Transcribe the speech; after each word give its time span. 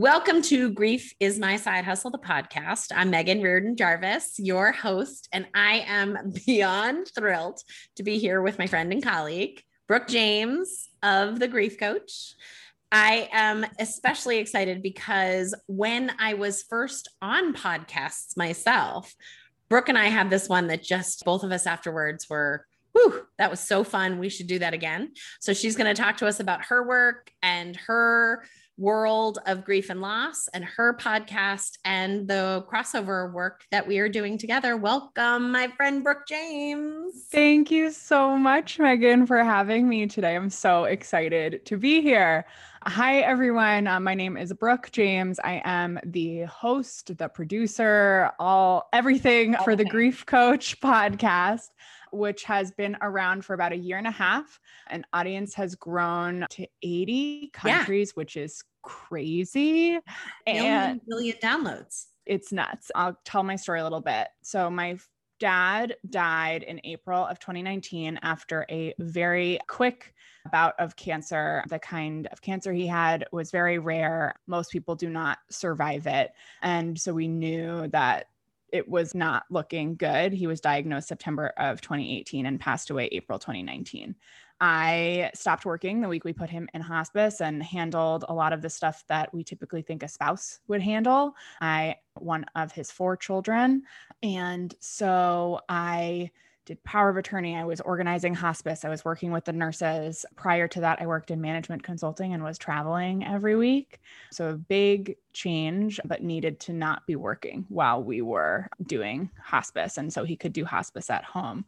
Welcome 0.00 0.40
to 0.44 0.70
Grief 0.70 1.12
is 1.20 1.38
My 1.38 1.56
Side 1.56 1.84
Hustle, 1.84 2.10
the 2.10 2.16
podcast. 2.16 2.86
I'm 2.96 3.10
Megan 3.10 3.42
Reardon 3.42 3.76
Jarvis, 3.76 4.38
your 4.38 4.72
host, 4.72 5.28
and 5.30 5.46
I 5.54 5.84
am 5.86 6.32
beyond 6.46 7.08
thrilled 7.14 7.60
to 7.96 8.02
be 8.02 8.16
here 8.16 8.40
with 8.40 8.58
my 8.58 8.66
friend 8.66 8.90
and 8.94 9.02
colleague, 9.02 9.62
Brooke 9.86 10.08
James 10.08 10.88
of 11.02 11.38
The 11.38 11.48
Grief 11.48 11.78
Coach. 11.78 12.32
I 12.90 13.28
am 13.30 13.66
especially 13.78 14.38
excited 14.38 14.82
because 14.82 15.54
when 15.66 16.12
I 16.18 16.32
was 16.32 16.62
first 16.62 17.08
on 17.20 17.52
podcasts 17.52 18.38
myself, 18.38 19.14
Brooke 19.68 19.90
and 19.90 19.98
I 19.98 20.06
had 20.06 20.30
this 20.30 20.48
one 20.48 20.68
that 20.68 20.82
just 20.82 21.26
both 21.26 21.44
of 21.44 21.52
us 21.52 21.66
afterwards 21.66 22.26
were, 22.30 22.64
whew, 22.92 23.26
that 23.36 23.50
was 23.50 23.60
so 23.60 23.84
fun. 23.84 24.18
We 24.18 24.30
should 24.30 24.46
do 24.46 24.60
that 24.60 24.72
again. 24.72 25.12
So 25.40 25.52
she's 25.52 25.76
going 25.76 25.94
to 25.94 26.02
talk 26.02 26.16
to 26.16 26.26
us 26.26 26.40
about 26.40 26.64
her 26.64 26.88
work 26.88 27.30
and 27.42 27.76
her 27.76 28.44
world 28.80 29.38
of 29.44 29.62
grief 29.62 29.90
and 29.90 30.00
loss 30.00 30.48
and 30.54 30.64
her 30.64 30.96
podcast 30.96 31.72
and 31.84 32.26
the 32.26 32.64
crossover 32.72 33.30
work 33.30 33.62
that 33.70 33.86
we 33.86 33.98
are 33.98 34.08
doing 34.08 34.38
together. 34.38 34.74
Welcome, 34.74 35.52
my 35.52 35.68
friend 35.68 36.02
Brooke 36.02 36.26
James. 36.26 37.26
Thank 37.30 37.70
you 37.70 37.90
so 37.90 38.38
much, 38.38 38.78
Megan, 38.78 39.26
for 39.26 39.44
having 39.44 39.86
me 39.86 40.06
today. 40.06 40.34
I'm 40.34 40.48
so 40.48 40.84
excited 40.84 41.66
to 41.66 41.76
be 41.76 42.00
here. 42.00 42.46
Hi, 42.84 43.18
everyone. 43.18 43.86
Uh, 43.86 44.00
my 44.00 44.14
name 44.14 44.38
is 44.38 44.50
Brooke 44.54 44.88
James. 44.92 45.38
I 45.44 45.60
am 45.66 46.00
the 46.02 46.44
host, 46.44 47.18
the 47.18 47.28
producer, 47.28 48.30
all 48.38 48.88
everything 48.94 49.56
okay. 49.56 49.64
for 49.64 49.76
the 49.76 49.84
Grief 49.84 50.24
Coach 50.24 50.80
podcast 50.82 51.68
which 52.12 52.42
has 52.42 52.72
been 52.72 52.96
around 53.02 53.44
for 53.44 53.54
about 53.54 53.72
a 53.72 53.76
year 53.76 53.96
and 53.96 54.06
a 54.06 54.10
half. 54.10 54.58
An 54.88 55.04
audience 55.12 55.54
has 55.54 55.74
grown 55.74 56.44
to 56.50 56.66
80 56.82 57.50
countries, 57.52 58.08
yeah. 58.10 58.12
which 58.14 58.36
is 58.36 58.64
crazy. 58.82 59.98
And 60.46 61.00
million 61.06 61.36
downloads. 61.42 62.06
It's 62.26 62.52
nuts. 62.52 62.90
I'll 62.94 63.18
tell 63.24 63.42
my 63.42 63.56
story 63.56 63.80
a 63.80 63.82
little 63.82 64.00
bit. 64.00 64.28
So 64.42 64.70
my 64.70 64.98
dad 65.40 65.96
died 66.08 66.62
in 66.62 66.80
April 66.84 67.24
of 67.26 67.40
2019 67.40 68.20
after 68.22 68.66
a 68.70 68.94
very 68.98 69.58
quick 69.66 70.14
bout 70.52 70.74
of 70.78 70.96
cancer. 70.96 71.64
The 71.68 71.78
kind 71.78 72.28
of 72.28 72.40
cancer 72.40 72.72
he 72.72 72.86
had 72.86 73.26
was 73.32 73.50
very 73.50 73.78
rare. 73.78 74.34
Most 74.46 74.70
people 74.70 74.94
do 74.94 75.08
not 75.08 75.38
survive 75.50 76.06
it. 76.06 76.32
And 76.62 76.98
so 76.98 77.12
we 77.12 77.26
knew 77.26 77.88
that 77.88 78.26
it 78.72 78.88
was 78.88 79.14
not 79.14 79.44
looking 79.50 79.96
good. 79.96 80.32
He 80.32 80.46
was 80.46 80.60
diagnosed 80.60 81.08
September 81.08 81.48
of 81.56 81.80
2018 81.80 82.46
and 82.46 82.60
passed 82.60 82.90
away 82.90 83.08
April 83.10 83.38
2019. 83.38 84.14
I 84.60 85.30
stopped 85.34 85.64
working 85.64 86.00
the 86.00 86.08
week 86.08 86.24
we 86.24 86.32
put 86.32 86.50
him 86.50 86.68
in 86.74 86.82
hospice 86.82 87.40
and 87.40 87.62
handled 87.62 88.24
a 88.28 88.34
lot 88.34 88.52
of 88.52 88.60
the 88.60 88.70
stuff 88.70 89.04
that 89.08 89.32
we 89.32 89.42
typically 89.42 89.82
think 89.82 90.02
a 90.02 90.08
spouse 90.08 90.60
would 90.68 90.82
handle. 90.82 91.34
I 91.60 91.96
one 92.18 92.44
of 92.54 92.72
his 92.72 92.90
four 92.90 93.16
children 93.16 93.82
and 94.22 94.74
so 94.80 95.60
I 95.68 96.30
did 96.66 96.84
power 96.84 97.08
of 97.08 97.16
attorney. 97.16 97.56
I 97.56 97.64
was 97.64 97.80
organizing 97.80 98.34
hospice. 98.34 98.84
I 98.84 98.90
was 98.90 99.04
working 99.04 99.32
with 99.32 99.44
the 99.44 99.52
nurses. 99.52 100.24
Prior 100.36 100.68
to 100.68 100.80
that, 100.80 101.00
I 101.00 101.06
worked 101.06 101.30
in 101.30 101.40
management 101.40 101.82
consulting 101.82 102.32
and 102.32 102.44
was 102.44 102.58
traveling 102.58 103.24
every 103.24 103.56
week. 103.56 103.98
So, 104.30 104.50
a 104.50 104.54
big 104.54 105.16
change, 105.32 105.98
but 106.04 106.22
needed 106.22 106.60
to 106.60 106.72
not 106.72 107.06
be 107.06 107.16
working 107.16 107.66
while 107.70 108.02
we 108.02 108.22
were 108.22 108.68
doing 108.86 109.30
hospice. 109.42 109.96
And 109.96 110.12
so 110.12 110.24
he 110.24 110.36
could 110.36 110.52
do 110.52 110.64
hospice 110.64 111.10
at 111.10 111.24
home 111.24 111.64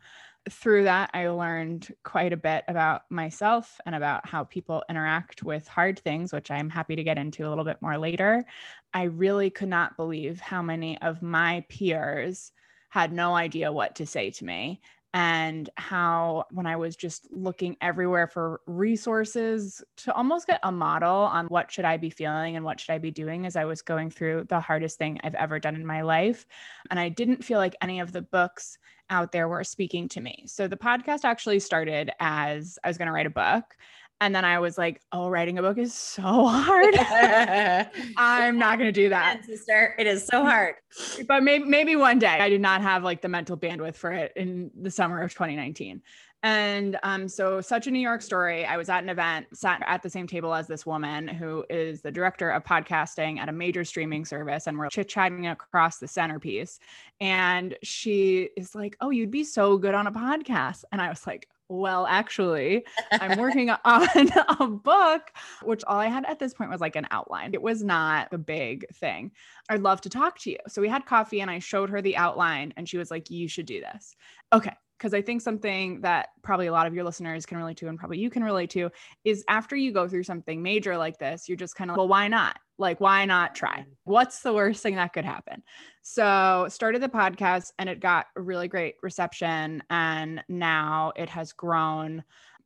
through 0.50 0.84
that, 0.84 1.10
I 1.14 1.28
learned 1.28 1.94
quite 2.02 2.32
a 2.32 2.36
bit 2.36 2.64
about 2.68 3.02
myself 3.10 3.80
and 3.86 3.94
about 3.94 4.26
how 4.26 4.44
people 4.44 4.82
interact 4.88 5.42
with 5.42 5.68
hard 5.68 5.98
things, 6.00 6.32
which 6.32 6.50
I'm 6.50 6.70
happy 6.70 6.96
to 6.96 7.04
get 7.04 7.18
into 7.18 7.46
a 7.46 7.50
little 7.50 7.64
bit 7.64 7.80
more 7.80 7.98
later. 7.98 8.44
I 8.92 9.04
really 9.04 9.50
could 9.50 9.68
not 9.68 9.96
believe 9.96 10.40
how 10.40 10.62
many 10.62 11.00
of 11.00 11.22
my 11.22 11.64
peers 11.68 12.52
had 12.88 13.12
no 13.12 13.34
idea 13.34 13.72
what 13.72 13.94
to 13.96 14.06
say 14.06 14.30
to 14.30 14.44
me 14.44 14.80
and 15.14 15.68
how 15.76 16.44
when 16.50 16.66
I 16.66 16.76
was 16.76 16.96
just 16.96 17.28
looking 17.30 17.76
everywhere 17.80 18.26
for 18.26 18.60
resources 18.66 19.82
to 19.98 20.14
almost 20.14 20.46
get 20.46 20.60
a 20.62 20.72
model 20.72 21.10
on 21.10 21.46
what 21.46 21.70
should 21.70 21.84
I 21.84 21.98
be 21.98 22.08
feeling 22.08 22.56
and 22.56 22.64
what 22.64 22.80
should 22.80 22.92
I 22.92 22.98
be 22.98 23.10
doing 23.10 23.44
as 23.44 23.54
I 23.54 23.66
was 23.66 23.82
going 23.82 24.10
through 24.10 24.46
the 24.48 24.60
hardest 24.60 24.98
thing 24.98 25.20
I've 25.22 25.34
ever 25.34 25.58
done 25.58 25.74
in 25.74 25.84
my 25.84 26.00
life 26.00 26.46
and 26.90 26.98
I 26.98 27.10
didn't 27.10 27.44
feel 27.44 27.58
like 27.58 27.76
any 27.82 28.00
of 28.00 28.12
the 28.12 28.22
books 28.22 28.78
out 29.10 29.32
there 29.32 29.48
were 29.48 29.62
speaking 29.64 30.08
to 30.08 30.20
me. 30.20 30.44
So 30.46 30.66
the 30.66 30.76
podcast 30.76 31.24
actually 31.24 31.60
started 31.60 32.10
as 32.18 32.78
I 32.82 32.88
was 32.88 32.96
going 32.96 33.06
to 33.06 33.12
write 33.12 33.26
a 33.26 33.30
book 33.30 33.76
and 34.22 34.32
then 34.32 34.44
I 34.44 34.60
was 34.60 34.78
like, 34.78 35.00
oh, 35.10 35.28
writing 35.28 35.58
a 35.58 35.62
book 35.62 35.78
is 35.78 35.92
so 35.92 36.22
hard. 36.46 36.94
I'm 38.16 38.56
not 38.56 38.78
going 38.78 38.86
to 38.86 38.92
do 38.92 39.08
that. 39.08 39.44
sister, 39.44 39.96
it 39.98 40.06
is 40.06 40.24
so 40.24 40.44
hard. 40.44 40.76
but 41.26 41.42
maybe, 41.42 41.64
maybe 41.64 41.96
one 41.96 42.20
day 42.20 42.38
I 42.40 42.48
did 42.48 42.60
not 42.60 42.82
have 42.82 43.02
like 43.02 43.20
the 43.20 43.28
mental 43.28 43.56
bandwidth 43.56 43.96
for 43.96 44.12
it 44.12 44.32
in 44.36 44.70
the 44.80 44.92
summer 44.92 45.20
of 45.22 45.32
2019. 45.32 46.00
And 46.44 46.98
um, 47.02 47.28
so, 47.28 47.60
such 47.60 47.86
a 47.86 47.90
New 47.90 48.00
York 48.00 48.20
story. 48.20 48.64
I 48.64 48.76
was 48.76 48.88
at 48.88 49.02
an 49.02 49.08
event, 49.08 49.46
sat 49.54 49.80
at 49.86 50.02
the 50.02 50.10
same 50.10 50.26
table 50.26 50.52
as 50.54 50.66
this 50.66 50.84
woman 50.84 51.28
who 51.28 51.64
is 51.70 52.02
the 52.02 52.10
director 52.10 52.50
of 52.50 52.64
podcasting 52.64 53.38
at 53.38 53.48
a 53.48 53.52
major 53.52 53.84
streaming 53.84 54.24
service, 54.24 54.66
and 54.66 54.76
we're 54.76 54.88
chit 54.88 55.08
chatting 55.08 55.46
across 55.46 55.98
the 55.98 56.08
centerpiece. 56.08 56.80
And 57.20 57.76
she 57.84 58.50
is 58.56 58.74
like, 58.74 58.96
Oh, 59.00 59.10
you'd 59.10 59.30
be 59.30 59.44
so 59.44 59.78
good 59.78 59.94
on 59.94 60.08
a 60.08 60.12
podcast. 60.12 60.82
And 60.90 61.00
I 61.00 61.10
was 61.10 61.28
like, 61.28 61.46
well, 61.72 62.06
actually, 62.06 62.84
I'm 63.12 63.38
working 63.40 63.70
on 63.70 64.08
a 64.60 64.66
book, 64.66 65.32
which 65.62 65.82
all 65.84 65.98
I 65.98 66.06
had 66.06 66.24
at 66.26 66.38
this 66.38 66.54
point 66.54 66.70
was 66.70 66.80
like 66.80 66.96
an 66.96 67.06
outline. 67.10 67.54
It 67.54 67.62
was 67.62 67.82
not 67.82 68.28
a 68.32 68.38
big 68.38 68.86
thing. 68.94 69.32
I'd 69.68 69.80
love 69.80 70.00
to 70.02 70.10
talk 70.10 70.38
to 70.40 70.50
you. 70.50 70.58
So 70.68 70.82
we 70.82 70.88
had 70.88 71.06
coffee 71.06 71.40
and 71.40 71.50
I 71.50 71.58
showed 71.58 71.90
her 71.90 72.02
the 72.02 72.16
outline 72.16 72.74
and 72.76 72.88
she 72.88 72.98
was 72.98 73.10
like, 73.10 73.30
You 73.30 73.48
should 73.48 73.66
do 73.66 73.80
this. 73.80 74.16
Okay. 74.52 74.74
Because 75.02 75.14
I 75.14 75.20
think 75.20 75.40
something 75.40 76.00
that 76.02 76.28
probably 76.42 76.68
a 76.68 76.72
lot 76.72 76.86
of 76.86 76.94
your 76.94 77.02
listeners 77.02 77.44
can 77.44 77.58
relate 77.58 77.76
to 77.78 77.88
and 77.88 77.98
probably 77.98 78.20
you 78.20 78.30
can 78.30 78.44
relate 78.44 78.70
to 78.70 78.88
is 79.24 79.44
after 79.48 79.74
you 79.74 79.90
go 79.90 80.06
through 80.06 80.22
something 80.22 80.62
major 80.62 80.96
like 80.96 81.18
this, 81.18 81.48
you're 81.48 81.56
just 81.56 81.74
kind 81.74 81.90
of, 81.90 81.96
well, 81.96 82.06
why 82.06 82.28
not? 82.28 82.56
Like, 82.78 83.00
why 83.00 83.24
not 83.24 83.56
try? 83.56 83.80
Mm-hmm. 83.80 83.90
What's 84.04 84.42
the 84.42 84.52
worst 84.52 84.80
thing 84.80 84.94
that 84.94 85.12
could 85.12 85.24
happen? 85.24 85.64
So, 86.02 86.68
started 86.70 87.02
the 87.02 87.08
podcast 87.08 87.72
and 87.80 87.88
it 87.88 87.98
got 87.98 88.26
a 88.36 88.40
really 88.40 88.68
great 88.68 88.94
reception. 89.02 89.82
And 89.90 90.44
now 90.48 91.12
it 91.16 91.28
has 91.30 91.52
grown 91.52 92.22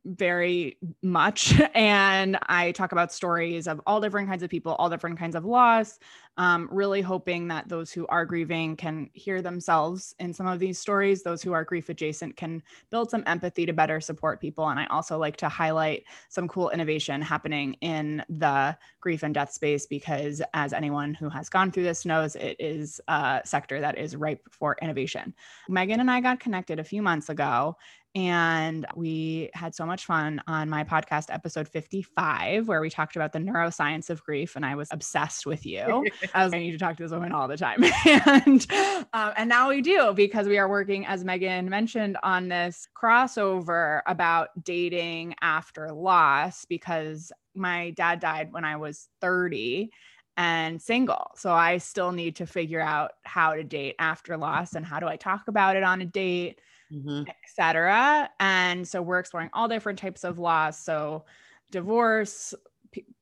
very 0.07 0.77
much. 1.03 1.53
And 1.77 2.39
I 2.47 2.71
talk 2.71 2.91
about 2.91 3.13
stories 3.13 3.67
of 3.67 3.79
all 3.85 4.01
different 4.01 4.27
kinds 4.27 4.41
of 4.41 4.49
people, 4.49 4.73
all 4.75 4.89
different 4.89 5.19
kinds 5.19 5.35
of 5.35 5.45
loss, 5.45 5.99
um, 6.37 6.67
really 6.71 7.01
hoping 7.01 7.47
that 7.49 7.67
those 7.69 7.91
who 7.91 8.07
are 8.07 8.25
grieving 8.25 8.75
can 8.75 9.09
hear 9.13 9.41
themselves 9.41 10.15
in 10.19 10.33
some 10.33 10.47
of 10.47 10.59
these 10.59 10.79
stories. 10.79 11.21
Those 11.21 11.43
who 11.43 11.53
are 11.53 11.63
grief 11.63 11.89
adjacent 11.89 12.35
can 12.35 12.63
build 12.89 13.11
some 13.11 13.23
empathy 13.27 13.65
to 13.65 13.73
better 13.73 14.01
support 14.01 14.41
people. 14.41 14.69
And 14.69 14.79
I 14.79 14.87
also 14.87 15.17
like 15.19 15.37
to 15.37 15.49
highlight 15.49 16.05
some 16.29 16.47
cool 16.47 16.69
innovation 16.71 17.21
happening 17.21 17.73
in 17.81 18.23
the 18.29 18.75
grief 18.99 19.23
and 19.23 19.33
death 19.33 19.51
space 19.51 19.85
because, 19.85 20.41
as 20.53 20.73
anyone 20.73 21.13
who 21.13 21.29
has 21.29 21.49
gone 21.49 21.71
through 21.71 21.83
this 21.83 22.05
knows, 22.05 22.35
it 22.35 22.55
is 22.59 22.99
a 23.07 23.41
sector 23.45 23.79
that 23.81 23.97
is 23.97 24.15
ripe 24.15 24.41
for 24.51 24.77
innovation. 24.81 25.33
Megan 25.69 25.99
and 25.99 26.09
I 26.09 26.21
got 26.21 26.39
connected 26.39 26.79
a 26.79 26.83
few 26.83 27.01
months 27.01 27.29
ago 27.29 27.77
and 28.17 28.83
we 28.95 29.51
had 29.53 29.75
so 29.75 29.85
much 29.85 30.07
fun 30.07 30.41
on 30.47 30.71
my 30.71 30.83
podcast, 30.83 31.25
episode 31.29 31.67
55, 31.67 32.67
where 32.67 32.81
we 32.81 32.89
talked 32.89 33.15
about 33.15 33.31
the 33.31 33.37
neuroscience 33.37 34.09
of 34.09 34.23
grief. 34.23 34.55
And 34.55 34.65
I 34.65 34.73
was 34.73 34.87
obsessed 34.89 35.45
with 35.45 35.67
you. 35.67 35.83
I 36.33 36.43
was, 36.43 36.51
like, 36.51 36.55
I 36.55 36.63
need 36.63 36.71
to 36.71 36.79
talk 36.79 36.97
to 36.97 37.03
this 37.03 37.11
woman 37.11 37.31
all 37.31 37.47
the 37.47 37.57
time. 37.57 37.83
and, 38.07 38.65
um, 39.13 39.33
and 39.37 39.47
now 39.47 39.69
we 39.69 39.83
do 39.83 40.13
because 40.15 40.47
we 40.47 40.57
are 40.57 40.67
working, 40.67 41.05
as 41.05 41.23
Megan 41.23 41.69
mentioned, 41.69 42.17
on 42.23 42.47
this 42.47 42.87
crossover 42.99 44.01
about 44.07 44.49
dating 44.63 45.35
after 45.43 45.89
loss 45.89 46.65
because 46.65 47.31
my 47.53 47.91
dad 47.91 48.19
died 48.19 48.51
when 48.51 48.65
I 48.65 48.77
was 48.77 49.09
30 49.21 49.91
and 50.37 50.81
single. 50.81 51.33
So 51.35 51.51
I 51.51 51.77
still 51.77 52.11
need 52.11 52.37
to 52.37 52.47
figure 52.47 52.81
out 52.81 53.11
how 53.25 53.53
to 53.53 53.63
date 53.63 53.93
after 53.99 54.37
loss 54.37 54.73
and 54.73 54.83
how 54.83 54.99
do 54.99 55.07
I 55.07 55.17
talk 55.17 55.47
about 55.47 55.75
it 55.75 55.83
on 55.83 56.01
a 56.01 56.05
date 56.05 56.59
mm-hmm. 56.91 57.23
etc. 57.43 58.29
And 58.39 58.87
so 58.87 59.01
we're 59.01 59.19
exploring 59.19 59.49
all 59.53 59.67
different 59.67 59.99
types 59.99 60.23
of 60.23 60.39
loss. 60.39 60.83
So 60.83 61.25
divorce, 61.71 62.53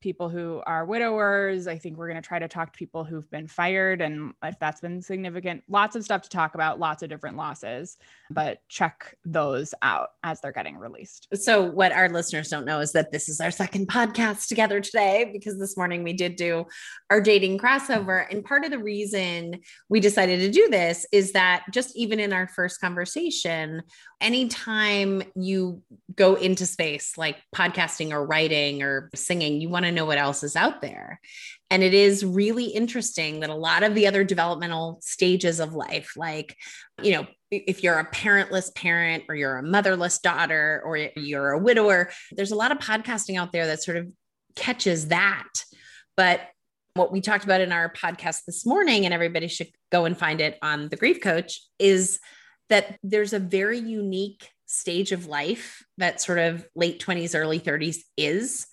people 0.00 0.28
who 0.28 0.62
are 0.66 0.84
widowers. 0.84 1.66
I 1.66 1.78
think 1.78 1.96
we're 1.96 2.08
going 2.08 2.20
to 2.20 2.26
try 2.26 2.38
to 2.38 2.48
talk 2.48 2.72
to 2.72 2.78
people 2.78 3.04
who've 3.04 3.30
been 3.30 3.48
fired 3.48 4.00
and 4.00 4.32
if 4.42 4.58
that's 4.58 4.80
been 4.80 5.02
significant. 5.02 5.64
Lots 5.68 5.96
of 5.96 6.04
stuff 6.04 6.22
to 6.22 6.28
talk 6.28 6.54
about, 6.54 6.78
lots 6.78 7.02
of 7.02 7.08
different 7.08 7.36
losses, 7.36 7.96
but 8.30 8.58
check 8.68 9.16
those 9.24 9.74
out 9.82 10.10
as 10.22 10.40
they're 10.40 10.52
getting 10.52 10.76
released. 10.76 11.28
So, 11.34 11.62
what 11.62 11.92
our 11.92 12.08
listeners 12.08 12.48
don't 12.48 12.64
know 12.64 12.80
is 12.80 12.92
that 12.92 13.12
this 13.12 13.28
is 13.28 13.40
our 13.40 13.50
second 13.50 13.88
podcast 13.88 14.48
together 14.48 14.80
today 14.80 15.30
because 15.32 15.58
this 15.58 15.76
morning 15.76 16.02
we 16.02 16.12
did 16.12 16.36
do 16.36 16.66
our 17.10 17.20
dating 17.20 17.58
crossover. 17.58 18.26
And 18.30 18.44
part 18.44 18.64
of 18.64 18.70
the 18.70 18.78
reason 18.78 19.60
we 19.88 20.00
decided 20.00 20.40
to 20.40 20.50
do 20.50 20.68
this 20.68 21.06
is 21.12 21.32
that 21.32 21.64
just 21.72 21.96
even 21.96 22.20
in 22.20 22.32
our 22.32 22.48
first 22.48 22.80
conversation, 22.80 23.82
anytime 24.20 25.22
you 25.34 25.82
go 26.14 26.34
into 26.34 26.66
space 26.66 27.18
like 27.18 27.36
podcasting 27.54 28.12
or 28.12 28.26
writing 28.26 28.82
or 28.82 29.10
singing, 29.14 29.55
grieving, 29.56 29.60
you 29.60 29.68
want 29.68 29.84
to 29.84 29.92
know 29.92 30.04
what 30.04 30.18
else 30.18 30.42
is 30.42 30.56
out 30.56 30.80
there. 30.80 31.20
And 31.70 31.82
it 31.82 31.94
is 31.94 32.24
really 32.24 32.66
interesting 32.66 33.40
that 33.40 33.50
a 33.50 33.54
lot 33.54 33.82
of 33.82 33.94
the 33.94 34.06
other 34.06 34.24
developmental 34.24 34.98
stages 35.02 35.60
of 35.60 35.74
life, 35.74 36.12
like, 36.16 36.56
you 37.02 37.12
know, 37.12 37.26
if 37.50 37.82
you're 37.82 37.98
a 37.98 38.10
parentless 38.10 38.74
parent 38.74 39.24
or 39.28 39.34
you're 39.34 39.58
a 39.58 39.62
motherless 39.62 40.18
daughter 40.18 40.82
or 40.84 40.96
you're 40.96 41.52
a 41.52 41.58
widower, 41.58 42.10
there's 42.32 42.52
a 42.52 42.56
lot 42.56 42.72
of 42.72 42.78
podcasting 42.78 43.38
out 43.38 43.52
there 43.52 43.66
that 43.66 43.82
sort 43.82 43.96
of 43.96 44.08
catches 44.54 45.08
that. 45.08 45.48
But 46.16 46.40
what 46.94 47.12
we 47.12 47.20
talked 47.20 47.44
about 47.44 47.60
in 47.60 47.72
our 47.72 47.92
podcast 47.92 48.44
this 48.46 48.64
morning, 48.64 49.04
and 49.04 49.12
everybody 49.12 49.48
should 49.48 49.68
go 49.92 50.06
and 50.06 50.16
find 50.16 50.40
it 50.40 50.58
on 50.62 50.88
the 50.88 50.96
Grief 50.96 51.20
Coach, 51.20 51.60
is 51.78 52.18
that 52.68 52.98
there's 53.02 53.32
a 53.32 53.38
very 53.38 53.78
unique 53.78 54.48
stage 54.66 55.12
of 55.12 55.26
life 55.26 55.84
that 55.98 56.20
sort 56.20 56.38
of 56.38 56.66
late 56.74 57.04
20s, 57.04 57.38
early 57.38 57.60
30s 57.60 57.98
is, 58.16 58.66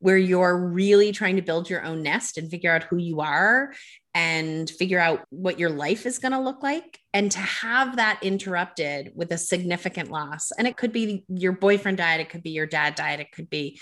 where 0.00 0.16
you're 0.16 0.56
really 0.56 1.12
trying 1.12 1.36
to 1.36 1.42
build 1.42 1.68
your 1.68 1.82
own 1.84 2.02
nest 2.02 2.38
and 2.38 2.50
figure 2.50 2.72
out 2.72 2.84
who 2.84 2.96
you 2.98 3.20
are 3.20 3.72
and 4.14 4.70
figure 4.70 4.98
out 4.98 5.24
what 5.30 5.58
your 5.58 5.70
life 5.70 6.06
is 6.06 6.18
going 6.18 6.32
to 6.32 6.40
look 6.40 6.62
like. 6.62 6.98
And 7.12 7.30
to 7.32 7.38
have 7.38 7.96
that 7.96 8.20
interrupted 8.22 9.12
with 9.14 9.32
a 9.32 9.38
significant 9.38 10.10
loss, 10.10 10.50
and 10.56 10.66
it 10.66 10.76
could 10.76 10.92
be 10.92 11.24
your 11.28 11.52
boyfriend 11.52 11.98
died, 11.98 12.20
it 12.20 12.30
could 12.30 12.42
be 12.42 12.50
your 12.50 12.66
dad 12.66 12.94
died, 12.94 13.20
it 13.20 13.32
could 13.32 13.50
be 13.50 13.80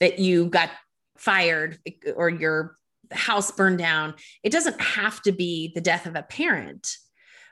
that 0.00 0.18
you 0.18 0.46
got 0.46 0.70
fired 1.16 1.78
or 2.16 2.28
your 2.28 2.76
house 3.12 3.50
burned 3.50 3.78
down. 3.78 4.14
It 4.42 4.52
doesn't 4.52 4.80
have 4.80 5.22
to 5.22 5.32
be 5.32 5.72
the 5.74 5.80
death 5.80 6.06
of 6.06 6.16
a 6.16 6.22
parent 6.22 6.96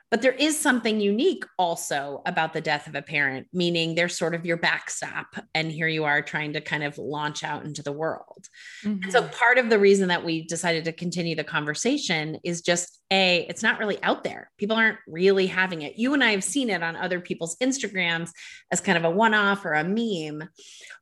but 0.09 0.21
there 0.21 0.33
is 0.33 0.59
something 0.59 1.01
unique 1.01 1.43
also 1.59 2.21
about 2.25 2.53
the 2.53 2.61
death 2.61 2.87
of 2.87 2.95
a 2.95 3.01
parent, 3.01 3.47
meaning 3.51 3.93
they're 3.93 4.07
sort 4.07 4.33
of 4.33 4.45
your 4.45 4.55
backstop. 4.55 5.27
And 5.53 5.71
here 5.71 5.87
you 5.87 6.05
are 6.05 6.21
trying 6.21 6.53
to 6.53 6.61
kind 6.61 6.83
of 6.83 6.97
launch 6.97 7.43
out 7.43 7.65
into 7.65 7.83
the 7.83 7.91
world. 7.91 8.47
Mm-hmm. 8.83 9.09
so 9.09 9.23
part 9.23 9.57
of 9.57 9.69
the 9.69 9.79
reason 9.79 10.07
that 10.07 10.23
we 10.23 10.45
decided 10.45 10.85
to 10.85 10.93
continue 10.93 11.35
the 11.35 11.43
conversation 11.43 12.37
is 12.43 12.61
just 12.61 13.01
A, 13.11 13.45
it's 13.49 13.63
not 13.63 13.79
really 13.79 14.01
out 14.01 14.23
there. 14.23 14.49
People 14.57 14.77
aren't 14.77 14.99
really 15.07 15.47
having 15.47 15.81
it. 15.81 15.97
You 15.97 16.13
and 16.13 16.23
I 16.23 16.31
have 16.31 16.43
seen 16.43 16.69
it 16.69 16.83
on 16.83 16.95
other 16.95 17.19
people's 17.19 17.57
Instagrams 17.57 18.31
as 18.71 18.79
kind 18.79 18.97
of 18.97 19.03
a 19.03 19.09
one 19.09 19.33
off 19.33 19.65
or 19.65 19.73
a 19.73 19.83
meme. 19.83 20.47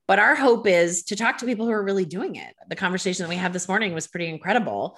But 0.08 0.20
our 0.20 0.36
hope 0.36 0.68
is 0.68 1.04
to 1.04 1.16
talk 1.16 1.38
to 1.40 1.46
people 1.46 1.66
who 1.66 1.72
are 1.72 1.84
really 1.84 2.06
doing 2.06 2.36
it. 2.36 2.54
The 2.70 2.76
conversation 2.76 3.24
that 3.24 3.30
we 3.30 3.36
had 3.36 3.54
this 3.54 3.68
morning 3.68 3.94
was 3.94 4.08
pretty 4.08 4.28
incredible. 4.28 4.98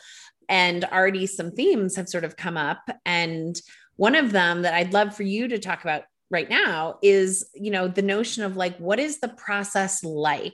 And 0.50 0.86
already 0.86 1.27
some 1.27 1.51
themes 1.51 1.95
have 1.98 2.10
sort 2.10 2.24
of 2.24 2.38
come 2.38 2.57
up. 2.57 2.80
And 3.06 3.60
one 3.98 4.16
of 4.16 4.32
them 4.32 4.62
that 4.62 4.74
I'd 4.74 4.94
love 4.94 5.16
for 5.16 5.24
you 5.24 5.48
to 5.50 5.60
talk 5.60 5.82
about 5.82 6.04
right 6.30 6.50
now 6.50 6.98
is, 7.02 7.50
you 7.54 7.72
know, 7.72 7.88
the 7.88 8.02
notion 8.02 8.44
of 8.44 8.56
like, 8.56 8.78
what 8.78 9.00
is 9.00 9.20
the 9.20 9.30
process 9.30 10.04
like 10.04 10.54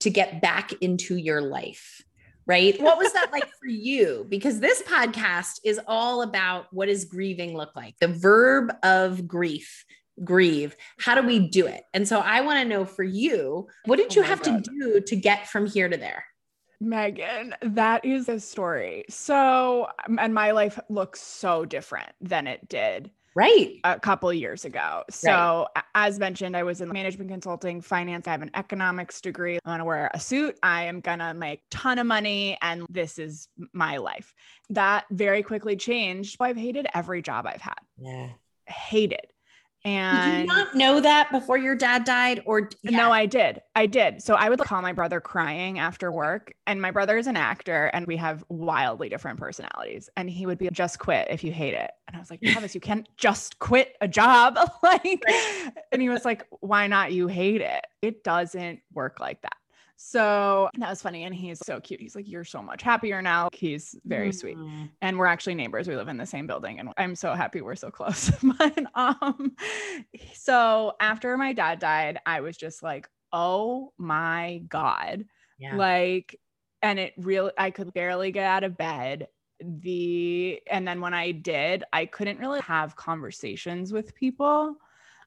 to 0.00 0.10
get 0.10 0.40
back 0.40 0.72
into 0.80 1.16
your 1.16 1.40
life? 1.40 2.02
Right. 2.46 2.80
What 2.80 2.96
was 2.96 3.12
that 3.12 3.30
like 3.30 3.44
for 3.60 3.66
you? 3.68 4.24
Because 4.28 4.58
this 4.58 4.82
podcast 4.82 5.60
is 5.64 5.78
all 5.86 6.22
about 6.22 6.66
what 6.72 6.86
does 6.86 7.04
grieving 7.04 7.54
look 7.54 7.76
like? 7.76 7.94
The 8.00 8.08
verb 8.08 8.72
of 8.82 9.28
grief, 9.28 9.84
grieve. 10.24 10.74
How 10.98 11.14
do 11.14 11.26
we 11.26 11.48
do 11.48 11.66
it? 11.66 11.82
And 11.92 12.08
so 12.08 12.20
I 12.20 12.40
want 12.40 12.58
to 12.60 12.64
know 12.64 12.86
for 12.86 13.02
you, 13.02 13.68
what 13.84 13.96
did 13.96 14.12
oh 14.12 14.14
you 14.14 14.22
oh 14.22 14.26
have 14.26 14.42
God. 14.42 14.64
to 14.64 14.70
do 14.70 15.00
to 15.00 15.16
get 15.16 15.48
from 15.48 15.66
here 15.66 15.90
to 15.90 15.96
there? 15.96 16.24
Megan, 16.80 17.54
that 17.62 18.04
is 18.04 18.28
a 18.28 18.38
story. 18.38 19.04
So, 19.08 19.88
um, 20.06 20.18
and 20.18 20.32
my 20.32 20.52
life 20.52 20.78
looks 20.88 21.20
so 21.20 21.64
different 21.64 22.12
than 22.20 22.46
it 22.46 22.68
did 22.68 23.10
right. 23.34 23.80
a 23.84 23.98
couple 23.98 24.32
years 24.32 24.64
ago. 24.64 25.04
So 25.10 25.66
right. 25.74 25.84
as 25.94 26.18
mentioned 26.18 26.56
i 26.56 26.62
was 26.62 26.80
in 26.80 26.88
management 26.90 27.30
consulting 27.30 27.80
finance 27.80 28.26
i 28.26 28.32
have 28.32 28.42
an 28.42 28.50
economics 28.54 29.20
degree. 29.20 29.58
I'm 29.64 29.78
to 29.78 29.84
wear 29.84 30.10
a 30.14 30.20
suit. 30.20 30.58
I 30.62 30.84
am 30.84 31.00
going 31.00 31.18
to 31.20 31.34
make 31.34 31.62
ton 31.70 31.98
of 31.98 32.06
money 32.06 32.56
and 32.62 32.86
this 32.88 33.18
is 33.18 33.48
my 33.72 33.96
life. 33.96 34.34
That 34.70 35.04
very 35.10 35.42
quickly 35.42 35.76
changed. 35.76 36.36
I've 36.40 36.56
hated 36.56 36.86
every 36.94 37.22
job 37.22 37.46
i've 37.46 37.60
had. 37.60 37.78
Yeah. 37.98 38.28
Hated 38.66 39.26
and 39.88 40.32
did 40.32 40.40
you 40.40 40.46
not 40.46 40.74
know 40.74 41.00
that 41.00 41.30
before 41.32 41.56
your 41.56 41.74
dad 41.74 42.04
died? 42.04 42.42
Or 42.44 42.68
yeah. 42.82 42.96
no, 42.96 43.10
I 43.10 43.24
did. 43.24 43.62
I 43.74 43.86
did. 43.86 44.22
So 44.22 44.34
I 44.34 44.50
would 44.50 44.58
call 44.58 44.82
my 44.82 44.92
brother 44.92 45.20
crying 45.20 45.78
after 45.78 46.12
work. 46.12 46.52
And 46.66 46.82
my 46.82 46.90
brother 46.90 47.16
is 47.16 47.26
an 47.26 47.36
actor 47.36 47.86
and 47.94 48.06
we 48.06 48.16
have 48.18 48.44
wildly 48.50 49.08
different 49.08 49.38
personalities. 49.38 50.10
And 50.16 50.28
he 50.28 50.44
would 50.44 50.58
be 50.58 50.68
just 50.72 50.98
quit 50.98 51.28
if 51.30 51.42
you 51.42 51.52
hate 51.52 51.74
it. 51.74 51.90
And 52.06 52.16
I 52.16 52.20
was 52.20 52.30
like, 52.30 52.42
Travis, 52.42 52.74
you 52.74 52.80
can't 52.80 53.08
just 53.16 53.58
quit 53.58 53.96
a 54.02 54.08
job. 54.08 54.58
like, 54.82 55.22
and 55.90 56.02
he 56.02 56.10
was 56.10 56.24
like, 56.24 56.46
Why 56.60 56.86
not? 56.86 57.12
You 57.12 57.26
hate 57.26 57.62
it. 57.62 57.86
It 58.02 58.22
doesn't 58.24 58.80
work 58.92 59.20
like 59.20 59.40
that. 59.42 59.56
So 60.00 60.70
that 60.78 60.88
was 60.88 61.02
funny. 61.02 61.24
And 61.24 61.34
he's 61.34 61.58
so 61.58 61.80
cute. 61.80 62.00
He's 62.00 62.14
like, 62.14 62.28
You're 62.28 62.44
so 62.44 62.62
much 62.62 62.82
happier 62.82 63.20
now. 63.20 63.48
He's 63.52 63.96
very 64.04 64.28
mm-hmm. 64.28 64.38
sweet. 64.38 64.56
And 65.02 65.18
we're 65.18 65.26
actually 65.26 65.56
neighbors. 65.56 65.88
We 65.88 65.96
live 65.96 66.06
in 66.06 66.16
the 66.16 66.24
same 66.24 66.46
building. 66.46 66.78
And 66.78 66.90
I'm 66.96 67.16
so 67.16 67.34
happy 67.34 67.60
we're 67.60 67.74
so 67.74 67.90
close. 67.90 68.30
but 68.58 68.78
um, 68.94 69.56
so 70.32 70.94
after 71.00 71.36
my 71.36 71.52
dad 71.52 71.80
died, 71.80 72.20
I 72.24 72.40
was 72.40 72.56
just 72.56 72.80
like, 72.80 73.08
Oh 73.32 73.92
my 73.98 74.62
God. 74.68 75.24
Yeah. 75.58 75.74
Like, 75.74 76.38
and 76.80 77.00
it 77.00 77.14
really, 77.18 77.50
I 77.58 77.72
could 77.72 77.92
barely 77.92 78.30
get 78.30 78.44
out 78.44 78.62
of 78.62 78.78
bed 78.78 79.26
the 79.60 80.60
and 80.70 80.86
then 80.86 81.00
when 81.00 81.14
I 81.14 81.32
did, 81.32 81.82
I 81.92 82.06
couldn't 82.06 82.38
really 82.38 82.60
have 82.60 82.94
conversations 82.94 83.92
with 83.92 84.14
people 84.14 84.76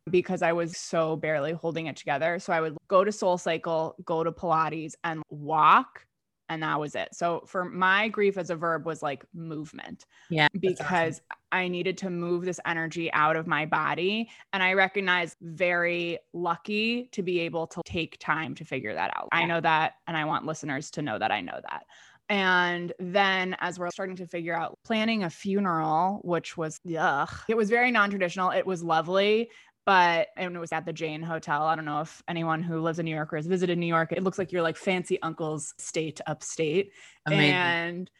because 0.09 0.41
I 0.41 0.53
was 0.53 0.77
so 0.77 1.15
barely 1.15 1.51
holding 1.51 1.87
it 1.87 1.95
together. 1.95 2.39
So 2.39 2.53
I 2.53 2.61
would 2.61 2.75
go 2.87 3.03
to 3.03 3.11
Soul 3.11 3.37
Cycle, 3.37 3.95
go 4.03 4.23
to 4.23 4.31
Pilates, 4.31 4.93
and 5.03 5.21
walk. 5.29 6.05
And 6.49 6.63
that 6.63 6.81
was 6.81 6.95
it. 6.95 7.15
So 7.15 7.43
for 7.47 7.63
my 7.63 8.09
grief 8.09 8.37
as 8.37 8.49
a 8.49 8.57
verb 8.57 8.85
was 8.85 9.01
like 9.01 9.23
movement. 9.33 10.05
Yeah. 10.29 10.49
Because 10.59 11.21
awesome. 11.31 11.39
I 11.53 11.67
needed 11.69 11.97
to 11.99 12.09
move 12.09 12.43
this 12.43 12.59
energy 12.65 13.09
out 13.13 13.37
of 13.37 13.47
my 13.47 13.65
body. 13.65 14.29
And 14.51 14.61
I 14.61 14.73
recognize 14.73 15.37
very 15.41 16.19
lucky 16.33 17.07
to 17.13 17.23
be 17.23 17.39
able 17.39 17.67
to 17.67 17.81
take 17.85 18.19
time 18.19 18.53
to 18.55 18.65
figure 18.65 18.93
that 18.93 19.11
out. 19.15 19.29
Yeah. 19.31 19.39
I 19.39 19.45
know 19.45 19.61
that. 19.61 19.93
And 20.07 20.17
I 20.17 20.25
want 20.25 20.45
listeners 20.45 20.91
to 20.91 21.01
know 21.01 21.17
that 21.17 21.31
I 21.31 21.39
know 21.39 21.57
that. 21.69 21.85
And 22.27 22.91
then 22.99 23.55
as 23.59 23.79
we're 23.79 23.89
starting 23.89 24.15
to 24.17 24.27
figure 24.27 24.55
out 24.55 24.77
planning 24.83 25.23
a 25.23 25.29
funeral, 25.29 26.19
which 26.23 26.57
was 26.57 26.79
ugh, 26.97 27.29
it 27.47 27.55
was 27.57 27.69
very 27.69 27.91
non-traditional. 27.91 28.51
It 28.51 28.65
was 28.65 28.83
lovely 28.83 29.49
but 29.85 30.27
and 30.37 30.55
it 30.55 30.59
was 30.59 30.71
at 30.71 30.85
the 30.85 30.93
Jane 30.93 31.21
Hotel. 31.21 31.63
I 31.63 31.75
don't 31.75 31.85
know 31.85 32.01
if 32.01 32.21
anyone 32.27 32.61
who 32.61 32.81
lives 32.81 32.99
in 32.99 33.05
New 33.05 33.15
York 33.15 33.33
or 33.33 33.37
has 33.37 33.47
visited 33.47 33.77
New 33.77 33.87
York. 33.87 34.11
It 34.11 34.23
looks 34.23 34.37
like 34.37 34.51
your 34.51 34.61
like 34.61 34.77
fancy 34.77 35.21
uncle's 35.21 35.73
state 35.77 36.21
upstate. 36.27 36.91
Amazing. 37.25 37.53
And 37.53 38.11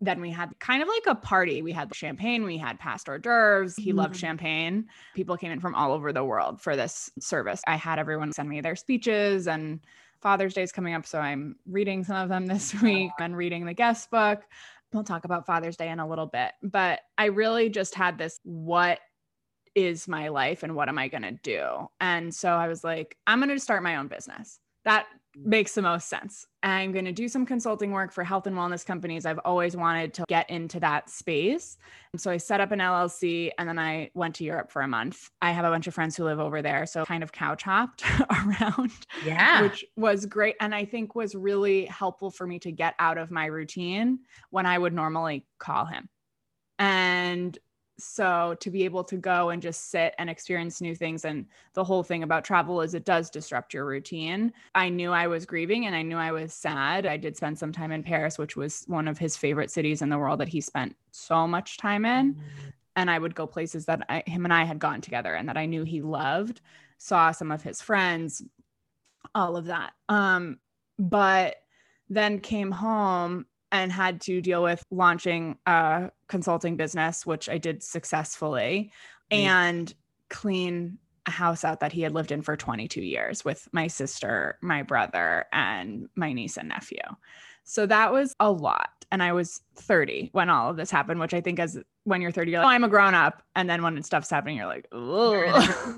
then 0.00 0.20
we 0.20 0.30
had 0.30 0.56
kind 0.60 0.80
of 0.82 0.88
like 0.88 1.06
a 1.06 1.14
party. 1.16 1.60
We 1.60 1.72
had 1.72 1.92
champagne, 1.94 2.44
we 2.44 2.56
had 2.56 2.78
past 2.78 3.08
hors 3.08 3.18
d'oeuvres. 3.18 3.74
He 3.76 3.92
mm. 3.92 3.96
loved 3.96 4.16
champagne. 4.16 4.86
People 5.14 5.36
came 5.36 5.50
in 5.50 5.60
from 5.60 5.74
all 5.74 5.92
over 5.92 6.12
the 6.12 6.24
world 6.24 6.60
for 6.60 6.76
this 6.76 7.10
service. 7.18 7.60
I 7.66 7.76
had 7.76 7.98
everyone 7.98 8.32
send 8.32 8.48
me 8.48 8.60
their 8.60 8.76
speeches 8.76 9.48
and 9.48 9.80
Father's 10.20 10.54
Day 10.54 10.62
is 10.62 10.72
coming 10.72 10.94
up. 10.94 11.06
So 11.06 11.18
I'm 11.18 11.56
reading 11.66 12.04
some 12.04 12.16
of 12.16 12.28
them 12.28 12.46
this 12.46 12.74
week 12.82 13.12
and 13.20 13.36
reading 13.36 13.66
the 13.66 13.74
guest 13.74 14.10
book. 14.10 14.42
We'll 14.92 15.04
talk 15.04 15.24
about 15.24 15.46
Father's 15.46 15.76
Day 15.76 15.88
in 15.88 16.00
a 16.00 16.08
little 16.08 16.26
bit. 16.26 16.52
But 16.62 17.00
I 17.16 17.26
really 17.26 17.68
just 17.68 17.94
had 17.94 18.18
this 18.18 18.40
what 18.42 19.00
is 19.78 20.08
my 20.08 20.28
life 20.28 20.62
and 20.64 20.74
what 20.74 20.88
am 20.88 20.98
I 20.98 21.08
going 21.08 21.22
to 21.22 21.32
do? 21.32 21.88
And 22.00 22.34
so 22.34 22.50
I 22.50 22.66
was 22.66 22.82
like, 22.82 23.16
I'm 23.26 23.38
going 23.38 23.50
to 23.50 23.60
start 23.60 23.82
my 23.82 23.96
own 23.96 24.08
business. 24.08 24.58
That 24.84 25.06
makes 25.36 25.74
the 25.74 25.82
most 25.82 26.08
sense. 26.08 26.46
I'm 26.62 26.90
going 26.90 27.04
to 27.04 27.12
do 27.12 27.28
some 27.28 27.46
consulting 27.46 27.92
work 27.92 28.12
for 28.12 28.24
health 28.24 28.48
and 28.48 28.56
wellness 28.56 28.84
companies. 28.84 29.24
I've 29.24 29.38
always 29.44 29.76
wanted 29.76 30.14
to 30.14 30.24
get 30.26 30.50
into 30.50 30.80
that 30.80 31.10
space. 31.10 31.76
And 32.12 32.20
so 32.20 32.30
I 32.30 32.38
set 32.38 32.60
up 32.60 32.72
an 32.72 32.80
LLC 32.80 33.50
and 33.58 33.68
then 33.68 33.78
I 33.78 34.10
went 34.14 34.34
to 34.36 34.44
Europe 34.44 34.72
for 34.72 34.82
a 34.82 34.88
month. 34.88 35.30
I 35.40 35.52
have 35.52 35.64
a 35.64 35.70
bunch 35.70 35.86
of 35.86 35.94
friends 35.94 36.16
who 36.16 36.24
live 36.24 36.40
over 36.40 36.60
there. 36.60 36.86
So 36.86 37.04
kind 37.04 37.22
of 37.22 37.30
couch 37.30 37.62
hopped 37.62 38.02
around. 38.30 38.90
Yeah. 39.24 39.62
Which 39.62 39.84
was 39.96 40.26
great. 40.26 40.56
And 40.60 40.74
I 40.74 40.84
think 40.84 41.14
was 41.14 41.34
really 41.36 41.84
helpful 41.84 42.30
for 42.30 42.46
me 42.46 42.58
to 42.60 42.72
get 42.72 42.94
out 42.98 43.18
of 43.18 43.30
my 43.30 43.46
routine 43.46 44.20
when 44.50 44.66
I 44.66 44.76
would 44.76 44.92
normally 44.92 45.46
call 45.58 45.84
him. 45.84 46.08
And 46.80 47.56
so 47.98 48.56
to 48.60 48.70
be 48.70 48.84
able 48.84 49.02
to 49.04 49.16
go 49.16 49.50
and 49.50 49.60
just 49.60 49.90
sit 49.90 50.14
and 50.18 50.30
experience 50.30 50.80
new 50.80 50.94
things 50.94 51.24
and 51.24 51.46
the 51.74 51.82
whole 51.84 52.02
thing 52.02 52.22
about 52.22 52.44
travel 52.44 52.80
is 52.80 52.94
it 52.94 53.04
does 53.04 53.30
disrupt 53.30 53.74
your 53.74 53.84
routine. 53.86 54.52
I 54.74 54.88
knew 54.88 55.12
i 55.12 55.26
was 55.26 55.46
grieving 55.46 55.86
and 55.86 55.94
i 55.94 56.02
knew 56.02 56.16
i 56.16 56.32
was 56.32 56.52
sad. 56.54 57.06
I 57.06 57.16
did 57.16 57.36
spend 57.36 57.58
some 57.58 57.72
time 57.72 57.92
in 57.92 58.02
paris 58.02 58.38
which 58.38 58.56
was 58.56 58.84
one 58.86 59.08
of 59.08 59.18
his 59.18 59.36
favorite 59.36 59.70
cities 59.70 60.02
in 60.02 60.08
the 60.08 60.18
world 60.18 60.40
that 60.40 60.48
he 60.48 60.60
spent 60.60 60.96
so 61.10 61.46
much 61.46 61.76
time 61.78 62.04
in. 62.04 62.34
Mm-hmm. 62.34 62.68
and 62.96 63.10
i 63.10 63.18
would 63.18 63.34
go 63.34 63.46
places 63.46 63.86
that 63.86 64.02
I, 64.08 64.22
him 64.26 64.44
and 64.44 64.52
i 64.54 64.64
had 64.64 64.78
gone 64.78 65.00
together 65.00 65.34
and 65.34 65.48
that 65.48 65.56
i 65.56 65.66
knew 65.66 65.84
he 65.84 66.02
loved 66.02 66.60
saw 66.98 67.32
some 67.32 67.50
of 67.50 67.62
his 67.62 67.80
friends 67.80 68.42
all 69.34 69.56
of 69.56 69.66
that. 69.66 69.92
Um 70.08 70.58
but 70.98 71.56
then 72.08 72.40
came 72.40 72.70
home 72.70 73.46
and 73.70 73.92
had 73.92 74.20
to 74.22 74.40
deal 74.40 74.62
with 74.62 74.82
launching 74.90 75.58
a 75.66 76.10
consulting 76.28 76.76
business, 76.76 77.26
which 77.26 77.48
I 77.48 77.58
did 77.58 77.82
successfully, 77.82 78.92
mm. 79.30 79.36
and 79.36 79.94
clean 80.28 80.98
a 81.26 81.30
house 81.30 81.64
out 81.64 81.80
that 81.80 81.92
he 81.92 82.02
had 82.02 82.12
lived 82.12 82.32
in 82.32 82.42
for 82.42 82.56
22 82.56 83.02
years 83.02 83.44
with 83.44 83.68
my 83.72 83.86
sister, 83.86 84.58
my 84.62 84.82
brother, 84.82 85.46
and 85.52 86.08
my 86.16 86.32
niece 86.32 86.56
and 86.56 86.68
nephew. 86.68 87.02
So 87.64 87.84
that 87.86 88.12
was 88.12 88.34
a 88.40 88.50
lot. 88.50 88.88
And 89.12 89.22
I 89.22 89.32
was 89.32 89.60
30 89.76 90.30
when 90.32 90.48
all 90.48 90.70
of 90.70 90.76
this 90.76 90.90
happened, 90.90 91.20
which 91.20 91.34
I 91.34 91.40
think 91.40 91.58
as 91.58 91.78
when 92.04 92.22
you're 92.22 92.30
30, 92.30 92.50
you're 92.50 92.60
like, 92.60 92.66
oh, 92.66 92.70
I'm 92.70 92.84
a 92.84 92.88
grown 92.88 93.14
up. 93.14 93.42
And 93.56 93.68
then 93.68 93.82
when 93.82 94.02
stuff's 94.02 94.30
happening, 94.30 94.56
you're 94.56 94.66
like, 94.66 94.88
oh, 94.90 95.32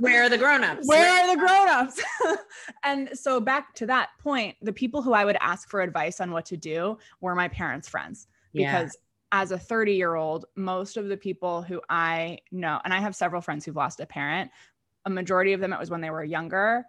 where 0.01 0.25
are 0.25 0.29
the 0.29 0.39
grown 0.39 0.65
ups? 0.65 0.87
Where 0.87 1.09
are 1.09 1.35
the 1.35 1.41
grown 1.41 1.69
ups? 1.69 2.03
and 2.85 3.11
so 3.15 3.41
back 3.41 3.75
to 3.77 3.87
that 3.87 4.11
point, 4.19 4.57
the 4.63 4.73
people 4.73 5.01
who 5.01 5.13
I 5.13 5.25
would 5.25 5.37
ask 5.41 5.69
for 5.69 5.81
advice 5.81 6.21
on 6.21 6.33
what 6.33 6.45
to 6.47 6.57
do 6.57 6.99
were 7.21 7.35
my 7.35 7.49
parents' 7.49 7.89
friends. 7.89 8.27
Because. 8.53 8.97
As 9.33 9.53
a 9.53 9.59
30 9.59 9.95
year 9.95 10.15
old, 10.15 10.47
most 10.57 10.97
of 10.97 11.09
the 11.09 11.17
people 11.17 11.63
who 11.63 11.81
I 11.89 12.39
know, 12.51 12.81
and 12.85 12.93
I 12.93 13.01
have 13.01 13.15
several 13.15 13.41
friends 13.41 13.65
who've 13.65 13.77
lost 13.77 14.01
a 14.01 14.07
parent, 14.07 14.51
a 15.05 15.11
majority 15.11 15.53
of 15.53 15.61
them, 15.61 15.73
it 15.73 15.79
was 15.79 15.91
when 15.91 16.01
they 16.01 16.11
were 16.11 16.25
younger 16.25 16.85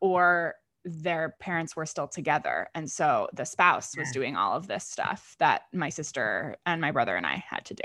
or 0.00 0.54
their 0.84 1.34
parents 1.40 1.74
were 1.74 1.86
still 1.86 2.06
together. 2.06 2.68
And 2.74 2.90
so 2.90 3.28
the 3.32 3.44
spouse 3.44 3.96
was 3.96 4.10
doing 4.12 4.36
all 4.36 4.56
of 4.56 4.68
this 4.68 4.84
stuff 4.84 5.34
that 5.38 5.62
my 5.72 5.88
sister 5.88 6.56
and 6.64 6.80
my 6.80 6.92
brother 6.92 7.16
and 7.16 7.26
I 7.26 7.44
had 7.48 7.64
to 7.66 7.74
do. 7.74 7.82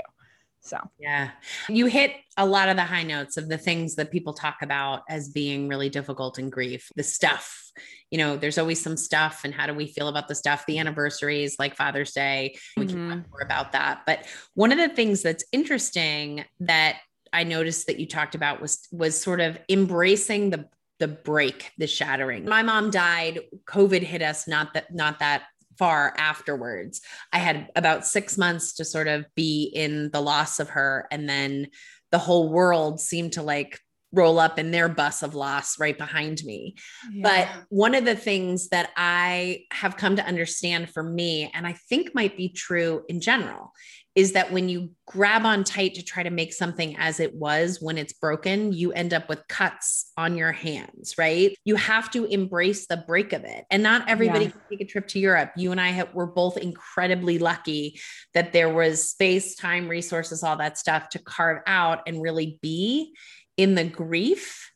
So, 0.64 0.78
yeah, 0.98 1.30
you 1.68 1.86
hit 1.86 2.14
a 2.36 2.46
lot 2.46 2.68
of 2.68 2.76
the 2.76 2.84
high 2.84 3.02
notes 3.02 3.36
of 3.36 3.48
the 3.48 3.58
things 3.58 3.96
that 3.96 4.12
people 4.12 4.32
talk 4.32 4.58
about 4.62 5.02
as 5.08 5.28
being 5.28 5.68
really 5.68 5.90
difficult 5.90 6.38
in 6.38 6.50
grief. 6.50 6.88
The 6.94 7.02
stuff, 7.02 7.72
you 8.10 8.18
know, 8.18 8.36
there's 8.36 8.58
always 8.58 8.80
some 8.80 8.96
stuff. 8.96 9.40
And 9.44 9.52
how 9.52 9.66
do 9.66 9.74
we 9.74 9.88
feel 9.88 10.06
about 10.06 10.28
the 10.28 10.36
stuff? 10.36 10.64
The 10.66 10.78
anniversaries, 10.78 11.56
like 11.58 11.74
Father's 11.74 12.12
Day, 12.12 12.56
we 12.76 12.86
mm-hmm. 12.86 12.94
can 12.94 13.22
talk 13.22 13.30
more 13.30 13.42
about 13.42 13.72
that. 13.72 14.02
But 14.06 14.24
one 14.54 14.70
of 14.70 14.78
the 14.78 14.88
things 14.88 15.22
that's 15.22 15.44
interesting 15.50 16.44
that 16.60 16.98
I 17.32 17.42
noticed 17.44 17.88
that 17.88 17.98
you 17.98 18.06
talked 18.06 18.34
about 18.34 18.60
was 18.60 18.86
was 18.92 19.20
sort 19.20 19.40
of 19.40 19.58
embracing 19.68 20.50
the 20.50 20.68
the 20.98 21.08
break, 21.08 21.72
the 21.78 21.88
shattering. 21.88 22.44
My 22.44 22.62
mom 22.62 22.90
died. 22.90 23.40
COVID 23.64 24.02
hit 24.02 24.22
us 24.22 24.46
not 24.46 24.74
that 24.74 24.94
not 24.94 25.18
that 25.18 25.42
far 25.78 26.14
afterwards. 26.16 27.00
I 27.32 27.38
had 27.38 27.70
about 27.76 28.06
6 28.06 28.38
months 28.38 28.74
to 28.74 28.84
sort 28.84 29.08
of 29.08 29.26
be 29.34 29.64
in 29.74 30.10
the 30.10 30.20
loss 30.20 30.60
of 30.60 30.70
her 30.70 31.06
and 31.10 31.28
then 31.28 31.68
the 32.10 32.18
whole 32.18 32.50
world 32.50 33.00
seemed 33.00 33.32
to 33.32 33.42
like 33.42 33.78
roll 34.12 34.38
up 34.38 34.58
in 34.58 34.70
their 34.70 34.90
bus 34.90 35.22
of 35.22 35.34
loss 35.34 35.78
right 35.78 35.96
behind 35.96 36.44
me. 36.44 36.74
Yeah. 37.10 37.22
But 37.22 37.64
one 37.70 37.94
of 37.94 38.04
the 38.04 38.14
things 38.14 38.68
that 38.68 38.90
I 38.94 39.64
have 39.72 39.96
come 39.96 40.16
to 40.16 40.26
understand 40.26 40.90
for 40.90 41.02
me, 41.02 41.50
and 41.54 41.66
I 41.66 41.72
think 41.88 42.14
might 42.14 42.36
be 42.36 42.50
true 42.50 43.04
in 43.08 43.22
general, 43.22 43.72
is 44.14 44.32
that 44.32 44.52
when 44.52 44.68
you 44.68 44.90
grab 45.06 45.46
on 45.46 45.64
tight 45.64 45.94
to 45.94 46.02
try 46.02 46.22
to 46.22 46.30
make 46.30 46.52
something 46.52 46.96
as 46.98 47.18
it 47.18 47.34
was 47.34 47.78
when 47.80 47.96
it's 47.96 48.12
broken, 48.12 48.72
you 48.72 48.92
end 48.92 49.14
up 49.14 49.28
with 49.28 49.46
cuts 49.48 50.12
on 50.18 50.36
your 50.36 50.52
hands, 50.52 51.14
right? 51.16 51.56
You 51.64 51.76
have 51.76 52.10
to 52.10 52.26
embrace 52.26 52.86
the 52.86 52.98
break 52.98 53.32
of 53.32 53.44
it. 53.44 53.64
And 53.70 53.82
not 53.82 54.08
everybody 54.10 54.46
yeah. 54.46 54.50
can 54.50 54.60
take 54.70 54.80
a 54.82 54.84
trip 54.84 55.08
to 55.08 55.18
Europe. 55.18 55.52
You 55.56 55.72
and 55.72 55.80
I 55.80 55.88
have, 55.88 56.12
were 56.12 56.26
both 56.26 56.58
incredibly 56.58 57.38
lucky 57.38 58.00
that 58.34 58.52
there 58.52 58.72
was 58.72 59.08
space, 59.08 59.54
time, 59.54 59.88
resources, 59.88 60.42
all 60.42 60.56
that 60.56 60.76
stuff 60.76 61.08
to 61.10 61.18
carve 61.18 61.62
out 61.66 62.02
and 62.06 62.20
really 62.20 62.58
be 62.60 63.14
in 63.56 63.74
the 63.74 63.84
grief. 63.84 64.70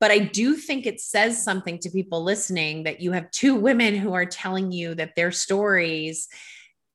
But 0.00 0.12
I 0.12 0.18
do 0.18 0.54
think 0.54 0.86
it 0.86 1.00
says 1.00 1.42
something 1.42 1.80
to 1.80 1.90
people 1.90 2.22
listening 2.22 2.84
that 2.84 3.00
you 3.00 3.10
have 3.10 3.30
two 3.32 3.56
women 3.56 3.96
who 3.96 4.12
are 4.12 4.26
telling 4.26 4.70
you 4.70 4.94
that 4.94 5.16
their 5.16 5.32
stories 5.32 6.28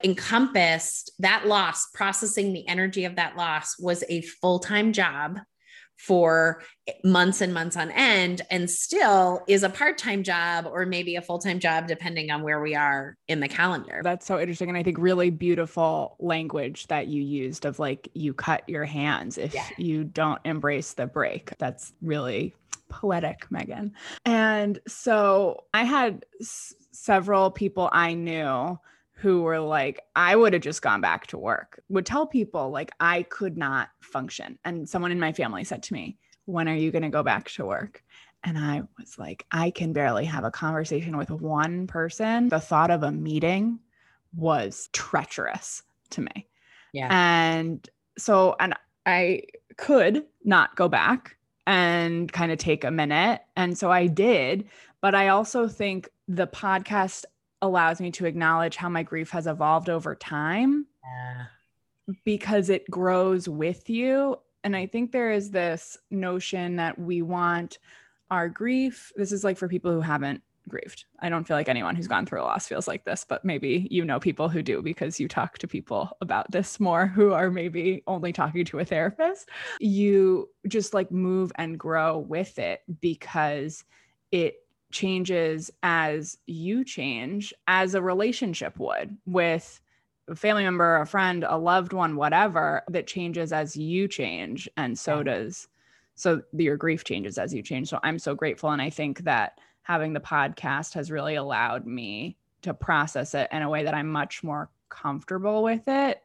encompassed 0.03 1.11
that 1.19 1.47
loss, 1.47 1.87
processing 1.93 2.53
the 2.53 2.67
energy 2.67 3.05
of 3.05 3.15
that 3.15 3.35
loss 3.35 3.77
was 3.79 4.03
a 4.09 4.21
full 4.21 4.59
time 4.59 4.93
job 4.93 5.39
for 5.97 6.61
months 7.03 7.39
and 7.39 7.53
months 7.53 7.77
on 7.77 7.89
end 7.91 8.41
and 8.51 8.69
still 8.69 9.41
is 9.47 9.63
a 9.63 9.69
part-time 9.69 10.21
job 10.21 10.67
or 10.69 10.85
maybe 10.85 11.15
a 11.15 11.21
full-time 11.21 11.59
job 11.59 11.87
depending 11.87 12.29
on 12.29 12.41
where 12.41 12.61
we 12.61 12.75
are 12.75 13.15
in 13.27 13.39
the 13.39 13.47
calendar. 13.47 14.01
That's 14.03 14.25
so 14.25 14.39
interesting 14.39 14.69
and 14.69 14.77
I 14.77 14.83
think 14.83 14.97
really 14.97 15.29
beautiful 15.29 16.17
language 16.19 16.87
that 16.87 17.07
you 17.07 17.21
used 17.21 17.65
of 17.65 17.79
like 17.79 18.09
you 18.13 18.33
cut 18.33 18.67
your 18.67 18.85
hands 18.85 19.37
if 19.37 19.53
yeah. 19.53 19.65
you 19.77 20.03
don't 20.03 20.41
embrace 20.43 20.93
the 20.93 21.05
break. 21.05 21.57
That's 21.57 21.93
really 22.01 22.53
poetic, 22.89 23.49
Megan. 23.49 23.93
And 24.25 24.79
so 24.87 25.63
I 25.73 25.83
had 25.83 26.25
s- 26.41 26.73
several 26.91 27.49
people 27.49 27.89
I 27.91 28.13
knew 28.13 28.77
who 29.13 29.41
were 29.41 29.59
like, 29.59 30.01
I 30.15 30.35
would 30.35 30.53
have 30.53 30.61
just 30.61 30.81
gone 30.81 31.01
back 31.01 31.27
to 31.27 31.37
work, 31.37 31.81
would 31.89 32.05
tell 32.05 32.27
people 32.27 32.69
like 32.71 32.91
I 32.99 33.23
could 33.23 33.57
not 33.57 33.89
function. 34.01 34.57
And 34.65 34.87
someone 34.87 35.11
in 35.11 35.19
my 35.19 35.31
family 35.33 35.63
said 35.63 35.83
to 35.83 35.93
me, 35.93 36.17
When 36.45 36.67
are 36.67 36.75
you 36.75 36.91
going 36.91 37.03
to 37.03 37.09
go 37.09 37.23
back 37.23 37.49
to 37.51 37.65
work? 37.65 38.03
And 38.43 38.57
I 38.57 38.83
was 38.99 39.17
like, 39.17 39.45
I 39.51 39.71
can 39.71 39.93
barely 39.93 40.25
have 40.25 40.43
a 40.43 40.51
conversation 40.51 41.15
with 41.15 41.31
one 41.31 41.87
person. 41.87 42.49
The 42.49 42.59
thought 42.59 42.91
of 42.91 43.03
a 43.03 43.11
meeting 43.11 43.79
was 44.35 44.89
treacherous 44.91 45.83
to 46.11 46.21
me. 46.21 46.47
Yeah. 46.91 47.07
And 47.09 47.87
so, 48.17 48.55
and 48.59 48.73
I 49.05 49.43
could 49.77 50.25
not 50.43 50.75
go 50.75 50.89
back 50.89 51.37
and 51.65 52.31
kind 52.31 52.51
of 52.51 52.57
take 52.57 52.83
a 52.83 52.91
minute. 52.91 53.41
And 53.55 53.77
so 53.77 53.91
I 53.91 54.07
did. 54.07 54.65
But 55.01 55.15
I 55.15 55.29
also 55.29 55.67
think 55.67 56.09
the 56.27 56.47
podcast 56.47 57.25
allows 57.63 58.01
me 58.01 58.11
to 58.11 58.25
acknowledge 58.25 58.75
how 58.75 58.89
my 58.89 59.01
grief 59.03 59.31
has 59.31 59.47
evolved 59.47 59.89
over 59.89 60.15
time 60.15 60.85
yeah. 61.01 61.45
because 62.25 62.69
it 62.69 62.89
grows 62.91 63.47
with 63.47 63.89
you. 63.89 64.37
And 64.65 64.75
I 64.75 64.85
think 64.85 65.11
there 65.11 65.31
is 65.31 65.49
this 65.49 65.97
notion 66.11 66.75
that 66.75 66.99
we 66.99 67.21
want 67.21 67.79
our 68.29 68.49
grief. 68.49 69.13
This 69.15 69.31
is 69.31 69.45
like 69.45 69.57
for 69.57 69.69
people 69.69 69.93
who 69.93 70.01
haven't 70.01 70.41
grieved. 70.67 71.05
I 71.19 71.29
don't 71.29 71.45
feel 71.45 71.55
like 71.55 71.69
anyone 71.69 71.95
who's 71.95 72.07
gone 72.07 72.25
through 72.25 72.41
a 72.41 72.43
loss 72.43 72.67
feels 72.67 72.87
like 72.87 73.05
this, 73.05 73.25
but 73.27 73.45
maybe 73.45 73.87
you 73.89 74.03
know 74.03 74.19
people 74.19 74.49
who 74.49 74.61
do 74.61 74.81
because 74.81 75.19
you 75.19 75.29
talk 75.29 75.57
to 75.59 75.67
people 75.67 76.09
about 76.19 76.51
this 76.51 76.81
more 76.81 77.07
who 77.07 77.31
are 77.31 77.49
maybe 77.49 78.03
only 78.07 78.33
talking 78.33 78.65
to 78.65 78.79
a 78.79 78.85
therapist. 78.85 79.49
You 79.79 80.49
just 80.67 80.93
like 80.93 81.11
move 81.11 81.53
and 81.55 81.79
grow 81.79 82.17
with 82.17 82.59
it 82.59 82.81
because 82.99 83.85
it 84.31 84.55
changes 84.93 85.69
as 85.83 86.37
you 86.45 86.85
change, 86.85 87.53
as 87.67 87.95
a 87.95 88.01
relationship 88.01 88.77
would 88.79 89.17
with 89.25 89.81
a 90.29 90.35
family 90.35 90.63
member, 90.63 90.97
a 90.97 91.05
friend, 91.05 91.43
a 91.47 91.57
loved 91.57 91.91
one, 91.91 92.15
whatever, 92.15 92.83
that 92.89 93.07
changes 93.07 93.51
as 93.51 93.75
you 93.75 94.07
change. 94.07 94.69
And 94.77 94.97
so 94.97 95.17
yeah. 95.17 95.23
does, 95.23 95.67
so 96.15 96.41
your 96.53 96.77
grief 96.77 97.03
changes 97.03 97.37
as 97.37 97.53
you 97.53 97.61
change. 97.61 97.89
So 97.89 97.99
I'm 98.03 98.19
so 98.19 98.33
grateful. 98.33 98.69
And 98.69 98.81
I 98.81 98.89
think 98.89 99.25
that 99.25 99.59
having 99.81 100.13
the 100.13 100.21
podcast 100.21 100.93
has 100.93 101.11
really 101.11 101.35
allowed 101.35 101.85
me 101.85 102.37
to 102.61 102.73
process 102.73 103.33
it 103.33 103.49
in 103.51 103.61
a 103.61 103.69
way 103.69 103.83
that 103.83 103.93
I'm 103.93 104.09
much 104.09 104.43
more 104.43 104.69
comfortable 104.89 105.63
with 105.63 105.87
it 105.87 106.23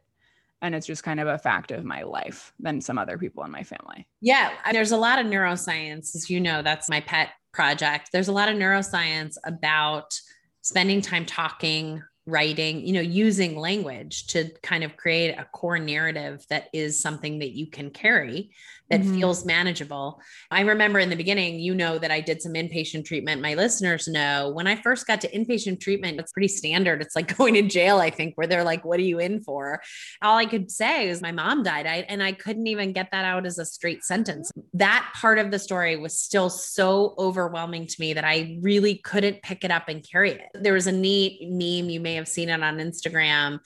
and 0.61 0.75
it's 0.75 0.87
just 0.87 1.03
kind 1.03 1.19
of 1.19 1.27
a 1.27 1.37
fact 1.37 1.71
of 1.71 1.85
my 1.85 2.03
life 2.03 2.53
than 2.59 2.81
some 2.81 2.97
other 2.97 3.17
people 3.17 3.43
in 3.43 3.51
my 3.51 3.63
family. 3.63 4.07
Yeah, 4.21 4.51
there's 4.71 4.91
a 4.91 4.97
lot 4.97 5.19
of 5.19 5.25
neuroscience, 5.25 6.15
as 6.15 6.29
you 6.29 6.39
know, 6.39 6.61
that's 6.61 6.89
my 6.89 7.01
pet 7.01 7.29
project, 7.59 8.09
there's 8.13 8.29
a 8.29 8.31
lot 8.31 8.47
of 8.47 8.55
neuroscience 8.55 9.35
about 9.43 10.17
spending 10.61 11.01
time 11.01 11.25
talking, 11.25 12.01
writing, 12.29 12.85
you 12.85 12.93
know, 12.93 13.01
using 13.01 13.57
language 13.57 14.27
to 14.27 14.49
kind 14.61 14.83
of 14.83 14.97
create 14.97 15.31
a 15.37 15.45
core 15.45 15.79
narrative 15.79 16.45
that 16.49 16.69
is 16.73 17.01
something 17.01 17.39
that 17.39 17.51
you 17.51 17.67
can 17.67 17.89
carry 17.89 18.51
that 18.89 19.01
mm-hmm. 19.01 19.15
feels 19.15 19.45
manageable. 19.45 20.19
I 20.49 20.61
remember 20.61 20.99
in 20.99 21.09
the 21.09 21.15
beginning, 21.15 21.59
you 21.59 21.75
know, 21.75 21.97
that 21.99 22.11
I 22.11 22.21
did 22.21 22.41
some 22.41 22.53
inpatient 22.53 23.05
treatment. 23.05 23.41
My 23.41 23.53
listeners 23.53 24.07
know 24.07 24.49
when 24.49 24.67
I 24.67 24.75
first 24.75 25.05
got 25.05 25.21
to 25.21 25.31
inpatient 25.31 25.79
treatment, 25.79 26.19
it's 26.19 26.31
pretty 26.31 26.47
standard. 26.47 27.01
It's 27.01 27.15
like 27.15 27.35
going 27.37 27.53
to 27.53 27.61
jail, 27.61 27.97
I 27.97 28.09
think, 28.09 28.35
where 28.35 28.47
they're 28.47 28.63
like, 28.63 28.83
what 28.83 28.99
are 28.99 29.03
you 29.03 29.19
in 29.19 29.43
for? 29.43 29.81
All 30.21 30.37
I 30.37 30.45
could 30.45 30.71
say 30.71 31.07
is 31.09 31.21
my 31.21 31.31
mom 31.31 31.63
died. 31.63 31.85
I, 31.85 31.97
and 32.09 32.23
I 32.23 32.31
couldn't 32.31 32.67
even 32.67 32.93
get 32.93 33.11
that 33.11 33.25
out 33.25 33.45
as 33.45 33.59
a 33.59 33.65
straight 33.65 34.03
sentence. 34.03 34.51
That 34.73 35.11
part 35.15 35.39
of 35.39 35.51
the 35.51 35.59
story 35.59 35.95
was 35.95 36.19
still 36.19 36.49
so 36.49 37.13
overwhelming 37.17 37.85
to 37.85 37.95
me 37.99 38.13
that 38.13 38.25
I 38.25 38.57
really 38.61 38.95
couldn't 38.95 39.43
pick 39.43 39.63
it 39.63 39.71
up 39.71 39.87
and 39.87 40.07
carry 40.07 40.31
it. 40.31 40.47
There 40.53 40.73
was 40.73 40.87
a 40.87 40.91
neat 40.91 41.41
meme, 41.43 41.89
you 41.89 41.99
may 41.99 42.15
have 42.19 42.27
seen 42.27 42.49
it 42.49 42.61
on 42.61 42.77
Instagram 42.77 43.59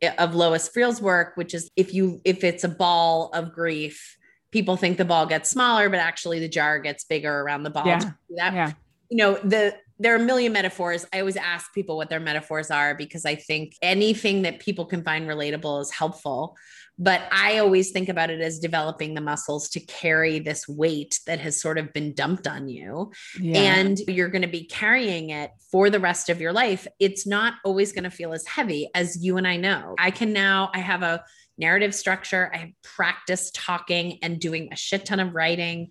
eh, 0.00 0.14
of 0.18 0.34
Lois 0.34 0.68
Friel's 0.68 1.00
work, 1.02 1.36
which 1.36 1.54
is 1.54 1.70
if 1.76 1.92
you, 1.92 2.20
if 2.24 2.44
it's 2.44 2.64
a 2.64 2.68
ball 2.68 3.30
of 3.34 3.52
grief, 3.52 4.16
people 4.52 4.76
think 4.76 4.98
the 4.98 5.04
ball 5.04 5.26
gets 5.26 5.50
smaller, 5.50 5.90
but 5.90 5.98
actually 5.98 6.38
the 6.38 6.48
jar 6.48 6.78
gets 6.78 7.04
bigger 7.04 7.40
around 7.40 7.64
the 7.64 7.70
ball. 7.70 7.86
Yeah. 7.86 8.00
That, 8.36 8.54
yeah. 8.54 8.72
You 9.10 9.16
know, 9.16 9.34
the 9.34 9.74
there 9.98 10.12
are 10.12 10.16
a 10.16 10.24
million 10.24 10.52
metaphors. 10.52 11.06
I 11.12 11.20
always 11.20 11.36
ask 11.36 11.72
people 11.72 11.96
what 11.96 12.10
their 12.10 12.20
metaphors 12.20 12.70
are 12.70 12.94
because 12.94 13.24
I 13.24 13.36
think 13.36 13.76
anything 13.80 14.42
that 14.42 14.58
people 14.58 14.86
can 14.86 15.04
find 15.04 15.28
relatable 15.28 15.80
is 15.82 15.90
helpful. 15.92 16.56
But 16.96 17.22
I 17.32 17.58
always 17.58 17.90
think 17.90 18.08
about 18.08 18.30
it 18.30 18.40
as 18.40 18.60
developing 18.60 19.14
the 19.14 19.20
muscles 19.20 19.68
to 19.70 19.80
carry 19.80 20.38
this 20.38 20.68
weight 20.68 21.18
that 21.26 21.40
has 21.40 21.60
sort 21.60 21.76
of 21.76 21.92
been 21.92 22.14
dumped 22.14 22.46
on 22.46 22.68
you. 22.68 23.12
Yeah. 23.40 23.58
And 23.58 23.98
you're 24.06 24.28
going 24.28 24.42
to 24.42 24.48
be 24.48 24.64
carrying 24.64 25.30
it 25.30 25.50
for 25.72 25.90
the 25.90 25.98
rest 25.98 26.28
of 26.28 26.40
your 26.40 26.52
life. 26.52 26.86
It's 27.00 27.26
not 27.26 27.54
always 27.64 27.92
going 27.92 28.04
to 28.04 28.10
feel 28.10 28.32
as 28.32 28.46
heavy 28.46 28.90
as 28.94 29.24
you 29.24 29.38
and 29.38 29.46
I 29.46 29.56
know. 29.56 29.96
I 29.98 30.12
can 30.12 30.32
now, 30.32 30.70
I 30.72 30.78
have 30.78 31.02
a 31.02 31.24
narrative 31.58 31.94
structure. 31.94 32.50
I 32.54 32.58
have 32.58 32.70
practiced 32.82 33.56
talking 33.56 34.18
and 34.22 34.40
doing 34.40 34.68
a 34.72 34.76
shit 34.76 35.04
ton 35.04 35.18
of 35.18 35.34
writing. 35.34 35.90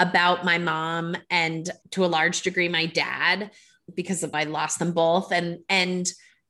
about 0.00 0.46
my 0.46 0.56
mom 0.58 1.14
and 1.28 1.70
to 1.90 2.04
a 2.04 2.08
large 2.08 2.40
degree 2.42 2.68
my 2.68 2.86
dad 2.86 3.50
because 3.94 4.22
of 4.22 4.34
I 4.34 4.44
lost 4.44 4.78
them 4.78 4.92
both 4.92 5.30
and 5.30 5.58
and 5.68 6.06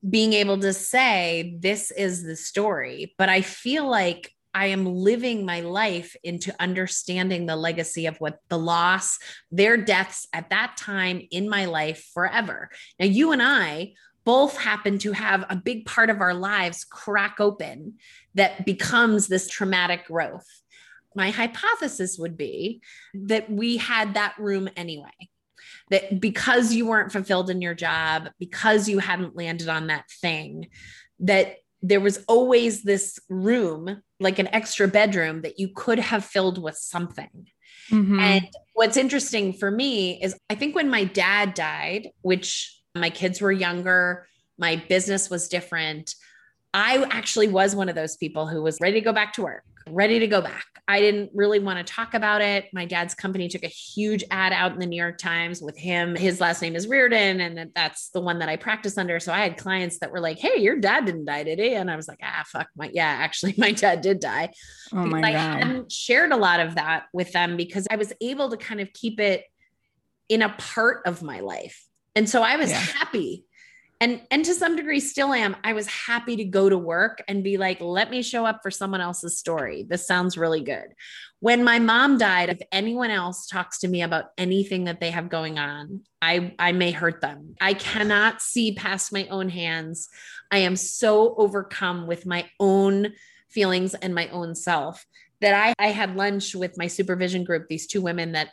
being 0.09 0.33
able 0.33 0.59
to 0.59 0.73
say 0.73 1.57
this 1.61 1.91
is 1.91 2.23
the 2.23 2.37
story 2.37 3.15
but 3.19 3.29
I 3.29 3.43
feel 3.43 3.89
like 3.89 4.33
I 4.53 4.67
am 4.67 4.85
living 4.85 5.45
my 5.45 5.61
life 5.61 6.17
into 6.25 6.55
understanding 6.61 7.47
the 7.47 7.57
legacy 7.57 8.07
of 8.07 8.17
what 8.19 8.39
the 8.49 8.59
loss, 8.59 9.19
their 9.51 9.77
deaths 9.77 10.27
at 10.33 10.51
that 10.51 10.77
time 10.77 11.23
in 11.31 11.49
my 11.49 11.67
life 11.67 12.11
forever. 12.13 12.71
Now, 12.99 13.07
you 13.07 13.33
and 13.33 13.43
I 13.43 13.93
both 14.25 14.57
happen 14.57 14.99
to 14.99 15.13
have 15.13 15.45
a 15.49 15.57
big 15.57 15.87
part 15.87 16.11
of 16.11 16.21
our 16.21 16.35
lives 16.35 16.85
crack 16.85 17.41
open 17.41 17.95
that 18.35 18.67
becomes 18.67 19.29
this 19.29 19.49
traumatic 19.49 20.07
growth. 20.07 20.47
My 21.15 21.31
hypothesis 21.31 22.19
would 22.19 22.37
be 22.37 22.83
that 23.15 23.51
we 23.51 23.77
had 23.77 24.15
that 24.15 24.35
room 24.39 24.69
anyway. 24.77 25.31
That 25.91 26.21
because 26.21 26.73
you 26.73 26.87
weren't 26.87 27.13
fulfilled 27.13 27.51
in 27.51 27.61
your 27.61 27.75
job, 27.75 28.31
because 28.39 28.89
you 28.89 28.99
hadn't 29.01 29.37
landed 29.37 29.69
on 29.69 29.89
that 29.89 30.09
thing, 30.21 30.69
that 31.21 31.57
there 31.83 32.01
was 32.01 32.25
always 32.29 32.83
this 32.83 33.19
room, 33.29 34.03
like 34.19 34.39
an 34.39 34.49
extra 34.49 34.87
bedroom, 34.87 35.43
that 35.43 35.59
you 35.59 35.69
could 35.75 35.99
have 35.99 36.25
filled 36.25 36.63
with 36.63 36.77
something. 36.77 37.49
Mm-hmm. 37.91 38.21
And 38.21 38.49
what's 38.75 38.97
interesting 38.97 39.53
for 39.53 39.71
me 39.71 40.23
is 40.23 40.39
I 40.49 40.55
think 40.55 40.75
when 40.75 40.91
my 40.91 41.05
dad 41.05 41.55
died, 41.55 42.11
which 42.23 42.81
my 42.95 43.11
kids 43.11 43.41
were 43.41 43.53
younger, 43.53 44.27
my 44.59 44.77
business 44.89 45.31
was 45.31 45.49
different. 45.49 46.15
I 46.73 47.05
actually 47.11 47.49
was 47.49 47.75
one 47.75 47.89
of 47.89 47.95
those 47.95 48.17
people 48.17 48.47
who 48.47 48.63
was 48.63 48.79
ready 48.81 49.01
to 49.01 49.05
go 49.05 49.13
back 49.13 49.33
to 49.35 49.43
work, 49.43 49.65
ready 49.89 50.21
to 50.21 50.27
go 50.29 50.41
back. 50.41 50.65
I 50.87 51.01
didn't 51.01 51.31
really 51.35 51.59
want 51.59 51.85
to 51.85 51.93
talk 51.93 52.15
about 52.15 52.43
it. 52.43 52.67
My 52.73 52.85
dad's 52.85 53.15
company 53.15 53.49
took 53.49 53.65
a 53.65 53.69
huge 53.69 54.23
ad 54.31 54.53
out 54.53 54.73
in 54.73 54.79
the 54.79 54.87
New 54.87 54.97
York 54.97 55.19
Times 55.19 55.61
with 55.61 55.77
him. 55.77 56.15
His 56.15 56.41
last 56.41 56.63
name 56.63 56.77
is 56.77 56.87
Reardon, 56.87 57.41
and 57.41 57.71
that's 57.75 58.11
the 58.11 58.21
one 58.21 58.39
that 58.39 58.49
I 58.49 58.57
practice 58.57 58.99
under. 58.99 59.19
So 59.19 59.33
I 59.33 59.41
had 59.41 59.57
clients 59.57 59.99
that 59.99 60.13
were 60.13 60.21
like, 60.21 60.39
"Hey, 60.39 60.61
your 60.61 60.77
dad 60.77 61.07
didn't 61.07 61.25
die, 61.25 61.43
did 61.43 61.59
he?" 61.59 61.75
And 61.75 61.91
I 61.91 61.97
was 61.97 62.07
like, 62.07 62.21
"Ah, 62.23 62.45
fuck 62.47 62.69
my 62.77 62.91
yeah, 62.93 63.03
actually, 63.03 63.55
my 63.59 63.73
dad 63.73 64.01
did 64.01 64.21
die." 64.21 64.51
Oh 64.93 65.07
my 65.07 65.19
I 65.19 65.33
god! 65.33 65.59
hadn't 65.59 65.93
shared 65.93 66.33
a 66.33 66.37
lot 66.37 66.61
of 66.61 66.77
that 66.77 67.07
with 67.13 67.33
them 67.33 67.57
because 67.57 67.87
I 67.91 67.97
was 67.97 68.13
able 68.21 68.51
to 68.51 68.57
kind 68.57 68.81
of 68.81 68.93
keep 68.93 69.19
it 69.19 69.45
in 70.29 70.43
a 70.43 70.51
part 70.51 71.03
of 71.07 71.23
my 71.23 71.41
life, 71.41 71.85
and 72.15 72.29
so 72.29 72.43
I 72.43 72.57
was 72.57 72.71
yeah. 72.71 72.79
happy 72.79 73.45
and 74.01 74.21
and 74.31 74.45
to 74.45 74.55
some 74.55 74.77
degree 74.77 74.99
still 74.99 75.33
am 75.33 75.55
i 75.63 75.73
was 75.73 75.87
happy 75.87 76.37
to 76.37 76.45
go 76.45 76.69
to 76.69 76.79
work 76.79 77.23
and 77.29 77.45
be 77.45 77.57
like 77.57 77.81
let 77.81 78.11
me 78.11 78.23
show 78.23 78.47
up 78.47 78.61
for 78.63 78.71
someone 78.71 79.01
else's 79.01 79.39
story. 79.39 79.87
This 79.89 80.07
sounds 80.07 80.37
really 80.37 80.63
good. 80.63 80.87
When 81.41 81.65
my 81.65 81.79
mom 81.79 82.19
died 82.19 82.49
if 82.49 82.61
anyone 82.73 83.11
else 83.11 83.47
talks 83.47 83.79
to 83.81 83.89
me 83.89 84.03
about 84.03 84.27
anything 84.37 84.85
that 84.85 85.01
they 85.01 85.11
have 85.11 85.29
going 85.29 85.59
on 85.59 86.03
i 86.23 86.55
i 86.59 86.73
may 86.73 86.91
hurt 86.91 87.21
them. 87.21 87.55
I 87.61 87.75
cannot 87.75 88.43
see 88.43 88.75
past 88.75 89.13
my 89.13 89.27
own 89.29 89.49
hands. 89.49 90.09
I 90.51 90.59
am 90.59 90.77
so 90.77 91.35
overcome 91.37 92.07
with 92.07 92.27
my 92.27 92.49
own 92.59 93.13
feelings 93.51 93.95
and 93.95 94.15
my 94.15 94.29
own 94.29 94.55
self 94.55 95.05
that 95.41 95.55
I, 95.55 95.75
I 95.85 95.89
had 95.89 96.17
lunch 96.17 96.55
with 96.55 96.77
my 96.77 96.87
supervision 96.87 97.45
group 97.45 97.67
these 97.69 97.87
two 97.87 98.03
women 98.03 98.33
that 98.33 98.51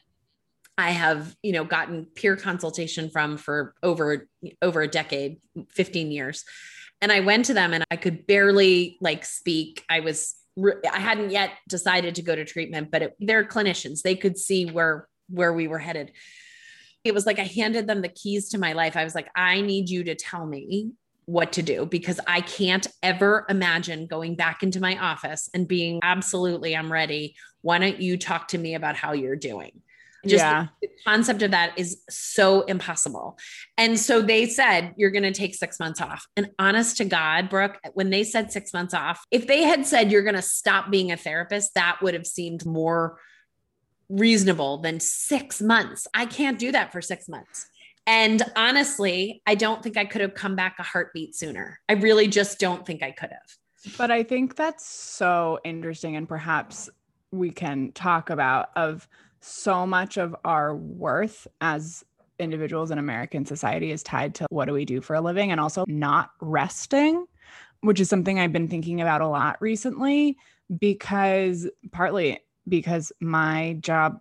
I 0.77 0.91
have, 0.91 1.35
you 1.41 1.51
know, 1.51 1.63
gotten 1.63 2.05
peer 2.05 2.35
consultation 2.35 3.09
from 3.09 3.37
for 3.37 3.73
over 3.81 4.27
over 4.61 4.81
a 4.81 4.87
decade, 4.87 5.39
15 5.71 6.11
years. 6.11 6.45
And 7.01 7.11
I 7.11 7.21
went 7.21 7.45
to 7.45 7.53
them 7.53 7.73
and 7.73 7.83
I 7.89 7.95
could 7.95 8.27
barely 8.27 8.97
like 9.01 9.25
speak. 9.25 9.83
I 9.89 10.01
was 10.01 10.35
I 10.91 10.99
hadn't 10.99 11.29
yet 11.29 11.51
decided 11.67 12.15
to 12.15 12.21
go 12.23 12.35
to 12.35 12.45
treatment, 12.45 12.89
but 12.91 13.01
it, 13.03 13.15
they're 13.19 13.45
clinicians. 13.45 14.01
They 14.01 14.15
could 14.15 14.37
see 14.37 14.65
where 14.65 15.07
where 15.29 15.53
we 15.53 15.67
were 15.67 15.79
headed. 15.79 16.11
It 17.03 17.13
was 17.13 17.25
like 17.25 17.39
I 17.39 17.43
handed 17.43 17.87
them 17.87 18.01
the 18.01 18.09
keys 18.09 18.49
to 18.49 18.57
my 18.57 18.73
life. 18.73 18.97
I 18.97 19.03
was 19.03 19.15
like, 19.15 19.29
I 19.35 19.61
need 19.61 19.89
you 19.89 20.03
to 20.05 20.15
tell 20.15 20.45
me 20.45 20.91
what 21.25 21.53
to 21.53 21.61
do 21.61 21.85
because 21.85 22.19
I 22.25 22.41
can't 22.41 22.87
ever 23.03 23.45
imagine 23.49 24.07
going 24.07 24.35
back 24.35 24.63
into 24.63 24.79
my 24.79 24.97
office 24.97 25.49
and 25.53 25.67
being 25.67 25.99
absolutely, 26.01 26.75
I'm 26.75 26.91
ready. 26.91 27.35
Why 27.61 27.79
don't 27.79 28.01
you 28.01 28.17
talk 28.17 28.47
to 28.49 28.57
me 28.57 28.75
about 28.75 28.95
how 28.95 29.11
you're 29.11 29.35
doing? 29.35 29.81
Just 30.25 30.43
yeah. 30.43 30.67
the, 30.81 30.89
concept 31.05 31.41
of 31.41 31.51
that 31.51 31.77
is 31.77 32.01
so 32.09 32.61
impossible. 32.63 33.37
And 33.77 33.99
so 33.99 34.21
they 34.21 34.45
said, 34.45 34.93
you're 34.97 35.11
going 35.11 35.23
to 35.23 35.31
take 35.31 35.55
six 35.55 35.79
months 35.79 36.01
off. 36.01 36.25
And 36.35 36.51
honest 36.59 36.97
to 36.97 37.05
God, 37.05 37.49
Brooke, 37.49 37.77
when 37.93 38.09
they 38.09 38.23
said 38.23 38.51
six 38.51 38.73
months 38.73 38.93
off, 38.93 39.23
if 39.31 39.47
they 39.47 39.63
had 39.63 39.85
said 39.85 40.11
you're 40.11 40.23
going 40.23 40.35
to 40.35 40.41
stop 40.41 40.91
being 40.91 41.11
a 41.11 41.17
therapist, 41.17 41.75
that 41.75 41.99
would 42.01 42.13
have 42.13 42.27
seemed 42.27 42.65
more 42.65 43.19
reasonable 44.09 44.79
than 44.79 44.99
six 44.99 45.61
months. 45.61 46.07
I 46.13 46.25
can't 46.25 46.59
do 46.59 46.71
that 46.71 46.91
for 46.91 47.01
six 47.01 47.29
months. 47.29 47.67
And 48.05 48.41
honestly, 48.55 49.41
I 49.45 49.55
don't 49.55 49.83
think 49.83 49.97
I 49.97 50.05
could 50.05 50.21
have 50.21 50.33
come 50.33 50.55
back 50.55 50.77
a 50.79 50.83
heartbeat 50.83 51.35
sooner. 51.35 51.79
I 51.89 51.93
really 51.93 52.27
just 52.27 52.57
don't 52.57 52.85
think 52.85 53.03
I 53.03 53.11
could 53.11 53.31
have. 53.31 53.95
But 53.97 54.11
I 54.11 54.23
think 54.23 54.55
that's 54.55 54.87
so 54.87 55.59
interesting. 55.63 56.15
And 56.15 56.27
perhaps 56.27 56.89
we 57.31 57.51
can 57.51 57.91
talk 57.91 58.29
about 58.29 58.69
of 58.75 59.07
so 59.47 59.85
much 59.85 60.17
of 60.17 60.35
our 60.45 60.75
worth 60.75 61.47
as 61.61 62.03
individuals 62.39 62.91
in 62.91 62.97
American 62.97 63.45
society 63.45 63.91
is 63.91 64.03
tied 64.03 64.35
to 64.35 64.45
what 64.49 64.65
do 64.65 64.73
we 64.73 64.85
do 64.85 65.01
for 65.01 65.15
a 65.15 65.21
living 65.21 65.51
and 65.51 65.59
also 65.59 65.85
not 65.87 66.31
resting, 66.41 67.25
which 67.81 67.99
is 67.99 68.09
something 68.09 68.39
I've 68.39 68.53
been 68.53 68.67
thinking 68.67 69.01
about 69.01 69.21
a 69.21 69.27
lot 69.27 69.57
recently 69.61 70.37
because 70.79 71.67
partly 71.91 72.39
because 72.67 73.11
my 73.21 73.77
job 73.79 74.19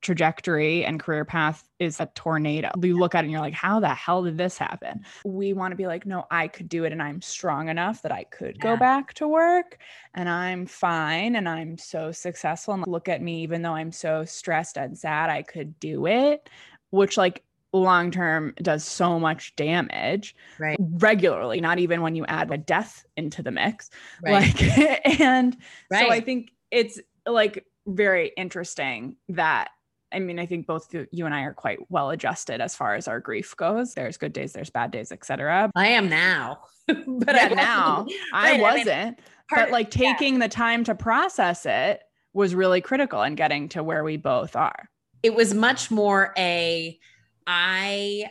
trajectory 0.00 0.84
and 0.84 1.00
career 1.00 1.24
path 1.24 1.68
is 1.78 2.00
a 2.00 2.06
tornado. 2.14 2.70
You 2.80 2.98
look 2.98 3.14
at 3.14 3.20
it 3.20 3.26
and 3.26 3.32
you're 3.32 3.40
like, 3.40 3.54
how 3.54 3.80
the 3.80 3.88
hell 3.88 4.22
did 4.22 4.38
this 4.38 4.56
happen? 4.56 5.04
We 5.24 5.52
want 5.52 5.72
to 5.72 5.76
be 5.76 5.86
like, 5.86 6.06
no, 6.06 6.26
I 6.30 6.48
could 6.48 6.68
do 6.68 6.84
it 6.84 6.92
and 6.92 7.02
I'm 7.02 7.20
strong 7.20 7.68
enough 7.68 8.02
that 8.02 8.12
I 8.12 8.24
could 8.24 8.56
yeah. 8.56 8.62
go 8.62 8.76
back 8.76 9.14
to 9.14 9.26
work 9.26 9.78
and 10.14 10.28
I'm 10.28 10.66
fine 10.66 11.36
and 11.36 11.48
I'm 11.48 11.76
so 11.78 12.12
successful. 12.12 12.74
And 12.74 12.86
look 12.86 13.08
at 13.08 13.22
me, 13.22 13.42
even 13.42 13.62
though 13.62 13.74
I'm 13.74 13.92
so 13.92 14.24
stressed 14.24 14.76
and 14.76 14.96
sad, 14.96 15.30
I 15.30 15.42
could 15.42 15.78
do 15.80 16.06
it, 16.06 16.48
which 16.90 17.16
like 17.16 17.42
long 17.72 18.10
term 18.10 18.54
does 18.62 18.82
so 18.82 19.20
much 19.20 19.54
damage 19.54 20.34
right 20.58 20.78
regularly 20.80 21.60
not 21.60 21.78
even 21.78 22.00
when 22.00 22.14
you 22.14 22.24
add 22.24 22.50
a 22.50 22.56
death 22.56 23.04
into 23.18 23.42
the 23.42 23.50
mix 23.50 23.90
right. 24.22 24.32
like 24.32 25.20
and 25.20 25.54
right. 25.90 26.00
so 26.00 26.10
i 26.10 26.18
think 26.18 26.50
it's 26.70 26.98
like 27.26 27.66
very 27.86 28.32
interesting 28.38 29.16
that 29.28 29.68
I 30.12 30.18
mean, 30.20 30.38
I 30.38 30.46
think 30.46 30.66
both 30.66 30.94
you 31.10 31.26
and 31.26 31.34
I 31.34 31.42
are 31.42 31.54
quite 31.54 31.78
well 31.90 32.10
adjusted 32.10 32.60
as 32.60 32.74
far 32.74 32.94
as 32.94 33.08
our 33.08 33.20
grief 33.20 33.54
goes. 33.56 33.94
There's 33.94 34.16
good 34.16 34.32
days, 34.32 34.52
there's 34.52 34.70
bad 34.70 34.90
days, 34.90 35.12
etc. 35.12 35.70
I 35.74 35.88
am 35.88 36.08
now, 36.08 36.60
but 36.86 37.34
yeah, 37.34 37.48
I 37.50 37.54
now 37.54 38.06
I 38.32 38.60
wasn't. 38.60 38.88
I 38.90 39.04
mean, 39.06 39.16
but 39.54 39.70
like 39.70 39.90
taking 39.90 40.34
yeah. 40.34 40.40
the 40.40 40.48
time 40.48 40.84
to 40.84 40.94
process 40.94 41.66
it 41.66 42.02
was 42.32 42.54
really 42.54 42.80
critical 42.80 43.22
in 43.22 43.34
getting 43.34 43.68
to 43.70 43.82
where 43.82 44.04
we 44.04 44.16
both 44.16 44.56
are. 44.56 44.88
It 45.22 45.34
was 45.34 45.54
much 45.54 45.90
more 45.90 46.32
a 46.36 46.98
I 47.46 48.30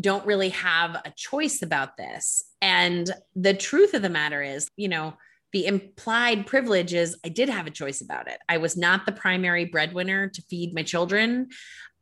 don't 0.00 0.24
really 0.26 0.50
have 0.50 0.94
a 1.04 1.12
choice 1.16 1.62
about 1.62 1.96
this. 1.96 2.44
And 2.62 3.10
the 3.34 3.54
truth 3.54 3.94
of 3.94 4.02
the 4.02 4.08
matter 4.08 4.42
is, 4.42 4.68
you 4.76 4.88
know, 4.88 5.14
the 5.52 5.66
implied 5.66 6.46
privilege 6.46 6.94
is 6.94 7.16
I 7.24 7.28
did 7.28 7.48
have 7.48 7.66
a 7.66 7.70
choice 7.70 8.00
about 8.00 8.28
it. 8.28 8.38
I 8.48 8.58
was 8.58 8.76
not 8.76 9.06
the 9.06 9.12
primary 9.12 9.64
breadwinner 9.64 10.28
to 10.28 10.42
feed 10.42 10.74
my 10.74 10.82
children. 10.82 11.48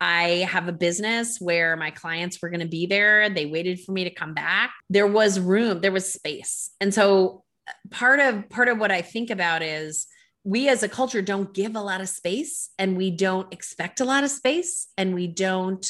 I 0.00 0.46
have 0.50 0.68
a 0.68 0.72
business 0.72 1.40
where 1.40 1.76
my 1.76 1.90
clients 1.90 2.40
were 2.40 2.50
going 2.50 2.60
to 2.60 2.68
be 2.68 2.86
there. 2.86 3.28
They 3.28 3.46
waited 3.46 3.80
for 3.80 3.92
me 3.92 4.04
to 4.04 4.10
come 4.10 4.34
back. 4.34 4.72
There 4.88 5.06
was 5.06 5.40
room, 5.40 5.80
there 5.80 5.92
was 5.92 6.12
space. 6.12 6.70
And 6.80 6.94
so 6.94 7.44
uh, 7.66 7.72
part 7.90 8.20
of 8.20 8.48
part 8.48 8.68
of 8.68 8.78
what 8.78 8.92
I 8.92 9.02
think 9.02 9.30
about 9.30 9.62
is 9.62 10.06
we 10.44 10.68
as 10.68 10.82
a 10.82 10.88
culture 10.88 11.20
don't 11.20 11.52
give 11.52 11.74
a 11.74 11.80
lot 11.80 12.00
of 12.00 12.08
space 12.08 12.70
and 12.78 12.96
we 12.96 13.10
don't 13.10 13.52
expect 13.52 14.00
a 14.00 14.04
lot 14.04 14.24
of 14.24 14.30
space 14.30 14.86
and 14.96 15.14
we 15.14 15.26
don't 15.26 15.86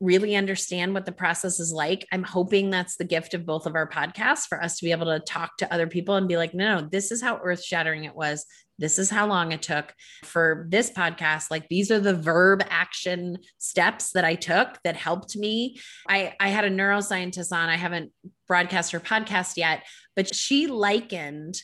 really 0.00 0.36
understand 0.36 0.92
what 0.92 1.06
the 1.06 1.12
process 1.12 1.58
is 1.58 1.72
like. 1.72 2.06
I'm 2.12 2.22
hoping 2.22 2.70
that's 2.70 2.96
the 2.96 3.04
gift 3.04 3.32
of 3.32 3.46
both 3.46 3.66
of 3.66 3.74
our 3.74 3.88
podcasts 3.88 4.46
for 4.46 4.62
us 4.62 4.78
to 4.78 4.84
be 4.84 4.90
able 4.90 5.06
to 5.06 5.20
talk 5.20 5.56
to 5.58 5.72
other 5.72 5.86
people 5.86 6.16
and 6.16 6.28
be 6.28 6.36
like, 6.36 6.52
no, 6.52 6.80
no, 6.80 6.88
this 6.90 7.10
is 7.10 7.22
how 7.22 7.40
earth 7.42 7.64
shattering 7.64 8.04
it 8.04 8.14
was. 8.14 8.44
This 8.78 8.98
is 8.98 9.08
how 9.08 9.26
long 9.26 9.52
it 9.52 9.62
took 9.62 9.94
for 10.22 10.66
this 10.68 10.90
podcast. 10.90 11.50
Like 11.50 11.68
these 11.68 11.90
are 11.90 12.00
the 12.00 12.14
verb 12.14 12.62
action 12.68 13.38
steps 13.58 14.12
that 14.12 14.24
I 14.24 14.34
took 14.34 14.78
that 14.84 14.96
helped 14.96 15.36
me. 15.36 15.78
I, 16.08 16.34
I 16.38 16.48
had 16.48 16.64
a 16.64 16.70
neuroscientist 16.70 17.52
on, 17.52 17.68
I 17.68 17.76
haven't 17.76 18.12
broadcast 18.46 18.92
her 18.92 19.00
podcast 19.00 19.56
yet, 19.56 19.84
but 20.14 20.34
she 20.34 20.66
likened 20.66 21.54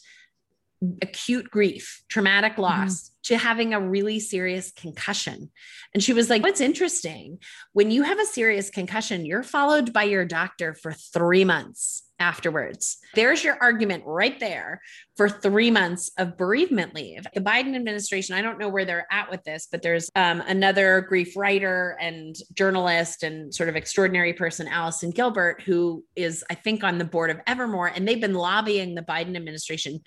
acute 1.01 1.51
grief, 1.51 2.03
traumatic 2.09 2.53
mm-hmm. 2.53 2.63
loss, 2.63 3.03
mm-hmm. 3.03 3.35
to 3.35 3.39
having 3.39 3.75
a 3.75 3.81
really 3.81 4.21
serious 4.21 4.73
concussion. 4.73 5.51
And 5.95 6.03
she 6.03 6.13
was 6.13 6.31
like, 6.31 6.43
What's 6.43 6.61
interesting, 6.61 7.39
when 7.73 7.91
you 7.91 8.03
have 8.03 8.19
a 8.19 8.27
serious 8.27 8.71
concussion, 8.71 9.27
you're 9.27 9.43
followed 9.43 9.93
by 9.93 10.05
your 10.05 10.25
doctor 10.25 10.75
for 10.75 10.93
three 10.93 11.45
months 11.45 12.05
afterwards. 12.23 12.99
There's 13.15 13.43
your 13.43 13.59
argument 13.61 14.05
right 14.07 14.39
there 14.39 14.81
for 15.17 15.29
three 15.29 15.73
months 15.73 16.11
of 16.19 16.37
bereavement 16.39 16.95
leave. 16.95 17.27
The 17.35 17.41
Biden 17.41 17.75
administration, 17.75 18.37
I 18.37 18.43
don't 18.43 18.59
know 18.59 18.69
where 18.69 18.85
they're 18.85 19.09
at 19.11 19.29
with 19.29 19.43
this, 19.43 19.67
but 19.71 19.83
there's 19.83 20.09
um, 20.15 20.41
another 20.47 21.01
grief 21.01 21.37
writer 21.37 21.97
and 22.01 22.37
journalist 22.55 23.25
and 23.25 23.53
sort 23.53 23.69
of 23.69 23.75
extraordinary 23.75 24.33
person, 24.33 24.69
Allison 24.69 25.11
Gilbert, 25.11 25.63
who 25.63 26.05
is, 26.15 26.45
I 26.49 26.55
think, 26.55 26.85
on 26.85 26.99
the 26.99 27.05
board 27.05 27.31
of 27.31 27.41
Evermore. 27.49 27.89
And 27.89 28.07
they've 28.07 28.21
been 28.21 28.35
lobbying 28.35 28.95
the 28.95 29.03
Biden 29.03 29.35
administration 29.35 30.01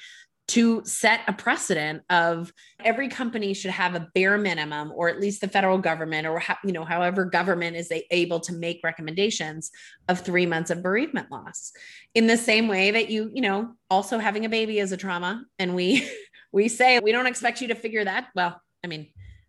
to 0.48 0.84
set 0.86 1.22
a 1.28 1.34
precedent 1.34 2.04
of 2.10 2.54
every 2.84 3.08
company 3.08 3.54
should 3.54 3.72
have 3.72 3.96
a 3.96 4.08
bare 4.14 4.38
minimum 4.38 4.92
or 4.96 5.10
at 5.10 5.20
least 5.20 5.42
the 5.42 5.48
federal 5.48 5.78
government 5.78 6.28
or 6.28 6.42
you 6.64 6.72
know 6.72 6.86
however 6.86 7.26
government 7.26 7.76
is 7.76 7.92
able 8.12 8.40
to 8.40 8.54
make 8.54 8.80
recommendations 8.84 9.72
of 10.08 10.22
3 10.22 10.46
months 10.46 10.70
of 10.70 10.84
bereavement 10.84 11.32
loss. 11.32 11.72
In 12.14 12.28
the 12.28 12.38
same 12.38 12.68
way 12.68 12.92
that 12.92 13.10
you 13.10 13.32
you 13.34 13.42
know 13.42 13.74
also 13.90 14.20
having 14.20 14.46
a 14.46 14.50
baby 14.50 14.80
is 14.80 14.92
a 14.92 14.98
trauma 14.98 15.44
and 15.58 15.76
we 15.76 16.08
we 16.52 16.68
say 16.68 17.00
we 17.00 17.12
don't 17.12 17.28
expect 17.28 17.62
you 17.62 17.68
to 17.70 17.76
figure 17.76 18.04
that 18.04 18.28
well 18.36 18.62
i 18.84 18.88
mean 18.88 19.08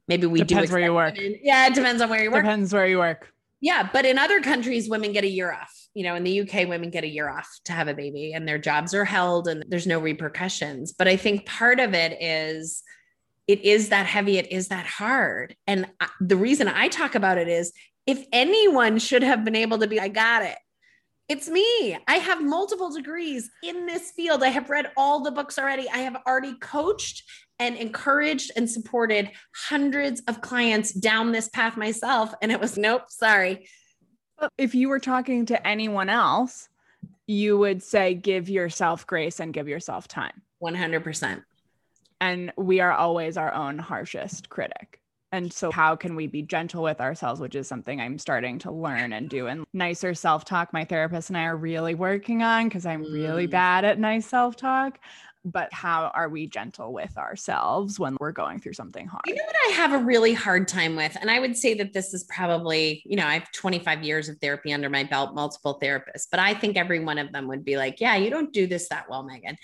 maybe 0.08 0.26
we 0.26 0.40
depends 0.40 0.70
do 0.70 0.74
where 0.74 0.84
you 0.84 0.94
work. 0.94 1.14
yeah 1.18 1.66
it 1.66 1.74
depends 1.74 2.00
on 2.02 2.08
where 2.08 2.22
you 2.22 2.30
work. 2.30 2.44
Depends 2.44 2.72
where 2.72 2.86
you 2.86 2.98
work. 2.98 3.32
Yeah, 3.60 3.88
but 3.92 4.04
in 4.04 4.18
other 4.18 4.40
countries, 4.40 4.88
women 4.88 5.12
get 5.12 5.24
a 5.24 5.28
year 5.28 5.52
off. 5.52 5.85
You 5.96 6.04
know, 6.04 6.14
in 6.14 6.24
the 6.24 6.42
UK, 6.42 6.68
women 6.68 6.90
get 6.90 7.04
a 7.04 7.08
year 7.08 7.30
off 7.30 7.48
to 7.64 7.72
have 7.72 7.88
a 7.88 7.94
baby 7.94 8.34
and 8.34 8.46
their 8.46 8.58
jobs 8.58 8.92
are 8.92 9.04
held 9.04 9.48
and 9.48 9.64
there's 9.68 9.86
no 9.86 9.98
repercussions. 9.98 10.92
But 10.92 11.08
I 11.08 11.16
think 11.16 11.46
part 11.46 11.80
of 11.80 11.94
it 11.94 12.18
is 12.20 12.82
it 13.46 13.64
is 13.64 13.88
that 13.88 14.06
heavy, 14.06 14.38
it 14.38 14.52
is 14.52 14.68
that 14.68 14.86
hard. 14.86 15.56
And 15.66 15.86
the 16.20 16.36
reason 16.36 16.68
I 16.68 16.88
talk 16.88 17.14
about 17.14 17.38
it 17.38 17.48
is 17.48 17.72
if 18.06 18.26
anyone 18.32 18.98
should 18.98 19.22
have 19.22 19.44
been 19.44 19.56
able 19.56 19.78
to 19.78 19.86
be, 19.86 19.98
I 19.98 20.08
got 20.08 20.42
it. 20.42 20.58
It's 21.28 21.48
me. 21.48 21.98
I 22.06 22.16
have 22.16 22.44
multiple 22.44 22.90
degrees 22.90 23.50
in 23.62 23.86
this 23.86 24.12
field. 24.12 24.42
I 24.42 24.48
have 24.48 24.70
read 24.70 24.92
all 24.96 25.20
the 25.24 25.32
books 25.32 25.58
already. 25.58 25.88
I 25.88 25.98
have 25.98 26.16
already 26.26 26.54
coached 26.60 27.24
and 27.58 27.74
encouraged 27.76 28.52
and 28.54 28.70
supported 28.70 29.30
hundreds 29.54 30.20
of 30.28 30.40
clients 30.40 30.92
down 30.92 31.32
this 31.32 31.48
path 31.48 31.76
myself. 31.76 32.32
And 32.42 32.52
it 32.52 32.60
was, 32.60 32.76
nope, 32.76 33.04
sorry. 33.08 33.66
If 34.58 34.74
you 34.74 34.88
were 34.88 35.00
talking 35.00 35.46
to 35.46 35.66
anyone 35.66 36.08
else, 36.08 36.68
you 37.26 37.58
would 37.58 37.82
say, 37.82 38.14
give 38.14 38.48
yourself 38.48 39.06
grace 39.06 39.40
and 39.40 39.52
give 39.52 39.68
yourself 39.68 40.08
time. 40.08 40.42
100%. 40.62 41.42
And 42.20 42.52
we 42.56 42.80
are 42.80 42.92
always 42.92 43.36
our 43.36 43.52
own 43.52 43.78
harshest 43.78 44.48
critic. 44.48 45.00
And 45.32 45.52
so, 45.52 45.72
how 45.72 45.96
can 45.96 46.14
we 46.14 46.28
be 46.28 46.42
gentle 46.42 46.82
with 46.82 47.00
ourselves, 47.00 47.40
which 47.40 47.56
is 47.56 47.66
something 47.66 48.00
I'm 48.00 48.16
starting 48.16 48.58
to 48.60 48.70
learn 48.70 49.12
and 49.12 49.28
do? 49.28 49.48
And 49.48 49.66
nicer 49.72 50.14
self 50.14 50.44
talk, 50.44 50.72
my 50.72 50.84
therapist 50.84 51.30
and 51.30 51.36
I 51.36 51.44
are 51.44 51.56
really 51.56 51.94
working 51.94 52.42
on 52.42 52.68
because 52.68 52.86
I'm 52.86 53.02
really 53.02 53.48
mm. 53.48 53.50
bad 53.50 53.84
at 53.84 53.98
nice 53.98 54.26
self 54.26 54.56
talk 54.56 54.98
but 55.46 55.72
how 55.72 56.10
are 56.14 56.28
we 56.28 56.46
gentle 56.46 56.92
with 56.92 57.16
ourselves 57.16 57.98
when 57.98 58.16
we're 58.18 58.32
going 58.32 58.58
through 58.58 58.72
something 58.72 59.06
hard? 59.06 59.22
You 59.26 59.36
know 59.36 59.44
what 59.46 59.56
I 59.68 59.72
have 59.74 59.92
a 59.92 59.98
really 59.98 60.34
hard 60.34 60.66
time 60.66 60.96
with? 60.96 61.16
And 61.20 61.30
I 61.30 61.38
would 61.38 61.56
say 61.56 61.74
that 61.74 61.92
this 61.92 62.12
is 62.12 62.24
probably, 62.24 63.02
you 63.06 63.16
know, 63.16 63.26
I 63.26 63.34
have 63.34 63.50
25 63.52 64.02
years 64.02 64.28
of 64.28 64.38
therapy 64.38 64.72
under 64.72 64.90
my 64.90 65.04
belt, 65.04 65.34
multiple 65.34 65.78
therapists, 65.80 66.26
but 66.30 66.40
I 66.40 66.52
think 66.52 66.76
every 66.76 66.98
one 66.98 67.18
of 67.18 67.32
them 67.32 67.46
would 67.46 67.64
be 67.64 67.76
like, 67.76 68.00
yeah, 68.00 68.16
you 68.16 68.28
don't 68.28 68.52
do 68.52 68.66
this 68.66 68.88
that 68.88 69.08
well, 69.08 69.22
Megan. 69.22 69.56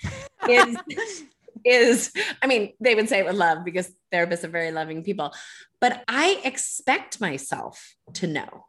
Is, 0.49 0.77
is, 1.65 2.11
I 2.41 2.47
mean, 2.47 2.73
they 2.79 2.95
would 2.95 3.09
say 3.09 3.19
it 3.19 3.25
with 3.25 3.35
love 3.35 3.65
because 3.65 3.91
therapists 4.11 4.45
are 4.45 4.49
very 4.49 4.71
loving 4.71 5.03
people, 5.03 5.33
but 5.81 6.03
I 6.07 6.39
expect 6.45 7.19
myself 7.19 7.95
to 8.13 8.27
know 8.27 8.65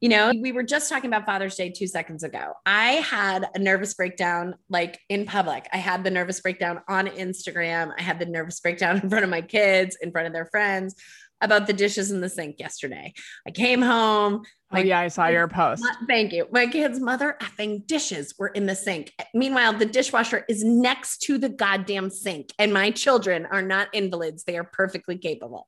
you 0.00 0.08
know, 0.08 0.32
we 0.40 0.52
were 0.52 0.62
just 0.62 0.88
talking 0.88 1.08
about 1.08 1.26
Father's 1.26 1.54
Day 1.54 1.70
two 1.70 1.86
seconds 1.86 2.24
ago. 2.24 2.54
I 2.66 2.94
had 2.94 3.48
a 3.54 3.58
nervous 3.58 3.94
breakdown 3.94 4.54
like 4.68 4.98
in 5.08 5.26
public. 5.26 5.68
I 5.72 5.76
had 5.76 6.02
the 6.02 6.10
nervous 6.10 6.40
breakdown 6.40 6.80
on 6.88 7.06
Instagram. 7.06 7.92
I 7.98 8.02
had 8.02 8.18
the 8.18 8.26
nervous 8.26 8.58
breakdown 8.60 8.96
in 9.02 9.08
front 9.08 9.24
of 9.24 9.30
my 9.30 9.42
kids, 9.42 9.96
in 10.00 10.10
front 10.10 10.26
of 10.26 10.32
their 10.32 10.46
friends 10.46 10.94
about 11.42 11.66
the 11.66 11.72
dishes 11.72 12.10
in 12.10 12.20
the 12.20 12.28
sink 12.28 12.58
yesterday. 12.58 13.12
I 13.46 13.50
came 13.50 13.82
home. 13.82 14.42
oh, 14.72 14.78
yeah, 14.78 15.00
I 15.00 15.08
saw 15.08 15.26
your 15.26 15.48
post. 15.48 15.84
Thank 16.08 16.32
you. 16.32 16.46
My 16.50 16.66
kids' 16.66 16.98
mother 16.98 17.36
effing 17.42 17.86
dishes 17.86 18.34
were 18.38 18.48
in 18.48 18.66
the 18.66 18.74
sink. 18.74 19.12
Meanwhile, 19.34 19.74
the 19.74 19.86
dishwasher 19.86 20.44
is 20.48 20.64
next 20.64 21.18
to 21.22 21.36
the 21.36 21.50
goddamn 21.50 22.08
sink, 22.08 22.50
and 22.58 22.72
my 22.72 22.90
children 22.90 23.46
are 23.46 23.62
not 23.62 23.88
invalids. 23.92 24.44
They 24.44 24.56
are 24.56 24.64
perfectly 24.64 25.18
capable. 25.18 25.66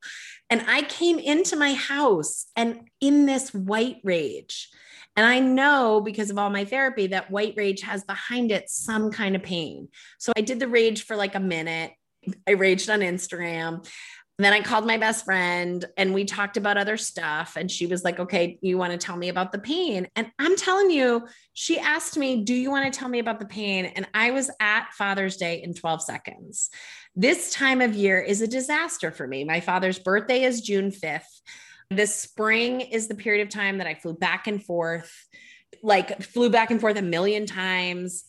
And 0.48 0.64
I 0.68 0.82
came 0.82 1.18
into 1.18 1.56
my 1.56 1.74
house 1.74 2.46
and 2.56 2.88
in 3.00 3.26
this 3.26 3.52
white 3.52 3.98
rage. 4.04 4.70
And 5.16 5.26
I 5.26 5.38
know 5.38 6.00
because 6.00 6.30
of 6.30 6.38
all 6.38 6.50
my 6.50 6.64
therapy 6.64 7.08
that 7.08 7.30
white 7.30 7.54
rage 7.56 7.82
has 7.82 8.04
behind 8.04 8.50
it 8.50 8.68
some 8.68 9.12
kind 9.12 9.36
of 9.36 9.42
pain. 9.42 9.88
So 10.18 10.32
I 10.36 10.40
did 10.40 10.58
the 10.58 10.68
rage 10.68 11.04
for 11.04 11.14
like 11.14 11.34
a 11.34 11.40
minute. 11.40 11.92
I 12.48 12.52
raged 12.52 12.90
on 12.90 13.00
Instagram. 13.00 13.86
Then 14.38 14.52
I 14.52 14.62
called 14.62 14.84
my 14.84 14.96
best 14.96 15.24
friend 15.24 15.84
and 15.96 16.12
we 16.12 16.24
talked 16.24 16.56
about 16.56 16.76
other 16.76 16.96
stuff. 16.96 17.56
And 17.56 17.70
she 17.70 17.86
was 17.86 18.02
like, 18.02 18.18
okay, 18.18 18.58
you 18.62 18.76
want 18.76 18.90
to 18.90 18.98
tell 18.98 19.16
me 19.16 19.28
about 19.28 19.52
the 19.52 19.60
pain? 19.60 20.08
And 20.16 20.28
I'm 20.40 20.56
telling 20.56 20.90
you, 20.90 21.28
she 21.52 21.78
asked 21.78 22.16
me, 22.16 22.42
do 22.42 22.52
you 22.52 22.68
want 22.68 22.92
to 22.92 22.98
tell 22.98 23.08
me 23.08 23.20
about 23.20 23.38
the 23.38 23.46
pain? 23.46 23.84
And 23.84 24.08
I 24.12 24.32
was 24.32 24.50
at 24.58 24.92
Father's 24.92 25.36
Day 25.36 25.62
in 25.62 25.72
12 25.72 26.02
seconds. 26.02 26.70
This 27.14 27.52
time 27.52 27.80
of 27.80 27.94
year 27.94 28.20
is 28.20 28.42
a 28.42 28.48
disaster 28.48 29.12
for 29.12 29.24
me. 29.24 29.44
My 29.44 29.60
father's 29.60 30.00
birthday 30.00 30.42
is 30.42 30.62
June 30.62 30.90
5th. 30.90 31.22
This 31.90 32.16
spring 32.16 32.80
is 32.80 33.06
the 33.06 33.14
period 33.14 33.46
of 33.46 33.52
time 33.52 33.78
that 33.78 33.86
I 33.86 33.94
flew 33.94 34.14
back 34.14 34.48
and 34.48 34.60
forth, 34.60 35.12
like 35.80 36.22
flew 36.22 36.50
back 36.50 36.72
and 36.72 36.80
forth 36.80 36.96
a 36.96 37.02
million 37.02 37.46
times, 37.46 38.24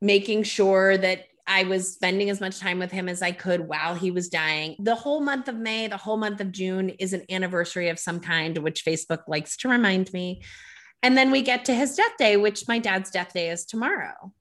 making 0.00 0.44
sure 0.44 0.96
that 0.96 1.24
I 1.46 1.64
was 1.64 1.94
spending 1.94 2.30
as 2.30 2.40
much 2.40 2.60
time 2.60 2.78
with 2.78 2.92
him 2.92 3.08
as 3.08 3.20
I 3.20 3.32
could 3.32 3.66
while 3.68 3.94
he 3.94 4.10
was 4.10 4.28
dying. 4.28 4.76
The 4.78 4.94
whole 4.94 5.20
month 5.20 5.48
of 5.48 5.56
May, 5.56 5.88
the 5.88 5.96
whole 5.96 6.16
month 6.16 6.40
of 6.40 6.52
June 6.52 6.90
is 6.90 7.12
an 7.12 7.24
anniversary 7.30 7.88
of 7.88 7.98
some 7.98 8.20
kind, 8.20 8.56
which 8.58 8.84
Facebook 8.84 9.22
likes 9.26 9.56
to 9.58 9.68
remind 9.68 10.12
me. 10.12 10.42
And 11.02 11.16
then 11.16 11.30
we 11.30 11.42
get 11.42 11.64
to 11.64 11.74
his 11.74 11.96
death 11.96 12.16
day, 12.16 12.36
which 12.36 12.68
my 12.68 12.78
dad's 12.78 13.10
death 13.10 13.32
day 13.32 13.50
is 13.50 13.64
tomorrow. 13.64 14.32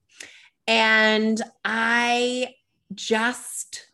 And 0.67 1.41
I 1.65 2.53
just 2.93 3.90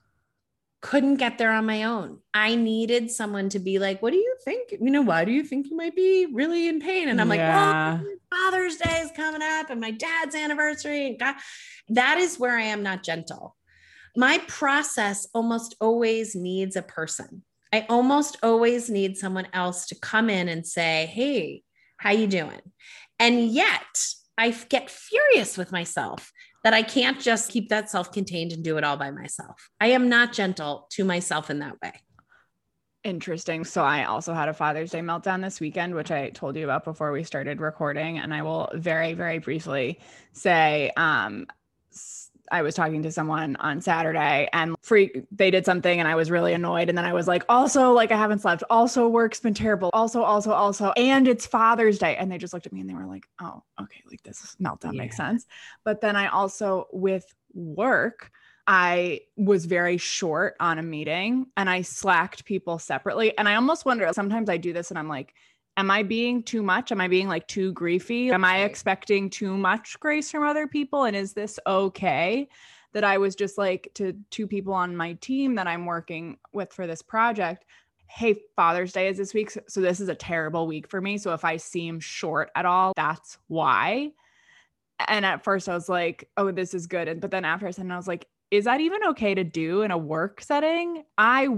couldn't 0.87 1.15
get 1.15 1.37
there 1.37 1.51
on 1.51 1.65
my 1.65 1.83
own. 1.83 2.19
I 2.33 2.55
needed 2.55 3.11
someone 3.11 3.49
to 3.49 3.59
be 3.59 3.77
like, 3.77 4.01
What 4.01 4.11
do 4.11 4.17
you 4.17 4.35
think? 4.45 4.71
You 4.71 4.89
know, 4.89 5.01
why 5.01 5.25
do 5.25 5.33
you 5.33 5.43
think 5.43 5.69
you 5.69 5.75
might 5.75 5.97
be 5.97 6.27
really 6.27 6.69
in 6.69 6.79
pain? 6.79 7.09
And 7.09 7.19
I'm 7.19 7.29
yeah. 7.29 7.99
like, 7.99 8.05
Well, 8.05 8.15
Father's 8.33 8.77
Day 8.77 9.01
is 9.01 9.11
coming 9.11 9.41
up 9.41 9.69
and 9.69 9.81
my 9.81 9.91
dad's 9.91 10.33
anniversary. 10.33 11.07
And 11.07 11.19
God, 11.19 11.35
that 11.89 12.19
is 12.19 12.39
where 12.39 12.57
I 12.57 12.61
am 12.61 12.83
not 12.83 13.03
gentle. 13.03 13.57
My 14.15 14.37
process 14.47 15.27
almost 15.33 15.75
always 15.81 16.35
needs 16.35 16.77
a 16.77 16.81
person. 16.81 17.43
I 17.73 17.85
almost 17.89 18.37
always 18.41 18.89
need 18.89 19.17
someone 19.17 19.49
else 19.51 19.87
to 19.87 19.95
come 19.95 20.29
in 20.29 20.47
and 20.47 20.65
say, 20.65 21.07
"Hey, 21.07 21.63
how 21.97 22.11
you 22.11 22.27
doing?" 22.27 22.61
And 23.19 23.49
yet, 23.49 24.07
I 24.37 24.51
get 24.51 24.89
furious 24.89 25.57
with 25.57 25.73
myself 25.73 26.31
that 26.63 26.73
I 26.73 26.81
can't 26.81 27.19
just 27.19 27.51
keep 27.51 27.69
that 27.69 27.89
self-contained 27.89 28.51
and 28.51 28.63
do 28.63 28.77
it 28.77 28.83
all 28.83 28.97
by 28.97 29.11
myself. 29.11 29.69
I 29.79 29.87
am 29.87 30.09
not 30.09 30.33
gentle 30.33 30.87
to 30.91 31.03
myself 31.03 31.49
in 31.49 31.59
that 31.59 31.75
way. 31.81 31.93
Interesting. 33.03 33.63
So 33.63 33.83
I 33.83 34.03
also 34.03 34.33
had 34.33 34.49
a 34.49 34.53
Father's 34.53 34.91
Day 34.91 34.99
meltdown 34.99 35.41
this 35.41 35.61
weekend, 35.61 35.95
which 35.95 36.11
I 36.11 36.29
told 36.29 36.57
you 36.57 36.65
about 36.65 36.83
before 36.83 37.11
we 37.11 37.23
started 37.23 37.61
recording. 37.61 38.17
And 38.17 38.33
I 38.33 38.41
will 38.41 38.69
very, 38.73 39.13
very 39.13 39.39
briefly 39.39 39.99
say 40.33 40.91
um, 40.97 41.47
I 42.51 42.61
was 42.61 42.75
talking 42.75 43.03
to 43.03 43.11
someone 43.11 43.55
on 43.57 43.81
Saturday 43.81 44.49
and 44.53 44.75
freak 44.81 45.23
they 45.31 45.51
did 45.51 45.65
something 45.65 45.99
and 45.99 46.07
I 46.07 46.15
was 46.15 46.31
really 46.31 46.53
annoyed. 46.53 46.89
And 46.89 46.97
then 46.97 47.05
I 47.05 47.13
was 47.13 47.27
like 47.27 47.43
also 47.49 47.91
like 47.91 48.11
I 48.11 48.17
haven't 48.17 48.39
slept. 48.39 48.63
Also 48.69 49.07
work's 49.07 49.39
been 49.39 49.53
terrible. 49.53 49.89
Also 49.93 50.21
also 50.23 50.51
also 50.51 50.91
and 50.97 51.27
it's 51.27 51.45
Father's 51.45 51.97
Day. 51.97 52.15
And 52.15 52.31
they 52.31 52.37
just 52.37 52.53
looked 52.53 52.65
at 52.65 52.73
me 52.73 52.81
and 52.81 52.89
they 52.89 52.93
were 52.93 53.05
like 53.05 53.25
oh 53.41 53.63
okay 53.81 54.01
like 54.09 54.23
this 54.23 54.55
meltdown 54.61 54.93
yeah. 54.93 55.01
makes 55.01 55.17
sense. 55.17 55.45
But 55.83 56.01
then 56.01 56.15
I 56.15 56.27
also 56.27 56.87
with 56.91 57.25
work 57.53 58.31
I 58.67 59.21
was 59.37 59.65
very 59.65 59.97
short 59.97 60.55
on 60.59 60.77
a 60.77 60.83
meeting 60.83 61.47
and 61.55 61.69
I 61.69 61.83
slacked 61.83 62.43
people 62.43 62.79
separately. 62.79 63.37
And 63.37 63.47
I 63.47 63.55
almost 63.55 63.85
wonder 63.85 64.09
sometimes 64.11 64.49
I 64.49 64.57
do 64.57 64.73
this 64.73 64.89
and 64.91 64.99
I'm 64.99 65.07
like 65.07 65.33
am 65.77 65.91
I 65.91 66.03
being 66.03 66.43
too 66.43 66.63
much? 66.63 66.91
Am 66.91 66.99
I 66.99 67.07
being 67.07 67.27
like 67.27 67.47
too 67.47 67.71
griefy? 67.73 68.31
Am 68.31 68.43
I 68.43 68.63
expecting 68.63 69.29
too 69.29 69.55
much 69.55 69.97
grace 69.99 70.31
from 70.31 70.43
other 70.43 70.67
people? 70.67 71.05
And 71.05 71.15
is 71.15 71.33
this 71.33 71.59
okay? 71.65 72.49
That 72.93 73.03
I 73.03 73.19
was 73.19 73.35
just 73.35 73.57
like 73.57 73.91
to 73.93 74.13
two 74.31 74.47
people 74.47 74.73
on 74.73 74.97
my 74.97 75.13
team 75.13 75.55
that 75.55 75.67
I'm 75.67 75.85
working 75.85 76.37
with 76.51 76.73
for 76.73 76.87
this 76.87 77.03
project. 77.03 77.65
Hey, 78.07 78.35
Father's 78.55 78.91
Day 78.91 79.07
is 79.07 79.17
this 79.17 79.33
week. 79.33 79.51
So 79.67 79.81
this 79.81 79.99
is 79.99 80.09
a 80.09 80.15
terrible 80.15 80.65
week 80.65 80.89
for 80.89 80.99
me. 80.99 81.17
So 81.17 81.33
if 81.33 81.45
I 81.45 81.57
seem 81.57 81.99
short 81.99 82.49
at 82.55 82.65
all, 82.65 82.93
that's 82.95 83.37
why. 83.47 84.11
And 85.07 85.25
at 85.25 85.43
first 85.43 85.69
I 85.69 85.75
was 85.75 85.89
like, 85.89 86.29
oh, 86.37 86.51
this 86.51 86.73
is 86.73 86.87
good. 86.87 87.07
And 87.07 87.21
but 87.21 87.29
then 87.29 87.45
after 87.45 87.67
I 87.67 87.71
said, 87.71 87.91
I 87.91 87.97
was 87.97 88.07
like, 88.07 88.27
is 88.51 88.65
that 88.65 88.81
even 88.81 88.99
okay 89.09 89.35
to 89.35 89.43
do 89.43 89.81
in 89.81 89.91
a 89.91 89.97
work 89.97 90.41
setting? 90.41 91.03
I 91.17 91.49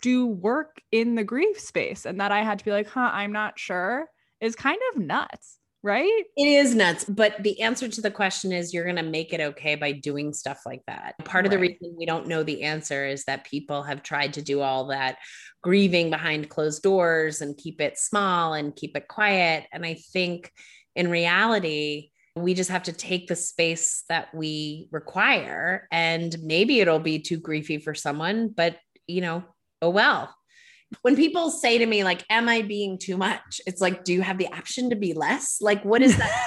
do 0.00 0.26
work 0.26 0.80
in 0.92 1.14
the 1.14 1.24
grief 1.24 1.58
space 1.58 2.06
and 2.06 2.20
that 2.20 2.32
I 2.32 2.42
had 2.42 2.58
to 2.60 2.64
be 2.64 2.70
like, 2.70 2.88
huh, 2.88 3.10
I'm 3.12 3.32
not 3.32 3.58
sure 3.58 4.08
is 4.40 4.54
kind 4.54 4.78
of 4.92 5.02
nuts, 5.02 5.58
right? 5.82 6.24
It 6.36 6.46
is 6.46 6.74
nuts. 6.74 7.04
But 7.04 7.42
the 7.42 7.60
answer 7.60 7.88
to 7.88 8.00
the 8.00 8.10
question 8.10 8.52
is 8.52 8.72
you're 8.72 8.84
going 8.84 8.96
to 8.96 9.02
make 9.02 9.32
it 9.32 9.40
okay 9.40 9.74
by 9.74 9.92
doing 9.92 10.32
stuff 10.32 10.60
like 10.64 10.82
that. 10.86 11.14
Part 11.24 11.44
of 11.44 11.50
the 11.50 11.58
reason 11.58 11.96
we 11.98 12.06
don't 12.06 12.28
know 12.28 12.44
the 12.44 12.62
answer 12.62 13.04
is 13.04 13.24
that 13.24 13.46
people 13.46 13.82
have 13.82 14.02
tried 14.02 14.34
to 14.34 14.42
do 14.42 14.60
all 14.60 14.86
that 14.88 15.16
grieving 15.62 16.10
behind 16.10 16.48
closed 16.48 16.82
doors 16.82 17.40
and 17.40 17.56
keep 17.56 17.80
it 17.80 17.98
small 17.98 18.54
and 18.54 18.76
keep 18.76 18.96
it 18.96 19.08
quiet. 19.08 19.66
And 19.72 19.84
I 19.84 19.94
think 20.12 20.52
in 20.94 21.10
reality, 21.10 22.10
we 22.42 22.54
just 22.54 22.70
have 22.70 22.84
to 22.84 22.92
take 22.92 23.28
the 23.28 23.36
space 23.36 24.04
that 24.08 24.34
we 24.34 24.88
require 24.90 25.88
and 25.90 26.36
maybe 26.42 26.80
it'll 26.80 26.98
be 26.98 27.18
too 27.18 27.40
griefy 27.40 27.82
for 27.82 27.94
someone 27.94 28.48
but 28.48 28.76
you 29.06 29.20
know 29.20 29.44
oh 29.82 29.90
well. 29.90 30.34
When 31.02 31.16
people 31.16 31.50
say 31.50 31.78
to 31.78 31.86
me 31.86 32.02
like 32.02 32.24
am 32.30 32.48
i 32.48 32.62
being 32.62 32.98
too 32.98 33.16
much? 33.16 33.60
It's 33.66 33.80
like 33.80 34.04
do 34.04 34.12
you 34.12 34.22
have 34.22 34.38
the 34.38 34.48
option 34.48 34.90
to 34.90 34.96
be 34.96 35.12
less? 35.12 35.58
Like 35.60 35.84
what 35.84 36.02
is 36.02 36.16
that 36.16 36.46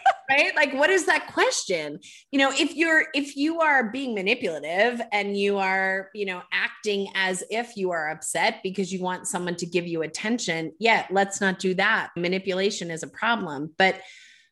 right? 0.30 0.54
Like 0.56 0.74
what 0.74 0.90
is 0.90 1.06
that 1.06 1.28
question? 1.28 2.00
You 2.32 2.40
know 2.40 2.50
if 2.52 2.74
you're 2.74 3.06
if 3.14 3.36
you 3.36 3.60
are 3.60 3.90
being 3.90 4.14
manipulative 4.14 5.00
and 5.12 5.36
you 5.36 5.58
are 5.58 6.08
you 6.14 6.26
know 6.26 6.42
acting 6.52 7.08
as 7.14 7.44
if 7.50 7.76
you 7.76 7.92
are 7.92 8.10
upset 8.10 8.60
because 8.64 8.92
you 8.92 9.02
want 9.02 9.28
someone 9.28 9.56
to 9.56 9.66
give 9.66 9.86
you 9.86 10.02
attention 10.02 10.72
yeah 10.80 11.06
let's 11.10 11.40
not 11.40 11.60
do 11.60 11.74
that. 11.74 12.10
Manipulation 12.16 12.90
is 12.90 13.04
a 13.04 13.08
problem 13.08 13.72
but 13.78 14.00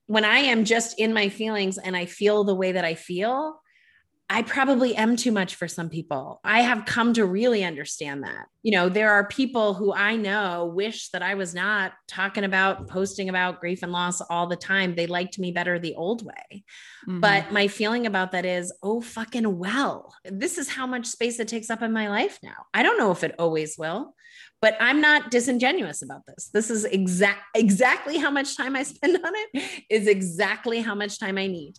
when 0.08 0.24
I 0.24 0.38
am 0.38 0.64
just 0.64 0.98
in 0.98 1.12
my 1.12 1.28
feelings 1.28 1.78
and 1.78 1.96
I 1.96 2.06
feel 2.06 2.42
the 2.42 2.54
way 2.54 2.72
that 2.72 2.84
I 2.84 2.94
feel, 2.94 3.60
I 4.30 4.42
probably 4.42 4.96
am 4.96 5.16
too 5.16 5.32
much 5.32 5.54
for 5.54 5.68
some 5.68 5.90
people. 5.90 6.40
I 6.44 6.60
have 6.60 6.86
come 6.86 7.12
to 7.14 7.24
really 7.24 7.62
understand 7.62 8.24
that. 8.24 8.46
You 8.62 8.72
know, 8.72 8.88
there 8.88 9.10
are 9.10 9.28
people 9.28 9.74
who 9.74 9.92
I 9.92 10.16
know 10.16 10.72
wish 10.74 11.10
that 11.10 11.22
I 11.22 11.34
was 11.34 11.54
not 11.54 11.92
talking 12.08 12.44
about, 12.44 12.88
posting 12.88 13.28
about 13.28 13.60
grief 13.60 13.82
and 13.82 13.92
loss 13.92 14.20
all 14.22 14.46
the 14.46 14.56
time. 14.56 14.94
They 14.94 15.06
liked 15.06 15.38
me 15.38 15.52
better 15.52 15.78
the 15.78 15.94
old 15.94 16.24
way. 16.24 16.64
Mm-hmm. 17.06 17.20
But 17.20 17.52
my 17.52 17.68
feeling 17.68 18.06
about 18.06 18.32
that 18.32 18.44
is, 18.44 18.72
oh, 18.82 19.00
fucking 19.00 19.58
well. 19.58 20.14
This 20.24 20.58
is 20.58 20.70
how 20.70 20.86
much 20.86 21.06
space 21.06 21.38
it 21.38 21.48
takes 21.48 21.70
up 21.70 21.82
in 21.82 21.92
my 21.92 22.08
life 22.08 22.38
now. 22.42 22.66
I 22.74 22.82
don't 22.82 22.98
know 22.98 23.12
if 23.12 23.24
it 23.24 23.34
always 23.38 23.76
will 23.78 24.14
but 24.60 24.76
I'm 24.80 25.00
not 25.00 25.30
disingenuous 25.30 26.02
about 26.02 26.26
this. 26.26 26.50
This 26.52 26.70
is 26.70 26.84
exact 26.84 27.40
exactly 27.54 28.18
how 28.18 28.30
much 28.30 28.56
time 28.56 28.74
I 28.74 28.82
spend 28.82 29.16
on 29.16 29.32
it 29.34 29.84
is 29.88 30.06
exactly 30.06 30.80
how 30.80 30.94
much 30.94 31.18
time 31.18 31.38
I 31.38 31.46
need. 31.46 31.74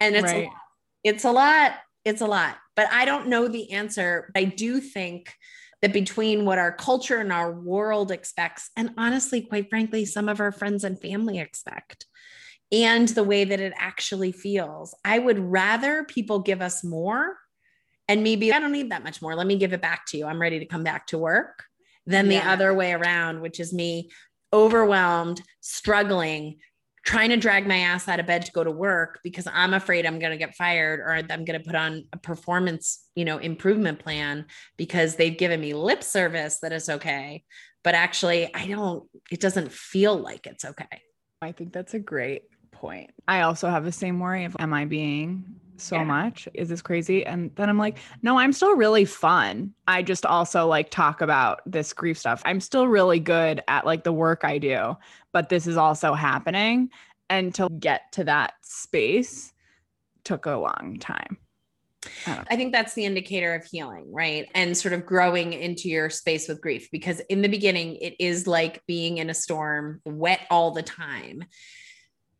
And 0.00 0.14
it's 0.14 0.24
right. 0.24 0.44
a 0.44 0.46
lot. 0.46 0.56
It's 1.04 1.24
a 1.24 1.32
lot. 1.32 1.72
It's 2.04 2.20
a 2.20 2.26
lot. 2.26 2.56
But 2.76 2.88
I 2.92 3.04
don't 3.04 3.28
know 3.28 3.48
the 3.48 3.72
answer. 3.72 4.30
I 4.34 4.44
do 4.44 4.80
think 4.80 5.32
that 5.80 5.92
between 5.92 6.44
what 6.44 6.58
our 6.58 6.72
culture 6.72 7.18
and 7.18 7.32
our 7.32 7.52
world 7.52 8.10
expects, 8.10 8.70
and 8.76 8.90
honestly, 8.96 9.42
quite 9.42 9.70
frankly, 9.70 10.04
some 10.04 10.28
of 10.28 10.40
our 10.40 10.52
friends 10.52 10.84
and 10.84 11.00
family 11.00 11.38
expect, 11.38 12.06
and 12.72 13.08
the 13.08 13.24
way 13.24 13.44
that 13.44 13.60
it 13.60 13.72
actually 13.78 14.32
feels, 14.32 14.94
I 15.04 15.18
would 15.18 15.38
rather 15.38 16.04
people 16.04 16.40
give 16.40 16.60
us 16.60 16.84
more. 16.84 17.36
And 18.08 18.22
maybe 18.22 18.52
I 18.52 18.58
don't 18.58 18.72
need 18.72 18.90
that 18.90 19.04
much 19.04 19.20
more. 19.20 19.34
Let 19.34 19.46
me 19.46 19.56
give 19.56 19.72
it 19.72 19.82
back 19.82 20.06
to 20.08 20.18
you. 20.18 20.26
I'm 20.26 20.40
ready 20.40 20.58
to 20.58 20.66
come 20.66 20.82
back 20.82 21.06
to 21.08 21.18
work 21.18 21.64
than 22.08 22.30
yeah. 22.30 22.40
the 22.40 22.50
other 22.50 22.74
way 22.74 22.92
around, 22.92 23.40
which 23.40 23.60
is 23.60 23.72
me 23.72 24.10
overwhelmed, 24.52 25.42
struggling, 25.60 26.56
trying 27.04 27.30
to 27.30 27.36
drag 27.36 27.66
my 27.66 27.78
ass 27.78 28.08
out 28.08 28.18
of 28.18 28.26
bed 28.26 28.44
to 28.46 28.52
go 28.52 28.64
to 28.64 28.70
work 28.70 29.20
because 29.22 29.46
I'm 29.52 29.74
afraid 29.74 30.06
I'm 30.06 30.18
going 30.18 30.32
to 30.32 30.38
get 30.38 30.56
fired 30.56 31.00
or 31.00 31.12
I'm 31.12 31.44
going 31.44 31.58
to 31.58 31.64
put 31.64 31.74
on 31.74 32.04
a 32.12 32.18
performance, 32.18 33.06
you 33.14 33.24
know, 33.24 33.38
improvement 33.38 33.98
plan 33.98 34.46
because 34.76 35.16
they've 35.16 35.36
given 35.36 35.60
me 35.60 35.74
lip 35.74 36.02
service 36.02 36.58
that 36.60 36.72
it's 36.72 36.88
okay. 36.88 37.44
But 37.84 37.94
actually, 37.94 38.52
I 38.54 38.66
don't, 38.66 39.08
it 39.30 39.40
doesn't 39.40 39.70
feel 39.72 40.16
like 40.16 40.46
it's 40.46 40.64
okay. 40.64 41.02
I 41.40 41.52
think 41.52 41.72
that's 41.72 41.94
a 41.94 41.98
great 41.98 42.42
point. 42.72 43.10
I 43.26 43.42
also 43.42 43.68
have 43.68 43.84
the 43.84 43.92
same 43.92 44.18
worry 44.18 44.44
of 44.44 44.56
am 44.58 44.74
I 44.74 44.84
being 44.84 45.44
so 45.78 45.96
yeah. 45.96 46.04
much. 46.04 46.48
Is 46.54 46.68
this 46.68 46.82
crazy? 46.82 47.24
And 47.24 47.54
then 47.54 47.68
I'm 47.68 47.78
like, 47.78 47.98
no, 48.22 48.38
I'm 48.38 48.52
still 48.52 48.76
really 48.76 49.04
fun. 49.04 49.72
I 49.86 50.02
just 50.02 50.26
also 50.26 50.66
like 50.66 50.90
talk 50.90 51.20
about 51.20 51.60
this 51.66 51.92
grief 51.92 52.18
stuff. 52.18 52.42
I'm 52.44 52.60
still 52.60 52.88
really 52.88 53.20
good 53.20 53.62
at 53.68 53.86
like 53.86 54.04
the 54.04 54.12
work 54.12 54.40
I 54.44 54.58
do, 54.58 54.96
but 55.32 55.48
this 55.48 55.66
is 55.66 55.76
also 55.76 56.14
happening. 56.14 56.90
And 57.30 57.54
to 57.56 57.68
get 57.78 58.12
to 58.12 58.24
that 58.24 58.54
space 58.62 59.52
took 60.24 60.46
a 60.46 60.52
long 60.52 60.98
time. 61.00 61.38
I, 62.26 62.44
I 62.50 62.56
think 62.56 62.72
that's 62.72 62.94
the 62.94 63.04
indicator 63.04 63.54
of 63.54 63.64
healing, 63.64 64.12
right? 64.12 64.46
And 64.54 64.76
sort 64.76 64.94
of 64.94 65.04
growing 65.04 65.52
into 65.52 65.88
your 65.88 66.10
space 66.10 66.48
with 66.48 66.60
grief 66.60 66.88
because 66.90 67.20
in 67.28 67.42
the 67.42 67.48
beginning, 67.48 67.96
it 67.96 68.14
is 68.18 68.46
like 68.46 68.82
being 68.86 69.18
in 69.18 69.30
a 69.30 69.34
storm, 69.34 70.00
wet 70.04 70.40
all 70.50 70.70
the 70.70 70.82
time 70.82 71.44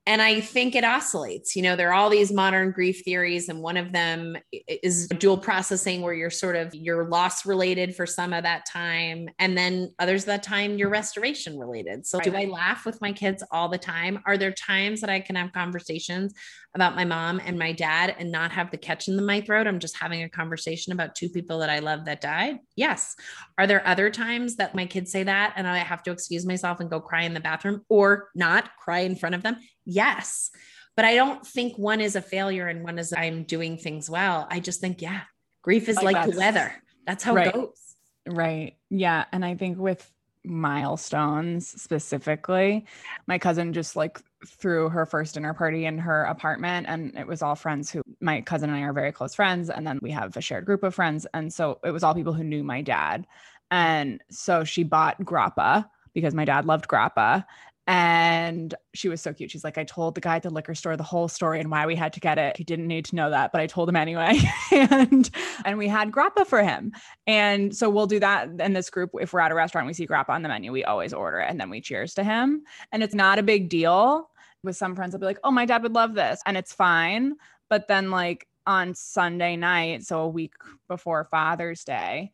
and 0.08 0.22
I 0.22 0.40
think 0.40 0.74
it 0.74 0.84
oscillates. 0.84 1.54
You 1.54 1.60
know, 1.60 1.76
there 1.76 1.90
are 1.90 1.92
all 1.92 2.08
these 2.08 2.32
modern 2.32 2.72
grief 2.72 3.02
theories, 3.04 3.50
and 3.50 3.60
one 3.60 3.76
of 3.76 3.92
them 3.92 4.38
is 4.66 5.06
dual 5.18 5.36
processing, 5.36 6.00
where 6.00 6.14
you're 6.14 6.30
sort 6.30 6.56
of 6.56 6.74
you're 6.74 7.10
loss 7.10 7.44
related 7.44 7.94
for 7.94 8.06
some 8.06 8.32
of 8.32 8.42
that 8.44 8.64
time, 8.64 9.28
and 9.38 9.56
then 9.56 9.92
others 9.98 10.22
of 10.22 10.28
that 10.28 10.42
time 10.42 10.78
you're 10.78 10.88
restoration 10.88 11.58
related. 11.58 12.06
So, 12.06 12.16
right. 12.16 12.24
do 12.24 12.34
I 12.34 12.46
laugh 12.46 12.86
with 12.86 12.98
my 13.02 13.12
kids 13.12 13.44
all 13.50 13.68
the 13.68 13.76
time? 13.76 14.20
Are 14.24 14.38
there 14.38 14.50
times 14.50 15.02
that 15.02 15.10
I 15.10 15.20
can 15.20 15.36
have 15.36 15.52
conversations 15.52 16.32
about 16.74 16.96
my 16.96 17.04
mom 17.04 17.38
and 17.44 17.58
my 17.58 17.72
dad 17.72 18.16
and 18.18 18.32
not 18.32 18.50
have 18.52 18.70
the 18.70 18.78
catch 18.78 19.08
in 19.08 19.16
the, 19.16 19.22
my 19.22 19.42
throat? 19.42 19.66
I'm 19.66 19.78
just 19.78 19.98
having 19.98 20.22
a 20.22 20.28
conversation 20.30 20.94
about 20.94 21.16
two 21.16 21.28
people 21.28 21.58
that 21.58 21.68
I 21.68 21.80
love 21.80 22.06
that 22.06 22.22
died. 22.22 22.60
Yes. 22.76 23.14
Are 23.58 23.66
there 23.66 23.86
other 23.86 24.08
times 24.08 24.56
that 24.56 24.74
my 24.74 24.86
kids 24.86 25.12
say 25.12 25.24
that 25.24 25.52
and 25.56 25.68
I 25.68 25.78
have 25.78 26.02
to 26.04 26.12
excuse 26.12 26.46
myself 26.46 26.80
and 26.80 26.88
go 26.88 26.98
cry 26.98 27.24
in 27.24 27.34
the 27.34 27.40
bathroom 27.40 27.82
or 27.90 28.30
not 28.34 28.70
cry 28.82 29.00
in 29.00 29.14
front 29.14 29.34
of 29.34 29.42
them? 29.42 29.56
Yes. 29.88 30.50
But 30.94 31.04
I 31.04 31.14
don't 31.14 31.44
think 31.46 31.78
one 31.78 32.00
is 32.00 32.14
a 32.14 32.22
failure 32.22 32.66
and 32.66 32.84
one 32.84 32.98
is 32.98 33.12
I'm 33.16 33.44
doing 33.44 33.78
things 33.78 34.10
well. 34.10 34.46
I 34.50 34.60
just 34.60 34.80
think, 34.80 35.00
yeah, 35.00 35.22
grief 35.62 35.88
is 35.88 35.96
like, 35.96 36.16
like 36.16 36.30
the 36.30 36.36
weather. 36.36 36.74
That's 37.06 37.24
how 37.24 37.34
right. 37.34 37.46
it 37.48 37.54
goes. 37.54 37.96
Right. 38.26 38.76
Yeah. 38.90 39.24
And 39.32 39.44
I 39.44 39.54
think 39.54 39.78
with 39.78 40.10
milestones 40.44 41.68
specifically, 41.68 42.84
my 43.26 43.38
cousin 43.38 43.72
just 43.72 43.96
like 43.96 44.20
threw 44.46 44.88
her 44.88 45.06
first 45.06 45.34
dinner 45.34 45.54
party 45.54 45.86
in 45.86 45.98
her 45.98 46.24
apartment 46.24 46.86
and 46.88 47.16
it 47.16 47.26
was 47.26 47.42
all 47.42 47.54
friends 47.54 47.90
who 47.90 48.02
my 48.20 48.40
cousin 48.40 48.70
and 48.70 48.78
I 48.78 48.82
are 48.82 48.92
very 48.92 49.10
close 49.10 49.34
friends 49.34 49.68
and 49.70 49.86
then 49.86 49.98
we 50.00 50.10
have 50.12 50.36
a 50.36 50.40
shared 50.40 50.64
group 50.64 50.84
of 50.84 50.94
friends 50.94 51.26
and 51.34 51.52
so 51.52 51.80
it 51.84 51.90
was 51.90 52.04
all 52.04 52.14
people 52.14 52.32
who 52.32 52.44
knew 52.44 52.62
my 52.62 52.80
dad 52.80 53.26
and 53.70 54.22
so 54.30 54.62
she 54.62 54.84
bought 54.84 55.20
grappa 55.22 55.88
because 56.14 56.34
my 56.34 56.44
dad 56.44 56.66
loved 56.66 56.86
grappa 56.86 57.44
and 57.88 58.74
she 58.92 59.08
was 59.08 59.22
so 59.22 59.32
cute. 59.32 59.50
She's 59.50 59.64
like, 59.64 59.78
I 59.78 59.84
told 59.84 60.14
the 60.14 60.20
guy 60.20 60.36
at 60.36 60.42
the 60.42 60.50
liquor 60.50 60.74
store 60.74 60.94
the 60.94 61.02
whole 61.02 61.26
story 61.26 61.58
and 61.58 61.70
why 61.70 61.86
we 61.86 61.96
had 61.96 62.12
to 62.12 62.20
get 62.20 62.36
it. 62.36 62.54
He 62.54 62.62
didn't 62.62 62.86
need 62.86 63.06
to 63.06 63.16
know 63.16 63.30
that, 63.30 63.50
but 63.50 63.62
I 63.62 63.66
told 63.66 63.88
him 63.88 63.96
anyway. 63.96 64.38
and 64.72 65.30
and 65.64 65.78
we 65.78 65.88
had 65.88 66.12
grappa 66.12 66.46
for 66.46 66.62
him. 66.62 66.92
And 67.26 67.74
so 67.74 67.88
we'll 67.88 68.06
do 68.06 68.20
that 68.20 68.50
in 68.60 68.74
this 68.74 68.90
group. 68.90 69.12
If 69.18 69.32
we're 69.32 69.40
at 69.40 69.52
a 69.52 69.54
restaurant, 69.54 69.86
we 69.86 69.94
see 69.94 70.06
grappa 70.06 70.28
on 70.28 70.42
the 70.42 70.50
menu, 70.50 70.70
we 70.70 70.84
always 70.84 71.14
order 71.14 71.40
it 71.40 71.48
and 71.48 71.58
then 71.58 71.70
we 71.70 71.80
cheers 71.80 72.12
to 72.14 72.24
him. 72.24 72.62
And 72.92 73.02
it's 73.02 73.14
not 73.14 73.38
a 73.38 73.42
big 73.42 73.70
deal. 73.70 74.28
With 74.62 74.76
some 74.76 74.94
friends, 74.94 75.14
I'll 75.14 75.20
be 75.20 75.26
like, 75.26 75.40
oh, 75.42 75.50
my 75.50 75.64
dad 75.64 75.82
would 75.82 75.94
love 75.94 76.14
this. 76.14 76.42
And 76.44 76.58
it's 76.58 76.74
fine. 76.74 77.36
But 77.70 77.88
then 77.88 78.10
like 78.10 78.48
on 78.66 78.94
Sunday 78.94 79.56
night, 79.56 80.04
so 80.04 80.20
a 80.20 80.28
week 80.28 80.52
before 80.88 81.26
Father's 81.30 81.84
Day, 81.84 82.32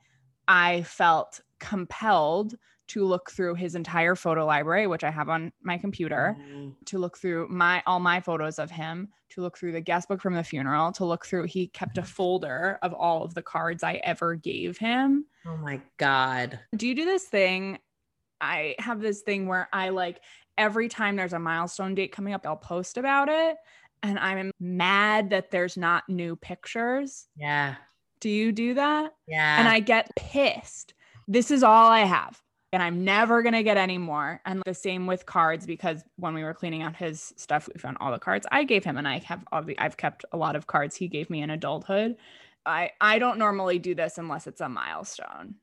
I 0.48 0.82
felt 0.82 1.40
compelled 1.60 2.54
to 2.88 3.04
look 3.04 3.30
through 3.30 3.54
his 3.54 3.74
entire 3.74 4.14
photo 4.14 4.44
library, 4.44 4.86
which 4.86 5.04
I 5.04 5.10
have 5.10 5.28
on 5.28 5.52
my 5.62 5.78
computer, 5.78 6.36
mm-hmm. 6.38 6.70
to 6.86 6.98
look 6.98 7.18
through 7.18 7.48
my 7.48 7.82
all 7.86 8.00
my 8.00 8.20
photos 8.20 8.58
of 8.58 8.70
him, 8.70 9.08
to 9.30 9.40
look 9.40 9.56
through 9.56 9.72
the 9.72 9.80
guest 9.80 10.08
book 10.08 10.20
from 10.20 10.34
the 10.34 10.44
funeral, 10.44 10.92
to 10.92 11.04
look 11.04 11.24
through 11.24 11.44
he 11.44 11.68
kept 11.68 11.98
a 11.98 12.02
folder 12.02 12.78
of 12.82 12.92
all 12.92 13.24
of 13.24 13.34
the 13.34 13.42
cards 13.42 13.82
I 13.82 13.94
ever 14.04 14.34
gave 14.34 14.78
him. 14.78 15.26
Oh 15.46 15.56
my 15.56 15.80
god. 15.96 16.60
Do 16.76 16.86
you 16.86 16.94
do 16.94 17.04
this 17.04 17.24
thing? 17.24 17.78
I 18.40 18.74
have 18.78 19.00
this 19.00 19.22
thing 19.22 19.46
where 19.46 19.68
I 19.72 19.88
like 19.88 20.20
every 20.58 20.88
time 20.88 21.16
there's 21.16 21.32
a 21.32 21.38
milestone 21.38 21.94
date 21.94 22.12
coming 22.12 22.34
up, 22.34 22.46
I'll 22.46 22.56
post 22.56 22.98
about 22.98 23.28
it 23.28 23.56
and 24.02 24.18
I'm 24.18 24.50
mad 24.60 25.30
that 25.30 25.50
there's 25.50 25.76
not 25.76 26.04
new 26.08 26.36
pictures. 26.36 27.26
Yeah. 27.36 27.76
Do 28.20 28.28
you 28.28 28.52
do 28.52 28.74
that? 28.74 29.12
Yeah. 29.26 29.58
And 29.58 29.68
I 29.68 29.80
get 29.80 30.14
pissed. 30.16 30.94
This 31.26 31.50
is 31.50 31.62
all 31.62 31.88
I 31.88 32.00
have 32.00 32.40
and 32.74 32.82
I'm 32.82 33.04
never 33.04 33.42
going 33.42 33.54
to 33.54 33.62
get 33.62 33.76
any 33.76 33.98
more. 33.98 34.40
And 34.44 34.62
the 34.66 34.74
same 34.74 35.06
with 35.06 35.24
cards 35.26 35.64
because 35.64 36.02
when 36.16 36.34
we 36.34 36.42
were 36.42 36.52
cleaning 36.52 36.82
out 36.82 36.96
his 36.96 37.32
stuff, 37.36 37.68
we 37.72 37.78
found 37.78 37.98
all 38.00 38.10
the 38.10 38.18
cards 38.18 38.46
I 38.50 38.64
gave 38.64 38.84
him 38.84 38.96
and 38.96 39.06
I 39.06 39.18
have 39.20 39.44
I've 39.52 39.96
kept 39.96 40.24
a 40.32 40.36
lot 40.36 40.56
of 40.56 40.66
cards 40.66 40.96
he 40.96 41.06
gave 41.06 41.30
me 41.30 41.40
in 41.40 41.50
adulthood. 41.50 42.16
I 42.66 42.90
I 43.00 43.20
don't 43.20 43.38
normally 43.38 43.78
do 43.78 43.94
this 43.94 44.18
unless 44.18 44.46
it's 44.48 44.60
a 44.60 44.68
milestone. 44.68 45.54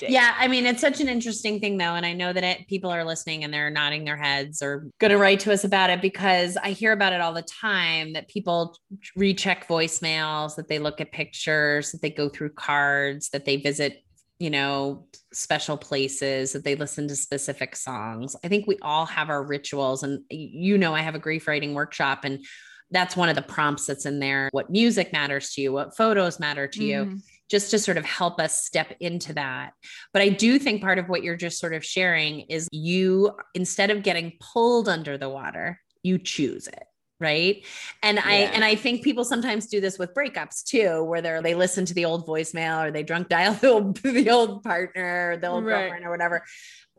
Yeah, 0.00 0.36
I 0.38 0.46
mean, 0.46 0.66
it's 0.66 0.80
such 0.80 1.00
an 1.00 1.08
interesting 1.08 1.58
thing, 1.58 1.78
though. 1.78 1.96
And 1.96 2.06
I 2.06 2.12
know 2.12 2.32
that 2.32 2.44
it, 2.44 2.68
people 2.68 2.90
are 2.90 3.04
listening 3.04 3.42
and 3.42 3.52
they're 3.52 3.70
nodding 3.70 4.04
their 4.04 4.16
heads 4.16 4.62
or 4.62 4.86
going 5.00 5.10
to 5.10 5.18
write 5.18 5.40
to 5.40 5.52
us 5.52 5.64
about 5.64 5.90
it 5.90 6.00
because 6.00 6.56
I 6.56 6.70
hear 6.70 6.92
about 6.92 7.12
it 7.12 7.20
all 7.20 7.32
the 7.32 7.42
time 7.42 8.12
that 8.12 8.28
people 8.28 8.76
recheck 9.16 9.66
voicemails, 9.66 10.54
that 10.54 10.68
they 10.68 10.78
look 10.78 11.00
at 11.00 11.10
pictures, 11.10 11.90
that 11.90 12.02
they 12.02 12.10
go 12.10 12.28
through 12.28 12.50
cards, 12.50 13.30
that 13.30 13.44
they 13.46 13.56
visit, 13.56 14.04
you 14.44 14.50
know, 14.50 15.06
special 15.32 15.78
places, 15.78 16.52
that 16.52 16.64
they 16.64 16.74
listen 16.74 17.08
to 17.08 17.16
specific 17.16 17.74
songs. 17.74 18.36
I 18.44 18.48
think 18.48 18.66
we 18.66 18.76
all 18.82 19.06
have 19.06 19.30
our 19.30 19.42
rituals. 19.42 20.02
And, 20.02 20.20
you 20.28 20.76
know, 20.76 20.94
I 20.94 21.00
have 21.00 21.14
a 21.14 21.18
grief 21.18 21.48
writing 21.48 21.72
workshop 21.72 22.24
and 22.24 22.44
that's 22.90 23.16
one 23.16 23.30
of 23.30 23.36
the 23.36 23.42
prompts 23.42 23.86
that's 23.86 24.04
in 24.04 24.18
there. 24.18 24.50
What 24.52 24.68
music 24.68 25.14
matters 25.14 25.54
to 25.54 25.62
you, 25.62 25.72
what 25.72 25.96
photos 25.96 26.38
matter 26.38 26.68
to 26.68 26.78
mm-hmm. 26.78 27.12
you 27.12 27.20
just 27.50 27.70
to 27.70 27.78
sort 27.78 27.96
of 27.96 28.04
help 28.04 28.38
us 28.38 28.66
step 28.66 28.94
into 29.00 29.32
that. 29.32 29.72
But 30.12 30.20
I 30.20 30.28
do 30.28 30.58
think 30.58 30.82
part 30.82 30.98
of 30.98 31.08
what 31.08 31.22
you're 31.22 31.36
just 31.36 31.58
sort 31.58 31.72
of 31.72 31.82
sharing 31.82 32.40
is 32.40 32.68
you, 32.70 33.32
instead 33.54 33.90
of 33.90 34.02
getting 34.02 34.34
pulled 34.40 34.90
under 34.90 35.16
the 35.16 35.30
water, 35.30 35.80
you 36.02 36.18
choose 36.18 36.66
it 36.66 36.84
right 37.20 37.64
and 38.02 38.16
yeah. 38.16 38.22
i 38.26 38.34
and 38.34 38.64
i 38.64 38.74
think 38.74 39.02
people 39.02 39.24
sometimes 39.24 39.66
do 39.66 39.80
this 39.80 39.98
with 39.98 40.12
breakups 40.14 40.64
too 40.64 41.02
where 41.04 41.22
they're 41.22 41.42
they 41.42 41.54
listen 41.54 41.84
to 41.84 41.94
the 41.94 42.04
old 42.04 42.26
voicemail 42.26 42.86
or 42.86 42.90
they 42.90 43.02
drunk 43.02 43.28
dial 43.28 43.54
the 43.60 43.68
old, 43.68 43.96
the 43.98 44.30
old 44.30 44.62
partner 44.62 45.32
or 45.32 45.36
the 45.36 45.46
old 45.46 45.64
right. 45.64 45.82
girlfriend 45.82 46.04
or 46.04 46.10
whatever 46.10 46.44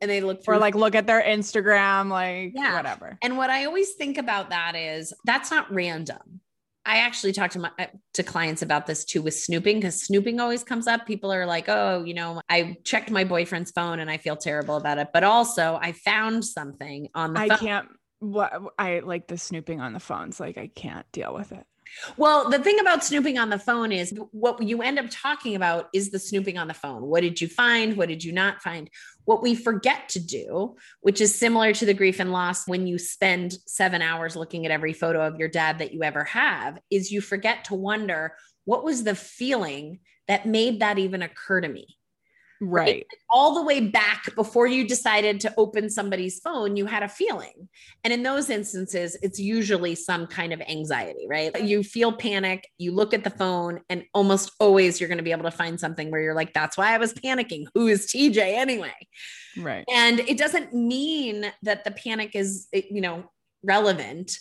and 0.01 0.10
they 0.10 0.21
look 0.21 0.43
through- 0.43 0.56
or 0.56 0.58
like 0.58 0.75
look 0.75 0.95
at 0.95 1.06
their 1.06 1.21
instagram 1.21 2.10
like 2.10 2.54
yeah. 2.56 2.75
whatever 2.75 3.17
and 3.21 3.38
what 3.38 3.49
i 3.49 3.65
always 3.65 3.93
think 3.93 4.17
about 4.17 4.49
that 4.49 4.75
is 4.75 5.13
that's 5.25 5.51
not 5.51 5.71
random 5.73 6.39
I 6.86 6.97
actually 6.97 7.34
talk 7.34 7.49
to 7.51 7.60
my 7.60 7.71
uh, 7.80 7.88
to 8.13 8.23
clients 8.23 8.62
about 8.62 8.86
this 8.86 9.06
too 9.06 9.21
with 9.21 9.34
snooping 9.34 9.78
because 9.78 9.99
snooping 9.99 10.39
always 10.39 10.63
comes 10.63 10.86
up. 10.86 11.08
People 11.08 11.34
are 11.34 11.45
like, 11.45 11.67
"Oh, 11.67 12.04
you 12.04 12.13
know, 12.13 12.41
I 12.47 12.78
checked 12.84 13.10
my 13.10 13.23
boyfriend's 13.23 13.71
phone 13.71 13.99
and 13.99 14.10
I 14.10 14.17
feel 14.17 14.36
terrible 14.36 14.78
about 14.78 14.99
it." 14.99 15.08
But 15.12 15.23
also, 15.23 15.80
I 15.82 15.93
found 15.93 16.45
something 16.45 17.10
on 17.15 17.34
the. 17.34 17.39
I 17.39 17.47
phone. 17.49 17.58
can't. 17.58 17.88
What 18.31 18.53
I 18.77 18.99
like 18.99 19.27
the 19.27 19.38
snooping 19.38 19.81
on 19.81 19.93
the 19.93 19.99
phones. 19.99 20.39
Like 20.39 20.57
I 20.57 20.67
can't 20.67 21.09
deal 21.11 21.33
with 21.33 21.51
it. 21.51 21.65
Well, 22.17 22.49
the 22.49 22.59
thing 22.59 22.79
about 22.79 23.03
snooping 23.03 23.38
on 23.38 23.49
the 23.49 23.59
phone 23.59 23.91
is 23.91 24.13
what 24.31 24.61
you 24.61 24.81
end 24.81 24.99
up 24.99 25.05
talking 25.09 25.55
about 25.55 25.89
is 25.93 26.09
the 26.09 26.19
snooping 26.19 26.57
on 26.57 26.67
the 26.67 26.73
phone. 26.73 27.03
What 27.03 27.21
did 27.21 27.39
you 27.39 27.47
find? 27.47 27.95
What 27.95 28.09
did 28.09 28.23
you 28.23 28.31
not 28.31 28.61
find? 28.61 28.89
What 29.25 29.41
we 29.41 29.55
forget 29.55 30.09
to 30.09 30.19
do, 30.19 30.75
which 31.01 31.21
is 31.21 31.33
similar 31.33 31.73
to 31.73 31.85
the 31.85 31.93
grief 31.93 32.19
and 32.19 32.31
loss 32.31 32.67
when 32.67 32.88
you 32.88 32.97
spend 32.97 33.57
seven 33.65 34.01
hours 34.01 34.35
looking 34.35 34.65
at 34.65 34.71
every 34.71 34.93
photo 34.93 35.25
of 35.25 35.38
your 35.38 35.47
dad 35.47 35.79
that 35.79 35.93
you 35.93 36.03
ever 36.03 36.23
have, 36.23 36.79
is 36.89 37.11
you 37.11 37.21
forget 37.21 37.65
to 37.65 37.75
wonder 37.75 38.35
what 38.65 38.83
was 38.83 39.03
the 39.03 39.15
feeling 39.15 39.99
that 40.27 40.47
made 40.47 40.79
that 40.79 40.97
even 40.97 41.21
occur 41.21 41.61
to 41.61 41.67
me? 41.67 41.97
Right. 42.61 42.85
right. 42.85 43.05
All 43.29 43.53
the 43.53 43.63
way 43.63 43.81
back 43.81 44.33
before 44.35 44.67
you 44.67 44.87
decided 44.87 45.39
to 45.41 45.53
open 45.57 45.89
somebody's 45.89 46.39
phone, 46.39 46.77
you 46.77 46.85
had 46.85 47.03
a 47.03 47.09
feeling. 47.09 47.67
And 48.03 48.13
in 48.13 48.23
those 48.23 48.49
instances, 48.49 49.17
it's 49.21 49.39
usually 49.39 49.95
some 49.95 50.27
kind 50.27 50.53
of 50.53 50.61
anxiety, 50.61 51.27
right? 51.29 51.61
You 51.61 51.83
feel 51.83 52.13
panic, 52.13 52.69
you 52.77 52.93
look 52.93 53.13
at 53.13 53.23
the 53.23 53.29
phone, 53.29 53.81
and 53.89 54.05
almost 54.13 54.51
always 54.59 54.99
you're 54.99 55.09
going 55.09 55.17
to 55.17 55.23
be 55.23 55.31
able 55.31 55.43
to 55.43 55.51
find 55.51 55.79
something 55.79 56.11
where 56.11 56.21
you're 56.21 56.33
like, 56.33 56.53
that's 56.53 56.77
why 56.77 56.93
I 56.93 56.97
was 56.97 57.13
panicking. 57.13 57.65
Who 57.73 57.87
is 57.87 58.07
TJ 58.07 58.37
anyway? 58.37 58.95
Right. 59.57 59.85
And 59.93 60.19
it 60.21 60.37
doesn't 60.37 60.73
mean 60.73 61.51
that 61.63 61.83
the 61.83 61.91
panic 61.91 62.35
is, 62.35 62.67
you 62.71 63.01
know, 63.01 63.29
relevant 63.63 64.37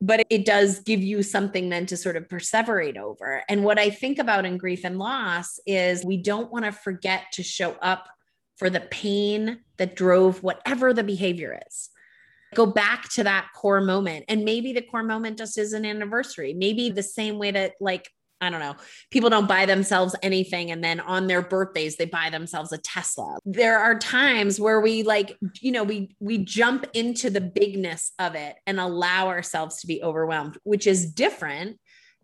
but 0.00 0.26
it 0.28 0.44
does 0.44 0.80
give 0.80 1.02
you 1.02 1.22
something 1.22 1.68
then 1.68 1.86
to 1.86 1.96
sort 1.96 2.16
of 2.16 2.28
perseverate 2.28 2.98
over. 2.98 3.42
And 3.48 3.64
what 3.64 3.78
I 3.78 3.90
think 3.90 4.18
about 4.18 4.44
in 4.44 4.58
grief 4.58 4.84
and 4.84 4.98
loss 4.98 5.58
is 5.66 6.04
we 6.04 6.18
don't 6.18 6.52
want 6.52 6.64
to 6.66 6.72
forget 6.72 7.24
to 7.32 7.42
show 7.42 7.72
up 7.80 8.08
for 8.56 8.68
the 8.70 8.80
pain 8.80 9.60
that 9.78 9.96
drove 9.96 10.42
whatever 10.42 10.92
the 10.92 11.04
behavior 11.04 11.58
is. 11.66 11.90
Go 12.54 12.66
back 12.66 13.08
to 13.10 13.24
that 13.24 13.48
core 13.54 13.80
moment. 13.80 14.26
And 14.28 14.44
maybe 14.44 14.72
the 14.72 14.82
core 14.82 15.02
moment 15.02 15.38
just 15.38 15.58
is 15.58 15.72
an 15.72 15.84
anniversary. 15.84 16.54
Maybe 16.54 16.90
the 16.90 17.02
same 17.02 17.38
way 17.38 17.50
that, 17.50 17.72
like, 17.80 18.10
I 18.40 18.50
don't 18.50 18.60
know. 18.60 18.76
People 19.10 19.30
don't 19.30 19.48
buy 19.48 19.64
themselves 19.64 20.14
anything. 20.22 20.70
And 20.70 20.84
then 20.84 21.00
on 21.00 21.26
their 21.26 21.40
birthdays, 21.40 21.96
they 21.96 22.04
buy 22.04 22.28
themselves 22.30 22.70
a 22.72 22.78
Tesla. 22.78 23.38
There 23.44 23.78
are 23.78 23.98
times 23.98 24.60
where 24.60 24.80
we 24.80 25.02
like, 25.02 25.38
you 25.60 25.72
know, 25.72 25.84
we, 25.84 26.14
we 26.20 26.38
jump 26.38 26.86
into 26.92 27.30
the 27.30 27.40
bigness 27.40 28.12
of 28.18 28.34
it 28.34 28.56
and 28.66 28.78
allow 28.78 29.28
ourselves 29.28 29.80
to 29.80 29.86
be 29.86 30.02
overwhelmed, 30.02 30.58
which 30.64 30.86
is 30.86 31.10
different 31.10 31.78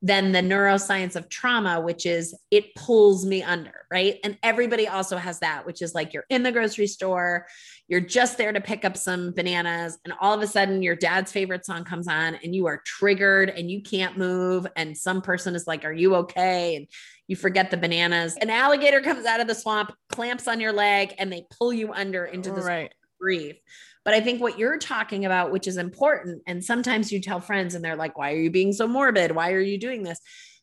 than 0.04 0.32
the 0.32 0.40
neuroscience 0.40 1.14
of 1.14 1.28
trauma, 1.28 1.80
which 1.80 2.06
is 2.06 2.34
it 2.50 2.74
pulls 2.74 3.24
me 3.24 3.40
under, 3.42 3.86
right? 3.88 4.18
And 4.24 4.36
everybody 4.42 4.88
also 4.88 5.16
has 5.16 5.38
that, 5.38 5.64
which 5.64 5.80
is 5.80 5.94
like 5.94 6.12
you're 6.12 6.26
in 6.28 6.42
the 6.42 6.50
grocery 6.50 6.88
store, 6.88 7.46
you're 7.86 8.00
just 8.00 8.36
there 8.36 8.52
to 8.52 8.60
pick 8.60 8.84
up 8.84 8.96
some 8.96 9.32
bananas, 9.32 9.98
and 10.04 10.12
all 10.20 10.34
of 10.34 10.42
a 10.42 10.46
sudden 10.48 10.82
your 10.82 10.96
dad's 10.96 11.30
favorite 11.30 11.64
song 11.64 11.84
comes 11.84 12.08
on 12.08 12.34
and 12.42 12.52
you 12.52 12.66
are 12.66 12.82
triggered 12.84 13.50
and 13.50 13.70
you 13.70 13.80
can't 13.80 14.18
move. 14.18 14.66
And 14.74 14.98
some 14.98 15.22
person 15.22 15.54
is 15.54 15.68
like, 15.68 15.84
Are 15.84 15.92
you 15.92 16.16
okay? 16.16 16.76
And 16.76 16.88
you 17.28 17.36
forget 17.36 17.70
the 17.70 17.76
bananas. 17.76 18.36
An 18.36 18.50
alligator 18.50 19.00
comes 19.00 19.24
out 19.24 19.40
of 19.40 19.46
the 19.46 19.54
swamp, 19.54 19.92
clamps 20.10 20.48
on 20.48 20.58
your 20.58 20.72
leg, 20.72 21.14
and 21.18 21.32
they 21.32 21.46
pull 21.56 21.72
you 21.72 21.92
under 21.92 22.24
into 22.24 22.50
the 22.50 22.60
right. 22.60 22.92
Grief. 23.22 23.56
But 24.04 24.14
I 24.14 24.20
think 24.20 24.40
what 24.40 24.58
you're 24.58 24.78
talking 24.78 25.24
about, 25.24 25.52
which 25.52 25.68
is 25.68 25.76
important, 25.76 26.42
and 26.46 26.64
sometimes 26.64 27.12
you 27.12 27.20
tell 27.20 27.40
friends 27.40 27.74
and 27.74 27.84
they're 27.84 27.96
like, 27.96 28.18
why 28.18 28.32
are 28.32 28.40
you 28.40 28.50
being 28.50 28.72
so 28.72 28.88
morbid? 28.88 29.32
Why 29.32 29.52
are 29.52 29.60
you 29.60 29.78
doing 29.78 30.02
this? 30.02 30.18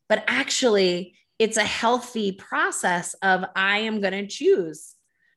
But 0.09 0.25
actually, 0.27 1.15
it's 1.37 1.57
a 1.57 1.63
healthy 1.63 2.33
process 2.33 3.13
of 3.21 3.45
I 3.55 3.79
am 3.79 4.01
going 4.01 4.13
to 4.13 4.27
choose 4.27 4.95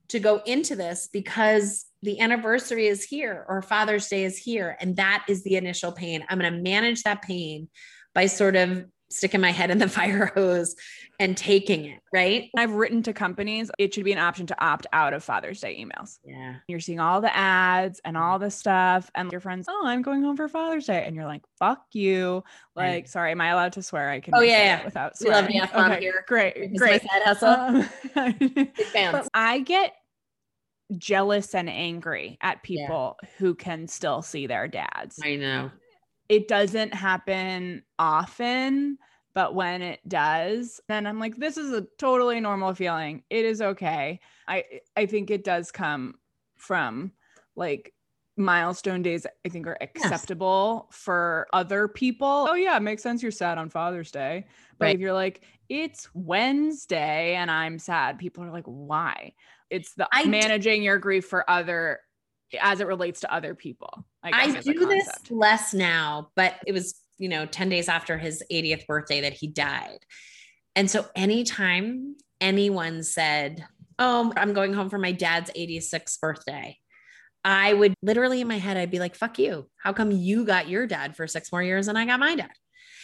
to 0.09 0.19
go 0.19 0.43
into 0.45 0.75
this 0.75 1.09
because 1.13 1.87
the 2.03 2.19
anniversary 2.19 2.89
is 2.89 3.05
here 3.05 3.47
or 3.49 3.63
Father's 3.63 4.09
Day 4.09 4.25
is 4.25 4.37
here. 4.37 4.77
And 4.81 4.97
that 4.97 5.25
is 5.29 5.45
the 5.45 5.55
initial 5.55 5.93
pain. 5.93 6.25
I'm 6.29 6.41
going 6.41 6.53
to 6.53 6.61
manage 6.61 7.05
that 7.05 7.23
pain 7.23 7.69
by 8.15 8.27
sort 8.27 8.57
of 8.57 8.85
sticking 9.13 9.41
my 9.41 9.53
head 9.53 9.71
in 9.71 9.79
the 9.79 9.89
fire 9.89 10.33
hose 10.35 10.75
and 11.21 11.37
taking 11.37 11.85
it, 11.85 12.01
right? 12.13 12.51
I've 12.57 12.73
written 12.73 13.03
to 13.05 13.13
companies, 13.13 13.71
it 13.79 13.95
should 13.95 14.05
be 14.05 14.13
an 14.13 14.19
option 14.19 14.47
to 14.47 14.65
opt 14.65 14.87
out 14.93 15.13
of 15.13 15.23
Father's 15.23 15.61
Day 15.61 15.85
emails. 15.85 16.19
Yeah. 16.25 16.57
You're 16.67 16.81
seeing 16.81 17.01
all 17.01 17.21
the 17.21 17.35
ads 17.35 18.01
and 18.05 18.17
all 18.17 18.39
the 18.39 18.51
stuff, 18.51 19.11
and 19.15 19.31
your 19.31 19.41
friends, 19.41 19.67
oh, 19.69 19.83
I'm 19.85 20.03
going 20.03 20.23
home 20.23 20.37
for 20.37 20.49
Father's 20.49 20.87
Day. 20.87 21.05
And 21.07 21.15
you're 21.15 21.27
like, 21.27 21.43
fuck 21.59 21.85
you. 21.93 22.43
Like, 22.75 22.85
right. 22.85 23.09
sorry, 23.09 23.31
am 23.33 23.41
I 23.41 23.49
allowed 23.49 23.75
to 23.75 23.83
swear? 23.83 24.11
I 24.11 24.21
can. 24.21 24.35
Oh, 24.35 24.41
yeah. 24.41 24.79
yeah. 24.79 24.85
Without 24.85 25.17
swearing. 25.17 25.47
We 25.47 25.61
love 25.61 25.71
the 25.71 25.77
F 25.77 25.93
okay, 25.93 26.01
here. 26.01 26.25
Great. 26.27 26.77
Great. 26.77 27.03
Side 27.03 27.23
hustle. 27.23 27.49
Um. 27.49 29.29
I 29.35 29.61
get 29.61 29.95
jealous 30.97 31.55
and 31.55 31.69
angry 31.69 32.39
at 32.41 32.63
people 32.63 33.17
yeah. 33.23 33.29
who 33.39 33.55
can 33.55 33.89
still 33.89 34.23
see 34.23 34.47
their 34.47 34.69
dads. 34.69 35.19
I 35.23 35.37
know. 35.37 35.71
It 36.33 36.49
doesn't 36.49 36.95
happen 36.95 37.83
often 37.99 38.99
but 39.35 39.55
when 39.55 39.83
it 39.83 40.01
does, 40.07 40.81
then 40.89 41.07
I'm 41.07 41.19
like, 41.19 41.37
this 41.37 41.57
is 41.57 41.73
a 41.73 41.87
totally 41.99 42.41
normal 42.41 42.75
feeling. 42.75 43.23
It 43.31 43.45
is 43.45 43.63
okay. 43.63 44.21
I 44.47 44.65
I 44.97 45.07
think 45.07 45.31
it 45.31 45.45
does 45.45 45.71
come 45.71 46.17
from 46.57 47.13
like 47.57 47.95
milestone 48.37 49.03
days 49.03 49.27
I 49.45 49.49
think 49.49 49.67
are 49.67 49.79
acceptable 49.81 50.89
yes. 50.91 50.99
for 50.99 51.47
other 51.53 51.89
people. 51.89 52.47
Oh 52.51 52.55
yeah, 52.55 52.77
it 52.77 52.83
makes 52.83 53.03
sense 53.03 53.23
you're 53.23 53.33
sad 53.33 53.59
on 53.59 53.71
Father's 53.71 54.11
Day. 54.11 54.47
But 54.79 54.87
right. 54.87 54.95
if 54.95 55.01
you're 55.01 55.13
like, 55.13 55.43
it's 55.69 56.09
Wednesday 56.15 57.35
and 57.35 57.51
I'm 57.51 57.79
sad, 57.79 58.19
people 58.19 58.45
are 58.45 58.51
like, 58.51 58.67
why? 58.67 59.33
It's 59.71 59.95
the 59.95 60.09
I 60.13 60.25
managing 60.25 60.81
d- 60.81 60.85
your 60.85 60.99
grief 60.99 61.27
for 61.27 61.49
other 61.49 62.01
as 62.61 62.81
it 62.81 62.87
relates 62.87 63.21
to 63.21 63.33
other 63.33 63.55
people. 63.55 64.05
I, 64.23 64.31
I 64.33 64.61
do 64.61 64.87
this 64.87 65.09
less 65.31 65.75
now, 65.75 66.31
but 66.37 66.55
it 66.67 66.73
was 66.73 67.03
you 67.23 67.29
know, 67.29 67.47
10 67.47 67.69
days 67.69 67.89
after 67.89 68.19
his 68.19 68.43
80th 68.51 68.85
birthday 68.87 69.21
that 69.21 69.33
he 69.33 69.47
died. 69.47 69.99
And 70.75 70.91
so 70.91 71.07
anytime 71.15 72.17
anyone 72.41 73.05
said, 73.05 73.65
Oh, 73.99 74.33
I'm 74.37 74.55
going 74.55 74.73
home 74.73 74.91
for 74.91 74.99
my 74.99 75.13
dad's 75.13 75.51
86th 75.53 76.19
birthday, 76.19 76.77
I 77.45 77.73
would 77.75 77.95
literally 78.03 78.41
in 78.41 78.49
my 78.49 78.59
head, 78.59 78.77
I'd 78.77 78.91
be 78.91 78.99
like, 78.99 79.15
fuck 79.15 79.39
you. 79.39 79.69
How 79.77 79.93
come 79.93 80.11
you 80.11 80.45
got 80.45 80.69
your 80.69 80.89
dad 80.89 81.15
for 81.15 81.29
six 81.29 81.53
more 81.53 81.63
years 81.63 81.87
and 81.87 81.97
I 81.97 82.07
got 82.07 82.19
my 82.19 82.35
dad? 82.35 82.51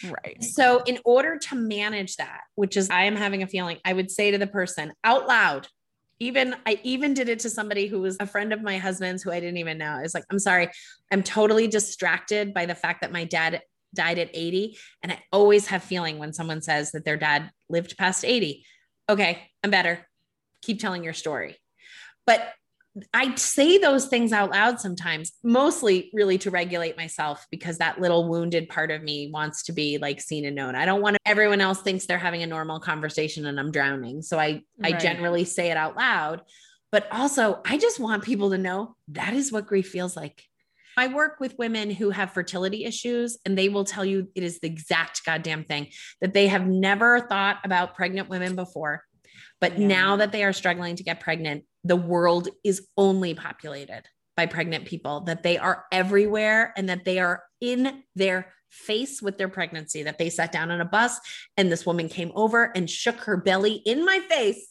Right. 0.03 0.43
So, 0.43 0.81
in 0.83 0.99
order 1.05 1.37
to 1.37 1.55
manage 1.55 2.17
that, 2.17 2.41
which 2.55 2.75
is 2.75 2.89
I 2.89 3.03
am 3.03 3.15
having 3.15 3.43
a 3.43 3.47
feeling, 3.47 3.77
I 3.85 3.93
would 3.93 4.11
say 4.11 4.31
to 4.31 4.37
the 4.37 4.47
person 4.47 4.91
out 5.03 5.27
loud, 5.27 5.67
even 6.19 6.55
I 6.65 6.79
even 6.83 7.13
did 7.13 7.29
it 7.29 7.39
to 7.39 7.49
somebody 7.49 7.87
who 7.87 8.01
was 8.01 8.17
a 8.19 8.27
friend 8.27 8.51
of 8.51 8.61
my 8.61 8.77
husband's 8.77 9.23
who 9.23 9.31
I 9.31 9.39
didn't 9.39 9.57
even 9.57 9.77
know. 9.77 10.01
It's 10.03 10.13
like, 10.13 10.25
I'm 10.29 10.39
sorry, 10.39 10.69
I'm 11.11 11.23
totally 11.23 11.67
distracted 11.67 12.53
by 12.53 12.65
the 12.65 12.75
fact 12.75 13.01
that 13.01 13.11
my 13.11 13.23
dad 13.23 13.61
died 13.93 14.19
at 14.19 14.29
80. 14.33 14.77
And 15.01 15.11
I 15.11 15.23
always 15.31 15.67
have 15.67 15.83
feeling 15.83 16.19
when 16.19 16.33
someone 16.33 16.61
says 16.61 16.91
that 16.91 17.05
their 17.05 17.17
dad 17.17 17.51
lived 17.69 17.97
past 17.97 18.25
80. 18.25 18.65
Okay, 19.07 19.49
I'm 19.63 19.71
better. 19.71 20.05
Keep 20.61 20.79
telling 20.79 21.03
your 21.03 21.13
story. 21.13 21.57
But 22.27 22.47
I 23.13 23.35
say 23.35 23.77
those 23.77 24.07
things 24.07 24.31
out 24.31 24.51
loud 24.51 24.79
sometimes, 24.79 25.33
mostly 25.43 26.09
really 26.13 26.37
to 26.39 26.51
regulate 26.51 26.97
myself 26.97 27.45
because 27.51 27.77
that 27.77 28.01
little 28.01 28.27
wounded 28.29 28.69
part 28.69 28.91
of 28.91 29.03
me 29.03 29.29
wants 29.31 29.63
to 29.63 29.73
be 29.73 29.97
like 29.97 30.21
seen 30.21 30.45
and 30.45 30.55
known. 30.55 30.75
I 30.75 30.85
don't 30.85 31.01
want 31.01 31.15
to, 31.15 31.19
everyone 31.25 31.61
else 31.61 31.81
thinks 31.81 32.05
they're 32.05 32.17
having 32.17 32.43
a 32.43 32.47
normal 32.47 32.79
conversation 32.79 33.45
and 33.45 33.59
I'm 33.59 33.71
drowning. 33.71 34.21
So 34.21 34.39
I 34.39 34.63
right. 34.77 34.95
I 34.95 34.97
generally 34.97 35.45
say 35.45 35.71
it 35.71 35.77
out 35.77 35.95
loud. 35.95 36.41
But 36.91 37.07
also, 37.11 37.61
I 37.65 37.77
just 37.77 37.99
want 37.99 38.23
people 38.23 38.49
to 38.49 38.57
know 38.57 38.95
that 39.09 39.33
is 39.33 39.51
what 39.51 39.67
grief 39.67 39.89
feels 39.89 40.15
like. 40.15 40.43
I 40.97 41.07
work 41.07 41.39
with 41.39 41.57
women 41.57 41.91
who 41.91 42.09
have 42.09 42.33
fertility 42.33 42.83
issues, 42.83 43.37
and 43.45 43.57
they 43.57 43.69
will 43.69 43.85
tell 43.85 44.03
you 44.03 44.27
it 44.35 44.43
is 44.43 44.59
the 44.59 44.67
exact 44.67 45.23
goddamn 45.23 45.63
thing 45.63 45.87
that 46.19 46.33
they 46.33 46.47
have 46.47 46.67
never 46.67 47.21
thought 47.21 47.57
about 47.63 47.95
pregnant 47.95 48.27
women 48.27 48.55
before. 48.55 49.05
But 49.61 49.77
yeah. 49.77 49.87
now 49.87 50.15
that 50.17 50.31
they 50.31 50.43
are 50.43 50.53
struggling 50.53 50.95
to 50.95 51.03
get 51.03 51.19
pregnant, 51.19 51.65
the 51.83 51.95
world 51.95 52.49
is 52.63 52.87
only 52.97 53.33
populated 53.33 54.03
by 54.35 54.45
pregnant 54.45 54.85
people, 54.85 55.21
that 55.21 55.43
they 55.43 55.57
are 55.57 55.85
everywhere 55.91 56.73
and 56.77 56.87
that 56.87 57.03
they 57.03 57.19
are 57.19 57.43
in 57.59 58.03
their 58.15 58.53
face 58.69 59.21
with 59.21 59.37
their 59.37 59.49
pregnancy, 59.49 60.03
that 60.03 60.17
they 60.17 60.29
sat 60.29 60.51
down 60.51 60.71
on 60.71 60.79
a 60.79 60.85
bus 60.85 61.19
and 61.57 61.71
this 61.71 61.85
woman 61.85 62.07
came 62.07 62.31
over 62.35 62.71
and 62.75 62.89
shook 62.89 63.17
her 63.21 63.35
belly 63.35 63.81
in 63.85 64.05
my 64.05 64.19
face. 64.29 64.65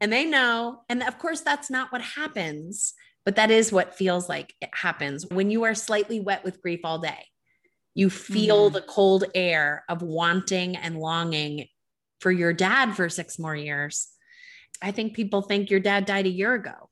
And 0.00 0.12
they 0.12 0.24
know. 0.24 0.82
And 0.88 1.02
of 1.02 1.18
course, 1.18 1.40
that's 1.40 1.70
not 1.70 1.92
what 1.92 2.02
happens, 2.02 2.94
but 3.24 3.36
that 3.36 3.50
is 3.50 3.72
what 3.72 3.94
feels 3.94 4.28
like 4.28 4.52
it 4.60 4.70
happens 4.72 5.24
when 5.26 5.50
you 5.50 5.64
are 5.64 5.74
slightly 5.74 6.20
wet 6.20 6.44
with 6.44 6.60
grief 6.60 6.80
all 6.84 6.98
day. 6.98 7.26
You 7.94 8.10
feel 8.10 8.66
mm-hmm. 8.66 8.74
the 8.74 8.82
cold 8.82 9.24
air 9.34 9.84
of 9.88 10.02
wanting 10.02 10.76
and 10.76 10.98
longing 10.98 11.66
for 12.20 12.30
your 12.32 12.52
dad 12.52 12.94
for 12.94 13.08
six 13.08 13.38
more 13.38 13.56
years 13.56 14.08
I 14.82 14.90
think 14.90 15.14
people 15.14 15.42
think 15.42 15.70
your 15.70 15.80
dad 15.80 16.06
died 16.06 16.26
a 16.26 16.30
year 16.30 16.54
ago 16.54 16.90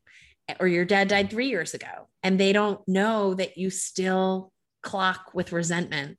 eh, 0.48 0.54
or 0.60 0.68
your 0.68 0.84
dad 0.84 1.08
died 1.08 1.30
three 1.30 1.48
years 1.48 1.74
ago, 1.74 2.08
and 2.22 2.38
they 2.38 2.52
don't 2.52 2.80
know 2.88 3.34
that 3.34 3.56
you 3.58 3.70
still 3.70 4.52
clock 4.82 5.30
with 5.34 5.52
resentment 5.52 6.18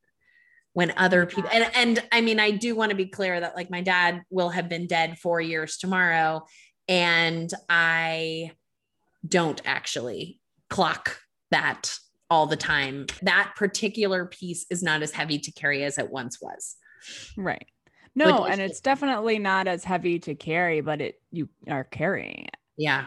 when 0.73 0.91
other 0.97 1.25
people 1.25 1.49
and, 1.53 1.71
and 1.73 2.03
I 2.11 2.19
mean, 2.19 2.39
I 2.39 2.51
do 2.51 2.75
want 2.75 2.89
to 2.89 2.97
be 2.97 3.05
clear 3.05 3.39
that 3.39 3.55
like 3.55 3.69
my 3.69 3.81
dad 3.81 4.23
will 4.29 4.49
have 4.49 4.67
been 4.67 4.87
dead 4.87 5.17
four 5.17 5.39
years 5.39 5.77
tomorrow, 5.77 6.45
and 6.87 7.49
I 7.69 8.51
don't 9.27 9.61
actually 9.65 10.39
clock 10.69 11.19
that 11.51 11.97
all 12.29 12.47
the 12.47 12.57
time. 12.57 13.05
That 13.21 13.53
particular 13.55 14.25
piece 14.25 14.65
is 14.69 14.83
not 14.83 15.01
as 15.01 15.11
heavy 15.11 15.39
to 15.39 15.51
carry 15.51 15.83
as 15.83 15.97
it 15.97 16.11
once 16.11 16.41
was. 16.41 16.75
Right. 17.37 17.67
No, 18.15 18.45
and 18.45 18.61
it's 18.61 18.79
definitely 18.79 19.39
not 19.39 19.67
as 19.67 19.83
heavy 19.83 20.19
to 20.19 20.35
carry, 20.35 20.81
but 20.81 21.01
it 21.01 21.21
you 21.31 21.49
are 21.67 21.83
carrying 21.83 22.45
it. 22.45 22.57
Yeah. 22.77 23.05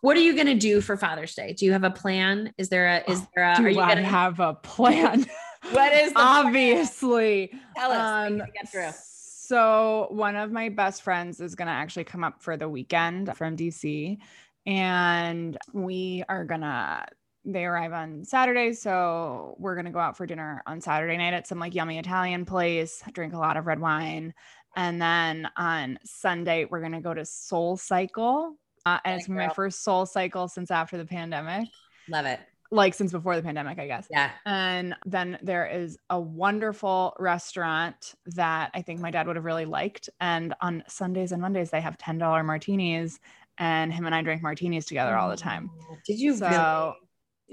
What 0.00 0.16
are 0.16 0.20
you 0.20 0.34
going 0.34 0.46
to 0.48 0.54
do 0.54 0.80
for 0.80 0.96
Father's 0.96 1.34
Day? 1.34 1.52
Do 1.52 1.64
you 1.64 1.72
have 1.72 1.84
a 1.84 1.90
plan? 1.90 2.52
Is 2.58 2.68
there 2.68 2.88
a 2.88 3.10
is 3.10 3.22
there 3.34 3.52
a 3.52 3.56
do 3.56 3.66
are 3.66 3.68
you 3.68 3.76
going 3.76 3.96
to 3.96 4.02
have 4.02 4.40
a 4.40 4.54
plan? 4.54 5.24
what 5.70 5.92
is 5.92 6.12
obviously 6.16 7.48
plan? 7.48 7.62
Tell 7.76 7.92
us 7.92 8.30
um, 8.30 8.38
get 8.38 8.70
through. 8.70 8.90
So 8.94 10.08
one 10.10 10.34
of 10.34 10.50
my 10.50 10.68
best 10.70 11.02
friends 11.02 11.40
is 11.40 11.54
going 11.54 11.66
to 11.66 11.72
actually 11.72 12.04
come 12.04 12.24
up 12.24 12.42
for 12.42 12.56
the 12.56 12.68
weekend 12.68 13.36
from 13.36 13.56
DC 13.56 14.18
and 14.66 15.56
we 15.72 16.24
are 16.28 16.44
going 16.44 16.60
to 16.62 17.04
they 17.44 17.64
arrive 17.64 17.92
on 17.92 18.24
Saturday. 18.24 18.72
So 18.72 19.56
we're 19.58 19.74
going 19.74 19.86
to 19.86 19.90
go 19.90 19.98
out 19.98 20.16
for 20.16 20.26
dinner 20.26 20.62
on 20.66 20.80
Saturday 20.80 21.16
night 21.16 21.34
at 21.34 21.46
some 21.46 21.58
like 21.58 21.74
yummy 21.74 21.98
Italian 21.98 22.44
place, 22.44 23.02
drink 23.12 23.34
a 23.34 23.38
lot 23.38 23.56
of 23.56 23.66
red 23.66 23.80
wine. 23.80 24.34
And 24.76 25.02
then 25.02 25.48
on 25.56 25.98
Sunday, 26.04 26.64
we're 26.64 26.80
going 26.80 26.92
to 26.92 27.00
go 27.00 27.14
to 27.14 27.24
Soul 27.24 27.76
Cycle. 27.76 28.56
Uh, 28.86 28.98
and 29.04 29.20
it's 29.20 29.28
my 29.28 29.48
first 29.48 29.84
Soul 29.84 30.06
Cycle 30.06 30.48
since 30.48 30.70
after 30.70 30.96
the 30.96 31.04
pandemic. 31.04 31.68
Love 32.08 32.26
it. 32.26 32.40
Like 32.70 32.94
since 32.94 33.12
before 33.12 33.36
the 33.36 33.42
pandemic, 33.42 33.78
I 33.78 33.86
guess. 33.86 34.06
Yeah. 34.10 34.30
And 34.46 34.94
then 35.04 35.38
there 35.42 35.66
is 35.66 35.98
a 36.08 36.18
wonderful 36.18 37.14
restaurant 37.18 38.14
that 38.26 38.70
I 38.72 38.80
think 38.80 39.00
my 39.00 39.10
dad 39.10 39.26
would 39.26 39.36
have 39.36 39.44
really 39.44 39.66
liked. 39.66 40.08
And 40.20 40.54
on 40.62 40.82
Sundays 40.88 41.32
and 41.32 41.42
Mondays, 41.42 41.70
they 41.70 41.82
have 41.82 41.98
$10 41.98 42.44
martinis. 42.44 43.20
And 43.58 43.92
him 43.92 44.06
and 44.06 44.14
I 44.14 44.22
drink 44.22 44.42
martinis 44.42 44.86
together 44.86 45.14
all 45.16 45.28
the 45.28 45.36
time. 45.36 45.70
Did 46.06 46.18
you 46.18 46.34
so, 46.34 46.48
really? 46.48 46.94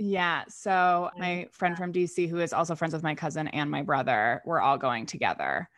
Yeah. 0.01 0.45
So 0.47 1.09
my 1.17 1.47
friend 1.51 1.75
from 1.77 1.91
DC, 1.91 2.29
who 2.29 2.39
is 2.39 2.53
also 2.53 2.73
friends 2.73 2.93
with 2.93 3.03
my 3.03 3.15
cousin 3.15 3.49
and 3.49 3.69
my 3.69 3.81
brother, 3.83 4.41
we're 4.45 4.61
all 4.61 4.77
going 4.77 5.05
together. 5.05 5.69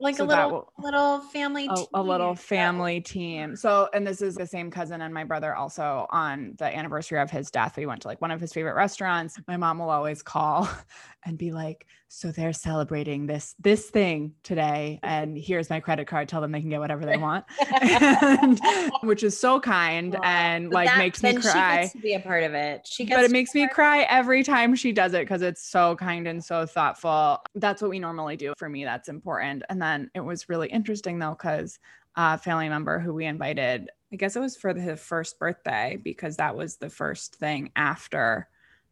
Like 0.00 0.16
so 0.16 0.24
a 0.24 0.26
little 0.26 0.50
will, 0.50 0.72
little 0.78 1.20
family 1.20 1.68
a, 1.68 1.84
a, 1.94 2.02
little 2.02 2.36
family 2.36 3.00
team. 3.00 3.56
So 3.56 3.88
and 3.92 4.06
this 4.06 4.22
is 4.22 4.36
the 4.36 4.46
same 4.46 4.70
cousin 4.70 5.00
and 5.00 5.12
my 5.12 5.24
brother 5.24 5.56
also 5.56 6.06
on 6.10 6.54
the 6.58 6.64
anniversary 6.64 7.18
of 7.18 7.32
his 7.32 7.50
death. 7.50 7.76
We 7.76 7.86
went 7.86 8.02
to 8.02 8.08
like 8.08 8.20
one 8.20 8.30
of 8.30 8.40
his 8.40 8.52
favorite 8.52 8.74
restaurants. 8.74 9.40
My 9.48 9.56
mom 9.56 9.78
will 9.78 9.90
always 9.90 10.22
call 10.22 10.68
and 11.26 11.36
be 11.36 11.50
like, 11.50 11.86
so 12.10 12.30
they're 12.30 12.52
celebrating 12.52 13.26
this 13.26 13.54
this 13.60 13.90
thing 13.90 14.32
today 14.42 14.98
and 15.02 15.36
here's 15.36 15.68
my 15.68 15.80
credit 15.80 16.06
card. 16.06 16.28
Tell 16.28 16.40
them 16.40 16.52
they 16.52 16.60
can 16.60 16.70
get 16.70 16.80
whatever 16.80 17.04
they 17.04 17.16
want. 17.16 17.44
And, 17.80 18.60
which 19.02 19.22
is 19.22 19.38
so 19.38 19.60
kind 19.60 20.16
and 20.22 20.70
like 20.70 20.88
that, 20.88 20.98
makes 20.98 21.22
me 21.22 21.34
cry. 21.34 21.88
to 21.92 21.98
be 21.98 22.14
a 22.14 22.20
part 22.20 22.44
of 22.44 22.54
it. 22.54 22.86
She 22.86 23.04
but 23.04 23.24
it 23.24 23.30
makes 23.30 23.54
me 23.54 23.68
cry 23.68 24.02
every 24.02 24.42
time 24.42 24.74
she 24.74 24.92
does 24.92 25.12
it 25.12 25.20
because 25.20 25.42
it's 25.42 25.68
so 25.68 25.96
kind 25.96 26.26
and 26.26 26.42
so 26.42 26.66
thoughtful. 26.66 27.40
That's 27.54 27.82
what 27.82 27.90
we 27.90 27.98
normally 27.98 28.36
do. 28.36 28.54
For 28.56 28.68
me 28.68 28.84
that's 28.84 29.08
important 29.08 29.64
and 29.68 29.80
then 29.80 29.87
it 30.14 30.20
was 30.20 30.48
really 30.48 30.68
interesting 30.68 31.18
though 31.18 31.36
because 31.38 31.78
a 32.16 32.38
family 32.38 32.68
member 32.68 32.98
who 32.98 33.14
we 33.14 33.24
invited 33.26 33.90
i 34.12 34.16
guess 34.16 34.36
it 34.36 34.40
was 34.40 34.56
for 34.56 34.72
the 34.74 34.96
first 34.96 35.38
birthday 35.38 35.98
because 36.02 36.36
that 36.36 36.56
was 36.56 36.76
the 36.76 36.90
first 36.90 37.36
thing 37.36 37.70
after 37.76 38.48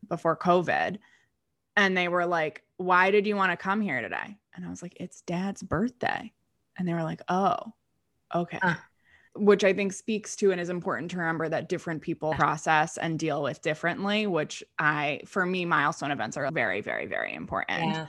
before 0.09 0.37
covid 0.37 0.99
and 1.77 1.97
they 1.97 2.09
were 2.09 2.27
like, 2.27 2.65
Why 2.79 3.11
did 3.11 3.27
you 3.27 3.37
want 3.37 3.53
to 3.53 3.57
come 3.57 3.81
here 3.81 4.01
today? 4.01 4.39
And 4.55 4.65
I 4.65 4.71
was 4.71 4.83
like, 4.83 4.97
It's 4.99 5.21
dad's 5.23 5.63
birthday. 5.63 6.33
And 6.77 6.89
they 6.89 6.95
were 6.95 7.03
like, 7.03 7.21
Oh, 7.29 7.59
okay. 8.35 8.59
Uh. 8.63 8.75
Which 9.35 9.65
I 9.65 9.75
think 9.75 9.93
speaks 9.93 10.35
to 10.37 10.51
and 10.51 10.61
is 10.61 10.71
important 10.71 11.11
to 11.11 11.19
remember 11.19 11.47
that 11.51 11.69
different 11.69 12.01
people 12.01 12.33
process 12.33 12.97
and 12.97 13.19
deal 13.19 13.43
with 13.43 13.61
differently, 13.61 14.27
which 14.27 14.65
I, 14.79 15.21
for 15.27 15.45
me, 15.45 15.67
milestone 15.67 16.11
events 16.11 16.39
are 16.39 16.51
very, 16.51 16.81
very, 16.81 17.05
very 17.05 17.35
important. 17.35 17.93
Yeah. 17.93 18.07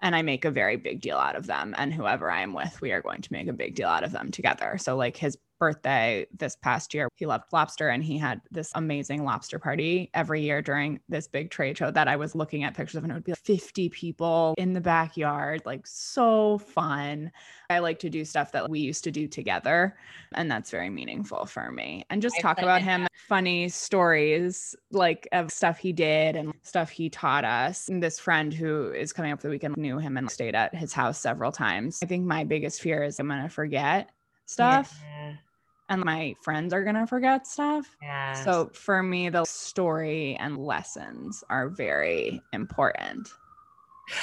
And 0.00 0.14
I 0.14 0.22
make 0.22 0.44
a 0.44 0.50
very 0.50 0.76
big 0.76 1.00
deal 1.00 1.16
out 1.16 1.36
of 1.36 1.46
them. 1.46 1.74
And 1.78 1.92
whoever 1.92 2.30
I 2.30 2.42
am 2.42 2.52
with, 2.52 2.80
we 2.80 2.92
are 2.92 3.00
going 3.00 3.22
to 3.22 3.32
make 3.32 3.48
a 3.48 3.52
big 3.52 3.74
deal 3.74 3.88
out 3.88 4.04
of 4.04 4.12
them 4.12 4.30
together. 4.30 4.76
So, 4.78 4.96
like 4.96 5.16
his 5.16 5.38
birthday 5.58 6.26
this 6.36 6.56
past 6.56 6.94
year, 6.94 7.08
he 7.16 7.26
loved 7.26 7.44
lobster 7.52 7.88
and 7.88 8.02
he 8.02 8.18
had 8.18 8.40
this 8.50 8.72
amazing 8.74 9.24
lobster 9.24 9.58
party 9.58 10.10
every 10.14 10.42
year 10.42 10.62
during 10.62 11.00
this 11.08 11.26
big 11.26 11.50
trade 11.50 11.78
show 11.78 11.90
that 11.90 12.08
I 12.08 12.16
was 12.16 12.34
looking 12.34 12.64
at 12.64 12.74
pictures 12.74 12.96
of. 12.96 13.04
And 13.04 13.12
it 13.12 13.14
would 13.14 13.24
be 13.24 13.32
like 13.32 13.38
50 13.38 13.88
people 13.90 14.54
in 14.58 14.72
the 14.72 14.80
backyard, 14.80 15.62
like 15.64 15.86
so 15.86 16.58
fun. 16.58 17.30
I 17.70 17.78
like 17.80 17.98
to 18.00 18.10
do 18.10 18.24
stuff 18.24 18.52
that 18.52 18.68
we 18.68 18.80
used 18.80 19.04
to 19.04 19.10
do 19.10 19.26
together. 19.26 19.96
And 20.34 20.50
that's 20.50 20.70
very 20.70 20.90
meaningful 20.90 21.46
for 21.46 21.70
me. 21.72 22.04
And 22.10 22.22
just 22.22 22.40
talk 22.40 22.58
about 22.58 22.82
him, 22.82 23.06
funny 23.28 23.68
stories 23.68 24.74
like 24.90 25.28
of 25.32 25.50
stuff 25.50 25.78
he 25.78 25.92
did 25.92 26.36
and 26.36 26.52
stuff 26.62 26.90
he 26.90 27.08
taught 27.08 27.44
us. 27.44 27.88
And 27.88 28.02
this 28.02 28.18
friend 28.18 28.52
who 28.52 28.90
is 28.92 29.12
coming 29.12 29.32
up 29.32 29.40
for 29.40 29.48
the 29.48 29.52
weekend 29.52 29.76
knew 29.76 29.98
him 29.98 30.16
and 30.16 30.30
stayed 30.30 30.54
at 30.54 30.74
his 30.74 30.92
house 30.92 31.18
several 31.18 31.52
times. 31.52 32.00
I 32.02 32.06
think 32.06 32.24
my 32.24 32.44
biggest 32.44 32.80
fear 32.80 33.02
is 33.02 33.18
I'm 33.18 33.28
going 33.28 33.42
to 33.42 33.48
forget 33.48 34.10
stuff. 34.46 34.98
Yeah 35.02 35.36
and 35.88 36.04
my 36.04 36.34
friends 36.42 36.72
are 36.72 36.82
going 36.82 36.96
to 36.96 37.06
forget 37.06 37.46
stuff. 37.46 37.86
Yeah. 38.02 38.32
So 38.44 38.70
for 38.72 39.02
me, 39.02 39.28
the 39.28 39.44
story 39.44 40.36
and 40.40 40.58
lessons 40.58 41.44
are 41.48 41.68
very 41.68 42.40
important. 42.52 43.28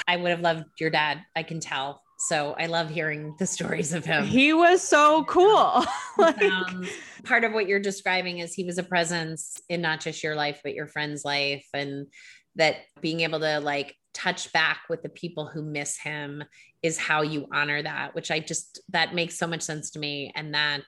I 0.08 0.18
would 0.18 0.32
have 0.32 0.42
loved 0.42 0.66
your 0.80 0.90
dad. 0.90 1.24
I 1.36 1.44
can 1.44 1.60
tell. 1.60 2.02
So 2.18 2.56
I 2.58 2.68
love 2.68 2.90
hearing 2.90 3.36
the 3.38 3.46
stories 3.46 3.94
of 3.94 4.06
him. 4.06 4.26
He 4.26 4.54
was 4.54 4.82
so 4.82 5.24
cool. 5.28 5.86
like, 6.18 6.42
um, 6.42 6.88
part 7.24 7.44
of 7.44 7.54
what 7.54 7.68
you're 7.68 7.80
describing 7.80 8.40
is 8.40 8.54
he 8.54 8.64
was 8.64 8.78
a 8.78 8.84
presence 8.84 9.58
in 9.70 9.82
not 9.82 10.00
just 10.00 10.24
your 10.24 10.36
life, 10.36 10.62
but 10.64 10.74
your 10.74 10.88
friend's 10.88 11.26
life. 11.26 11.68
And 11.74 12.08
that 12.56 12.78
being 13.02 13.22
able 13.22 13.40
to 13.40 13.60
like 13.60 13.96
touch 14.14 14.54
back 14.54 14.84
with 14.90 15.02
the 15.02 15.10
people 15.10 15.48
who 15.48 15.64
miss 15.64 15.98
him 15.98 16.44
is 16.82 16.98
how 16.98 17.24
you 17.24 17.48
honor 17.52 17.82
that, 17.82 18.16
which 18.16 18.32
I 18.32 18.40
just, 18.40 18.82
that 18.90 19.16
makes 19.16 19.38
so 19.38 19.48
much 19.48 19.62
sense 19.64 19.92
to 19.92 20.00
me. 20.00 20.32
And 20.36 20.54
that, 20.54 20.84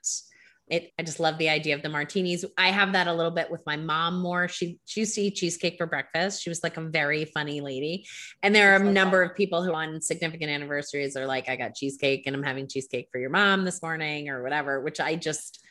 it 0.67 0.91
i 0.97 1.03
just 1.03 1.19
love 1.19 1.37
the 1.37 1.49
idea 1.49 1.75
of 1.75 1.81
the 1.81 1.89
martinis 1.89 2.43
i 2.57 2.69
have 2.69 2.93
that 2.93 3.07
a 3.07 3.13
little 3.13 3.31
bit 3.31 3.49
with 3.51 3.63
my 3.65 3.75
mom 3.75 4.19
more 4.19 4.47
she 4.47 4.79
she 4.85 5.01
used 5.01 5.15
to 5.15 5.21
eat 5.21 5.35
cheesecake 5.35 5.77
for 5.77 5.85
breakfast 5.85 6.41
she 6.41 6.49
was 6.49 6.63
like 6.63 6.77
a 6.77 6.81
very 6.81 7.25
funny 7.25 7.61
lady 7.61 8.05
and 8.41 8.55
there 8.55 8.73
are 8.73 8.81
a 8.81 8.91
number 8.91 9.21
of 9.21 9.35
people 9.35 9.63
who 9.63 9.73
on 9.73 10.01
significant 10.01 10.49
anniversaries 10.49 11.15
are 11.15 11.27
like 11.27 11.47
i 11.49 11.55
got 11.55 11.75
cheesecake 11.75 12.23
and 12.25 12.35
i'm 12.35 12.43
having 12.43 12.67
cheesecake 12.67 13.07
for 13.11 13.19
your 13.19 13.29
mom 13.29 13.63
this 13.63 13.81
morning 13.81 14.29
or 14.29 14.41
whatever 14.41 14.81
which 14.81 14.99
i 14.99 15.15
just 15.15 15.61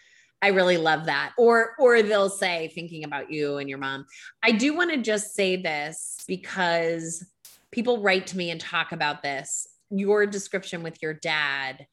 I 0.42 0.48
really 0.48 0.76
love 0.76 1.06
that. 1.06 1.32
Or 1.38 1.74
or 1.78 2.02
they'll 2.02 2.28
say 2.28 2.70
thinking 2.74 3.04
about 3.04 3.30
you 3.30 3.56
and 3.56 3.66
your 3.66 3.78
mom. 3.78 4.04
I 4.42 4.52
do 4.52 4.76
want 4.76 4.90
to 4.90 4.98
just 4.98 5.34
say 5.34 5.56
this 5.56 6.18
because 6.28 7.26
people 7.70 8.02
write 8.02 8.26
to 8.26 8.36
me 8.36 8.50
and 8.50 8.60
talk 8.60 8.92
about 8.92 9.22
this. 9.22 9.66
Your 9.88 10.26
description 10.26 10.82
with 10.82 11.00
your 11.00 11.14
dad 11.14 11.86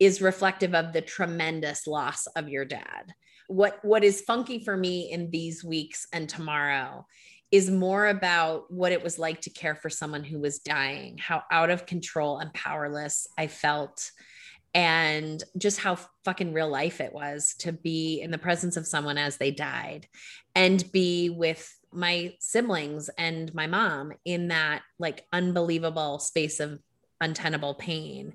is 0.00 0.20
reflective 0.20 0.74
of 0.74 0.92
the 0.92 1.00
tremendous 1.00 1.86
loss 1.86 2.26
of 2.28 2.48
your 2.48 2.64
dad. 2.64 3.14
What 3.48 3.78
what 3.82 4.04
is 4.04 4.22
funky 4.22 4.58
for 4.58 4.76
me 4.76 5.10
in 5.10 5.30
these 5.30 5.62
weeks 5.64 6.06
and 6.12 6.28
tomorrow 6.28 7.06
is 7.50 7.70
more 7.70 8.08
about 8.08 8.70
what 8.72 8.90
it 8.90 9.02
was 9.02 9.18
like 9.18 9.42
to 9.42 9.50
care 9.50 9.76
for 9.76 9.88
someone 9.88 10.24
who 10.24 10.40
was 10.40 10.58
dying, 10.58 11.18
how 11.18 11.42
out 11.50 11.70
of 11.70 11.86
control 11.86 12.38
and 12.38 12.52
powerless 12.52 13.28
I 13.38 13.46
felt 13.46 14.10
and 14.74 15.42
just 15.56 15.78
how 15.78 15.96
fucking 16.24 16.52
real 16.52 16.68
life 16.68 17.00
it 17.00 17.12
was 17.12 17.54
to 17.60 17.72
be 17.72 18.20
in 18.20 18.32
the 18.32 18.38
presence 18.38 18.76
of 18.76 18.88
someone 18.88 19.18
as 19.18 19.36
they 19.36 19.52
died 19.52 20.08
and 20.56 20.90
be 20.90 21.30
with 21.30 21.72
my 21.92 22.34
siblings 22.40 23.08
and 23.16 23.54
my 23.54 23.68
mom 23.68 24.12
in 24.24 24.48
that 24.48 24.82
like 24.98 25.24
unbelievable 25.32 26.18
space 26.18 26.58
of 26.58 26.80
untenable 27.20 27.74
pain. 27.74 28.34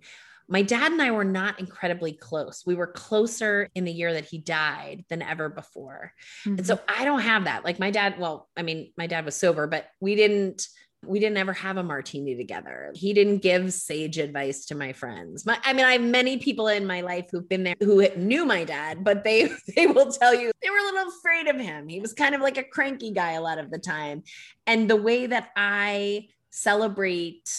My 0.50 0.62
dad 0.62 0.92
and 0.92 1.02
I 1.02 1.12
were 1.12 1.24
not 1.24 1.60
incredibly 1.60 2.12
close. 2.12 2.64
We 2.66 2.76
were 2.76 2.88
closer 2.88 3.70
in 3.76 3.86
the 3.86 3.92
year 3.92 4.14
that 4.14 4.26
he 4.26 4.40
died 4.40 5.06
than 5.10 5.22
ever 5.22 5.48
before. 5.48 6.14
Mm-hmm. 6.42 6.58
And 6.58 6.68
so 6.68 6.76
mm-hmm. 6.76 7.02
I 7.02 7.06
don't 7.06 7.22
have 7.22 7.46
that. 7.46 7.64
Like 7.64 7.80
my 7.80 7.92
dad, 7.92 8.20
well, 8.20 8.50
I 8.58 8.64
mean, 8.64 8.92
my 8.98 9.08
dad 9.08 9.26
was 9.26 9.36
sober, 9.36 9.68
but 9.68 9.88
we 10.00 10.16
didn't 10.16 10.68
we 11.06 11.20
didn't 11.20 11.38
ever 11.38 11.54
have 11.54 11.78
a 11.78 11.84
martini 11.84 12.36
together. 12.36 12.92
He 12.94 13.14
didn't 13.14 13.38
give 13.38 13.72
sage 13.74 14.18
advice 14.18 14.66
to 14.66 14.76
my 14.76 14.92
friends. 14.92 15.46
My, 15.46 15.58
I 15.64 15.72
mean, 15.74 15.86
I 15.86 15.94
have 15.94 16.02
many 16.02 16.38
people 16.38 16.68
in 16.68 16.86
my 16.86 17.02
life 17.02 17.28
who've 17.32 17.48
been 17.48 17.64
there 17.64 17.76
who 17.80 18.06
knew 18.18 18.46
my 18.46 18.66
dad, 18.66 19.04
but 19.04 19.24
they 19.24 19.50
they 19.76 19.88
will 19.88 20.12
tell 20.12 20.34
you 20.34 20.52
they 20.62 20.70
were 20.70 20.78
a 20.78 20.84
little 20.84 21.10
afraid 21.10 21.48
of 21.48 21.60
him. 21.60 21.88
He 21.88 22.02
was 22.02 22.14
kind 22.14 22.36
of 22.36 22.42
like 22.42 22.58
a 22.58 22.64
cranky 22.64 23.12
guy 23.12 23.32
a 23.32 23.42
lot 23.42 23.60
of 23.60 23.72
the 23.72 23.80
time. 23.80 24.24
And 24.68 24.90
the 24.90 24.96
way 24.96 25.28
that 25.28 25.52
I 25.56 26.28
celebrate 26.50 27.50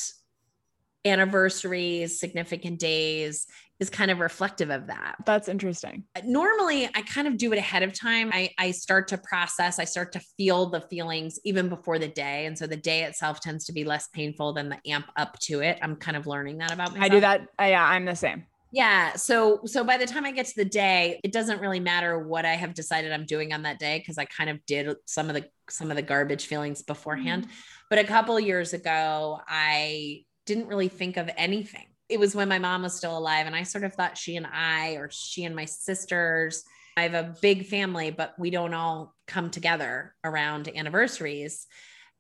anniversaries, 1.05 2.21
significant 2.21 2.79
days 2.79 3.47
is 3.81 3.89
kind 3.89 4.11
of 4.11 4.19
reflective 4.19 4.69
of 4.69 4.89
that. 4.89 5.17
That's 5.25 5.49
interesting. 5.49 6.05
Normally, 6.23 6.87
I 6.95 7.01
kind 7.03 7.27
of 7.27 7.39
do 7.39 7.51
it 7.53 7.59
ahead 7.59 7.83
of 7.83 7.99
time. 7.99 8.31
I, 8.33 8.51
I 8.59 8.73
start 8.73 9.09
to 9.09 9.19
process, 9.19 9.79
I 9.79 9.85
start 9.85 10.13
to 10.13 10.21
feel 10.37 10.69
the 10.69 10.83
feelings 10.83 11.39
even 11.45 11.71
before 11.71 11.99
the 11.99 12.09
day. 12.09 12.45
And 12.45 12.57
so 12.57 12.67
the 12.67 12.77
day 12.77 13.05
itself 13.05 13.41
tends 13.41 13.65
to 13.67 13.73
be 13.73 13.85
less 13.85 14.09
painful 14.09 14.53
than 14.53 14.69
the 14.69 14.79
amp 14.87 15.07
up 15.17 15.39
to 15.41 15.61
it. 15.61 15.79
I'm 15.81 15.97
kind 15.97 16.17
of 16.17 16.27
learning 16.27 16.59
that 16.59 16.73
about 16.73 16.91
myself. 16.91 17.05
I 17.05 17.09
do 17.09 17.21
that. 17.21 17.41
Uh, 17.59 17.65
yeah, 17.65 17.85
I'm 17.85 18.05
the 18.05 18.15
same. 18.15 18.45
Yeah. 18.73 19.15
So 19.15 19.63
so 19.65 19.83
by 19.83 19.97
the 19.97 20.07
time 20.07 20.25
I 20.25 20.31
get 20.31 20.47
to 20.47 20.55
the 20.57 20.65
day, 20.65 21.19
it 21.25 21.33
doesn't 21.33 21.61
really 21.61 21.81
matter 21.81 22.19
what 22.19 22.45
I 22.45 22.55
have 22.55 22.75
decided 22.75 23.11
I'm 23.11 23.27
doing 23.27 23.53
on 23.53 23.63
that 23.63 23.81
day 23.81 23.99
because 23.99 24.17
I 24.17 24.27
kind 24.27 24.49
of 24.49 24.65
did 24.65 24.95
some 25.07 25.29
of 25.29 25.35
the 25.35 25.47
some 25.69 25.91
of 25.91 25.97
the 25.97 26.03
garbage 26.03 26.47
feelings 26.47 26.83
beforehand. 26.83 27.45
Mm-hmm. 27.45 27.55
But 27.89 27.99
a 27.99 28.05
couple 28.05 28.39
years 28.39 28.73
ago, 28.73 29.41
I 29.49 30.25
didn't 30.55 30.67
really 30.67 30.89
think 30.89 31.17
of 31.17 31.31
anything 31.37 31.87
it 32.11 32.19
was 32.19 32.35
when 32.35 32.49
my 32.49 32.59
mom 32.59 32.83
was 32.83 32.95
still 32.95 33.17
alive. 33.17 33.47
And 33.47 33.55
I 33.55 33.63
sort 33.63 33.85
of 33.85 33.95
thought 33.95 34.19
she 34.19 34.37
and 34.37 34.47
I, 34.47 34.95
or 34.95 35.09
she 35.13 35.45
and 35.45 35.55
my 35.55 35.65
sisters, 35.65 36.65
I 36.97 37.03
have 37.03 37.15
a 37.15 37.35
big 37.41 37.67
family, 37.67 38.11
but 38.11 38.35
we 38.39 38.51
don't 38.51 38.75
all 38.75 39.15
come 39.27 39.51
together 39.51 40.15
around 40.25 40.69
anniversaries. 40.75 41.67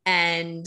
And 0.07 0.67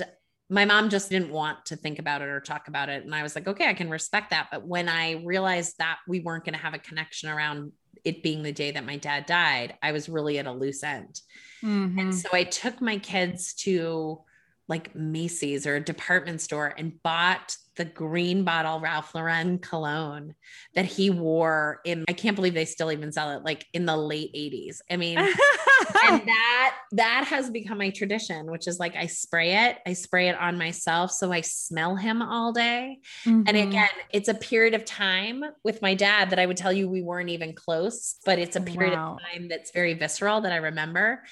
my 0.49 0.65
mom 0.65 0.89
just 0.89 1.09
didn't 1.09 1.31
want 1.31 1.65
to 1.67 1.77
think 1.77 1.99
about 1.99 2.21
it 2.21 2.27
or 2.27 2.41
talk 2.41 2.67
about 2.67 2.89
it. 2.89 3.05
And 3.05 3.15
I 3.15 3.23
was 3.23 3.33
like, 3.33 3.47
okay, 3.47 3.67
I 3.67 3.73
can 3.73 3.89
respect 3.89 4.31
that. 4.31 4.49
But 4.51 4.67
when 4.67 4.89
I 4.89 5.23
realized 5.23 5.77
that 5.79 5.99
we 6.07 6.19
weren't 6.19 6.43
going 6.43 6.53
to 6.53 6.59
have 6.59 6.73
a 6.73 6.79
connection 6.79 7.29
around 7.29 7.71
it 8.03 8.21
being 8.21 8.43
the 8.43 8.51
day 8.51 8.71
that 8.71 8.85
my 8.85 8.97
dad 8.97 9.25
died, 9.25 9.75
I 9.81 9.93
was 9.93 10.09
really 10.09 10.37
at 10.37 10.47
a 10.47 10.51
loose 10.51 10.83
end. 10.83 11.21
Mm-hmm. 11.63 11.97
And 11.97 12.13
so 12.13 12.27
I 12.33 12.43
took 12.43 12.81
my 12.81 12.97
kids 12.97 13.53
to 13.59 14.19
like 14.67 14.95
Macy's 14.95 15.67
or 15.67 15.75
a 15.75 15.83
department 15.83 16.41
store 16.41 16.73
and 16.77 17.01
bought 17.03 17.57
the 17.75 17.85
green 17.85 18.43
bottle 18.43 18.79
Ralph 18.79 19.15
Lauren 19.15 19.57
cologne 19.57 20.35
that 20.75 20.85
he 20.85 21.09
wore 21.09 21.81
in 21.85 22.05
I 22.07 22.13
can't 22.13 22.35
believe 22.35 22.53
they 22.53 22.65
still 22.65 22.91
even 22.91 23.11
sell 23.11 23.31
it 23.31 23.43
like 23.43 23.65
in 23.73 23.85
the 23.85 23.97
late 23.97 24.31
80s. 24.33 24.77
I 24.91 24.97
mean 24.97 25.17
and 25.17 25.27
that 26.27 26.75
that 26.91 27.25
has 27.27 27.49
become 27.49 27.79
my 27.79 27.89
tradition 27.89 28.51
which 28.51 28.67
is 28.67 28.79
like 28.79 28.95
I 28.95 29.07
spray 29.07 29.65
it, 29.67 29.79
I 29.87 29.93
spray 29.93 30.29
it 30.29 30.37
on 30.37 30.57
myself 30.57 31.11
so 31.11 31.31
I 31.31 31.41
smell 31.41 31.95
him 31.95 32.21
all 32.21 32.53
day. 32.53 32.99
Mm-hmm. 33.25 33.43
And 33.47 33.57
again, 33.57 33.89
it's 34.11 34.29
a 34.29 34.35
period 34.35 34.75
of 34.75 34.85
time 34.85 35.43
with 35.63 35.81
my 35.81 35.95
dad 35.95 36.29
that 36.29 36.39
I 36.39 36.45
would 36.45 36.57
tell 36.57 36.71
you 36.71 36.87
we 36.87 37.01
weren't 37.01 37.29
even 37.29 37.53
close, 37.53 38.15
but 38.25 38.37
it's 38.37 38.55
a 38.55 38.61
period 38.61 38.93
wow. 38.93 39.15
of 39.15 39.21
time 39.21 39.47
that's 39.47 39.71
very 39.71 39.95
visceral 39.95 40.41
that 40.41 40.51
I 40.51 40.57
remember. 40.57 41.23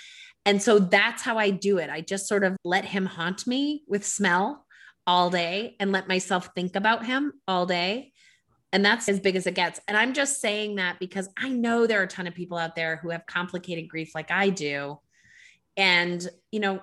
And 0.45 0.61
so 0.61 0.79
that's 0.79 1.21
how 1.21 1.37
I 1.37 1.51
do 1.51 1.77
it. 1.77 1.89
I 1.89 2.01
just 2.01 2.27
sort 2.27 2.43
of 2.43 2.57
let 2.63 2.85
him 2.85 3.05
haunt 3.05 3.45
me 3.45 3.83
with 3.87 4.05
smell 4.05 4.65
all 5.05 5.29
day 5.29 5.75
and 5.79 5.91
let 5.91 6.07
myself 6.07 6.49
think 6.55 6.75
about 6.75 7.05
him 7.05 7.33
all 7.47 7.65
day. 7.65 8.11
And 8.73 8.83
that's 8.83 9.09
as 9.09 9.19
big 9.19 9.35
as 9.35 9.45
it 9.45 9.55
gets. 9.55 9.79
And 9.87 9.97
I'm 9.97 10.13
just 10.13 10.39
saying 10.39 10.75
that 10.75 10.97
because 10.99 11.29
I 11.37 11.49
know 11.49 11.85
there 11.85 11.99
are 11.99 12.05
a 12.05 12.07
ton 12.07 12.27
of 12.27 12.33
people 12.33 12.57
out 12.57 12.75
there 12.75 12.95
who 12.97 13.09
have 13.09 13.25
complicated 13.25 13.89
grief 13.89 14.15
like 14.15 14.31
I 14.31 14.49
do. 14.49 14.99
And, 15.77 16.25
you 16.51 16.59
know, 16.59 16.81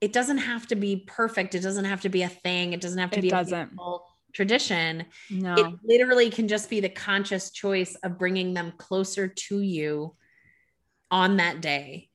it 0.00 0.12
doesn't 0.12 0.38
have 0.38 0.66
to 0.68 0.76
be 0.76 1.04
perfect. 1.06 1.54
It 1.54 1.60
doesn't 1.60 1.84
have 1.84 2.00
to 2.02 2.08
be 2.08 2.22
a 2.22 2.28
thing. 2.28 2.72
It 2.72 2.80
doesn't 2.80 2.98
have 2.98 3.10
to 3.10 3.18
it 3.18 3.22
be 3.22 3.30
doesn't. 3.30 3.72
a 3.78 3.98
tradition. 4.32 5.04
No. 5.28 5.54
It 5.54 5.74
literally 5.84 6.30
can 6.30 6.48
just 6.48 6.70
be 6.70 6.80
the 6.80 6.88
conscious 6.88 7.50
choice 7.50 7.94
of 7.96 8.18
bringing 8.18 8.54
them 8.54 8.72
closer 8.78 9.28
to 9.28 9.60
you 9.60 10.14
on 11.10 11.38
that 11.38 11.60
day 11.60 12.07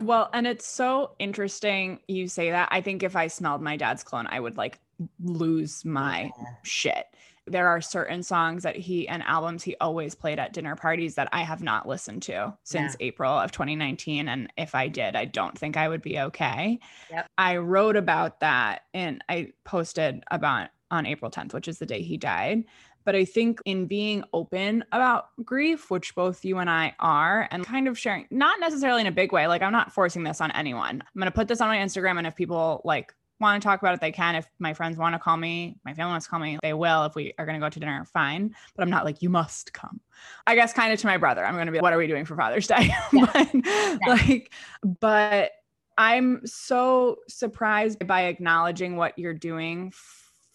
well, 0.00 0.30
and 0.32 0.46
it's 0.46 0.66
so 0.66 1.12
interesting 1.18 2.00
you 2.08 2.28
say 2.28 2.50
that. 2.50 2.68
I 2.70 2.80
think 2.80 3.02
if 3.02 3.16
I 3.16 3.26
smelled 3.26 3.62
my 3.62 3.76
dad's 3.76 4.02
cologne, 4.02 4.26
I 4.30 4.40
would 4.40 4.56
like 4.56 4.78
lose 5.22 5.84
my 5.84 6.30
yeah. 6.38 6.44
shit. 6.62 7.06
There 7.46 7.66
are 7.66 7.80
certain 7.80 8.22
songs 8.22 8.62
that 8.62 8.76
he 8.76 9.08
and 9.08 9.22
albums 9.24 9.64
he 9.64 9.74
always 9.80 10.14
played 10.14 10.38
at 10.38 10.52
dinner 10.52 10.76
parties 10.76 11.16
that 11.16 11.28
I 11.32 11.42
have 11.42 11.62
not 11.62 11.88
listened 11.88 12.22
to 12.24 12.56
since 12.62 12.96
yeah. 13.00 13.06
April 13.06 13.32
of 13.32 13.50
2019. 13.50 14.28
And 14.28 14.52
if 14.56 14.76
I 14.76 14.86
did, 14.86 15.16
I 15.16 15.24
don't 15.24 15.58
think 15.58 15.76
I 15.76 15.88
would 15.88 16.02
be 16.02 16.20
okay. 16.20 16.78
Yep. 17.10 17.26
I 17.36 17.56
wrote 17.56 17.96
about 17.96 18.40
that 18.40 18.82
and 18.94 19.24
I 19.28 19.52
posted 19.64 20.22
about 20.30 20.68
on 20.92 21.06
April 21.06 21.30
10th, 21.30 21.52
which 21.52 21.66
is 21.66 21.78
the 21.78 21.86
day 21.86 22.02
he 22.02 22.16
died. 22.16 22.64
But 23.04 23.14
I 23.14 23.24
think 23.24 23.60
in 23.64 23.86
being 23.86 24.24
open 24.32 24.84
about 24.92 25.28
grief, 25.44 25.90
which 25.90 26.14
both 26.14 26.44
you 26.44 26.58
and 26.58 26.70
I 26.70 26.94
are, 27.00 27.48
and 27.50 27.64
kind 27.64 27.88
of 27.88 27.98
sharing, 27.98 28.26
not 28.30 28.60
necessarily 28.60 29.00
in 29.00 29.06
a 29.06 29.12
big 29.12 29.32
way, 29.32 29.46
like 29.46 29.62
I'm 29.62 29.72
not 29.72 29.92
forcing 29.92 30.24
this 30.24 30.40
on 30.40 30.50
anyone. 30.52 31.02
I'm 31.02 31.20
going 31.20 31.26
to 31.26 31.34
put 31.34 31.48
this 31.48 31.60
on 31.60 31.68
my 31.68 31.78
Instagram. 31.78 32.18
And 32.18 32.26
if 32.26 32.36
people 32.36 32.80
like 32.84 33.14
want 33.42 33.60
to 33.60 33.66
talk 33.66 33.82
about 33.82 33.94
it, 33.94 34.00
they 34.00 34.12
can. 34.12 34.36
If 34.36 34.48
my 34.58 34.72
friends 34.72 34.96
want 34.96 35.14
to 35.14 35.18
call 35.18 35.36
me, 35.36 35.76
my 35.84 35.92
family 35.92 36.12
wants 36.12 36.26
to 36.26 36.30
call 36.30 36.38
me, 36.38 36.58
they 36.62 36.72
will. 36.72 37.04
If 37.04 37.14
we 37.14 37.34
are 37.38 37.44
going 37.44 37.60
to 37.60 37.64
go 37.64 37.68
to 37.68 37.80
dinner, 37.80 38.04
fine. 38.06 38.54
But 38.74 38.82
I'm 38.84 38.90
not 38.90 39.04
like, 39.04 39.20
you 39.20 39.28
must 39.28 39.74
come. 39.74 40.00
I 40.46 40.54
guess 40.54 40.72
kind 40.72 40.92
of 40.92 41.00
to 41.00 41.06
my 41.06 41.18
brother, 41.18 41.44
I'm 41.44 41.54
going 41.54 41.66
to 41.66 41.72
be, 41.72 41.78
like, 41.78 41.82
what 41.82 41.92
are 41.92 41.98
we 41.98 42.06
doing 42.06 42.24
for 42.24 42.36
Father's 42.36 42.66
Day? 42.66 42.94
Yeah. 43.12 43.26
but, 43.32 43.54
yeah. 43.54 43.98
Like, 44.06 44.52
but 45.00 45.52
I'm 45.98 46.40
so 46.46 47.18
surprised 47.28 48.06
by 48.06 48.22
acknowledging 48.22 48.96
what 48.96 49.18
you're 49.18 49.34
doing 49.34 49.92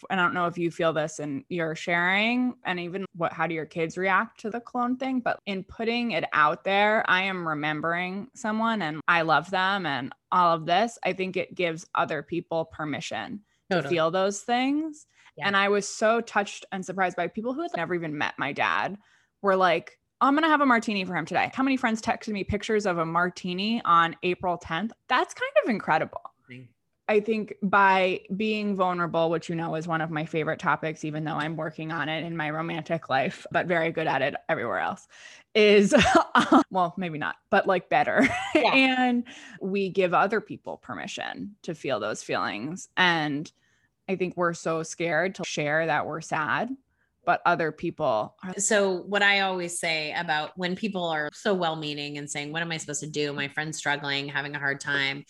I 0.09 0.15
don't 0.15 0.33
know 0.33 0.47
if 0.47 0.57
you 0.57 0.71
feel 0.71 0.93
this 0.93 1.19
and 1.19 1.43
you're 1.49 1.75
sharing 1.75 2.55
and 2.65 2.79
even 2.79 3.05
what 3.15 3.33
how 3.33 3.47
do 3.47 3.55
your 3.55 3.65
kids 3.65 3.97
react 3.97 4.39
to 4.41 4.49
the 4.49 4.59
clone 4.59 4.97
thing, 4.97 5.19
but 5.19 5.39
in 5.45 5.63
putting 5.63 6.11
it 6.11 6.25
out 6.33 6.63
there, 6.63 7.03
I 7.09 7.23
am 7.23 7.47
remembering 7.47 8.27
someone 8.35 8.81
and 8.81 9.01
I 9.07 9.23
love 9.23 9.49
them 9.49 9.85
and 9.85 10.13
all 10.31 10.53
of 10.53 10.65
this. 10.65 10.97
I 11.03 11.13
think 11.13 11.37
it 11.37 11.55
gives 11.55 11.85
other 11.95 12.21
people 12.21 12.65
permission 12.65 13.41
totally. 13.69 13.83
to 13.83 13.89
feel 13.89 14.11
those 14.11 14.41
things. 14.41 15.07
Yeah. 15.37 15.47
And 15.47 15.57
I 15.57 15.69
was 15.69 15.87
so 15.87 16.21
touched 16.21 16.65
and 16.71 16.85
surprised 16.85 17.15
by 17.15 17.27
people 17.27 17.53
who 17.53 17.61
had 17.61 17.71
never 17.75 17.93
even 17.93 18.17
met 18.17 18.33
my 18.37 18.53
dad 18.53 18.97
were 19.41 19.55
like, 19.55 19.97
I'm 20.19 20.33
going 20.33 20.43
to 20.43 20.49
have 20.49 20.61
a 20.61 20.65
martini 20.65 21.05
for 21.05 21.15
him 21.15 21.25
today. 21.25 21.51
How 21.53 21.61
many 21.61 21.77
friends 21.77 22.01
texted 22.01 22.29
me 22.29 22.43
pictures 22.43 22.87
of 22.87 22.97
a 22.97 23.05
martini 23.05 23.81
on 23.85 24.15
April 24.23 24.57
10th? 24.57 24.91
That's 25.09 25.33
kind 25.35 25.51
of 25.63 25.69
incredible. 25.69 26.21
I 27.09 27.21
think 27.21 27.55
by 27.63 28.21
being 28.35 28.75
vulnerable, 28.75 29.29
which 29.29 29.47
you 29.49 29.55
know 29.55 29.75
is 29.75 29.87
one 29.87 30.01
of 30.01 30.11
my 30.11 30.25
favorite 30.25 30.59
topics, 30.59 31.05
even 31.05 31.23
though 31.23 31.35
I'm 31.35 31.55
working 31.55 31.91
on 31.91 32.09
it 32.09 32.23
in 32.25 32.35
my 32.35 32.49
romantic 32.49 33.09
life, 33.09 33.45
but 33.51 33.65
very 33.65 33.91
good 33.91 34.07
at 34.07 34.21
it 34.21 34.35
everywhere 34.49 34.79
else, 34.79 35.07
is 35.55 35.93
um, 36.35 36.63
well, 36.69 36.93
maybe 36.97 37.17
not, 37.17 37.35
but 37.49 37.65
like 37.65 37.89
better. 37.89 38.27
Yeah. 38.53 38.73
and 38.73 39.23
we 39.61 39.89
give 39.89 40.13
other 40.13 40.41
people 40.41 40.77
permission 40.77 41.55
to 41.63 41.75
feel 41.75 41.99
those 41.99 42.23
feelings. 42.23 42.89
And 42.97 43.49
I 44.09 44.15
think 44.15 44.35
we're 44.35 44.53
so 44.53 44.83
scared 44.83 45.35
to 45.35 45.43
share 45.45 45.85
that 45.85 46.05
we're 46.07 46.21
sad 46.21 46.69
but 47.25 47.41
other 47.45 47.73
people 47.73 48.35
are- 48.41 48.57
so 48.57 49.01
what 49.01 49.21
i 49.21 49.41
always 49.41 49.77
say 49.77 50.13
about 50.13 50.57
when 50.57 50.75
people 50.77 51.03
are 51.03 51.29
so 51.33 51.53
well 51.53 51.75
meaning 51.75 52.17
and 52.17 52.27
saying 52.31 52.53
what 52.53 52.61
am 52.61 52.71
i 52.71 52.77
supposed 52.77 53.01
to 53.01 53.09
do 53.09 53.33
my 53.33 53.49
friend's 53.49 53.77
struggling 53.77 54.29
having 54.29 54.55
a 54.55 54.59
hard 54.59 54.79
time 54.79 55.25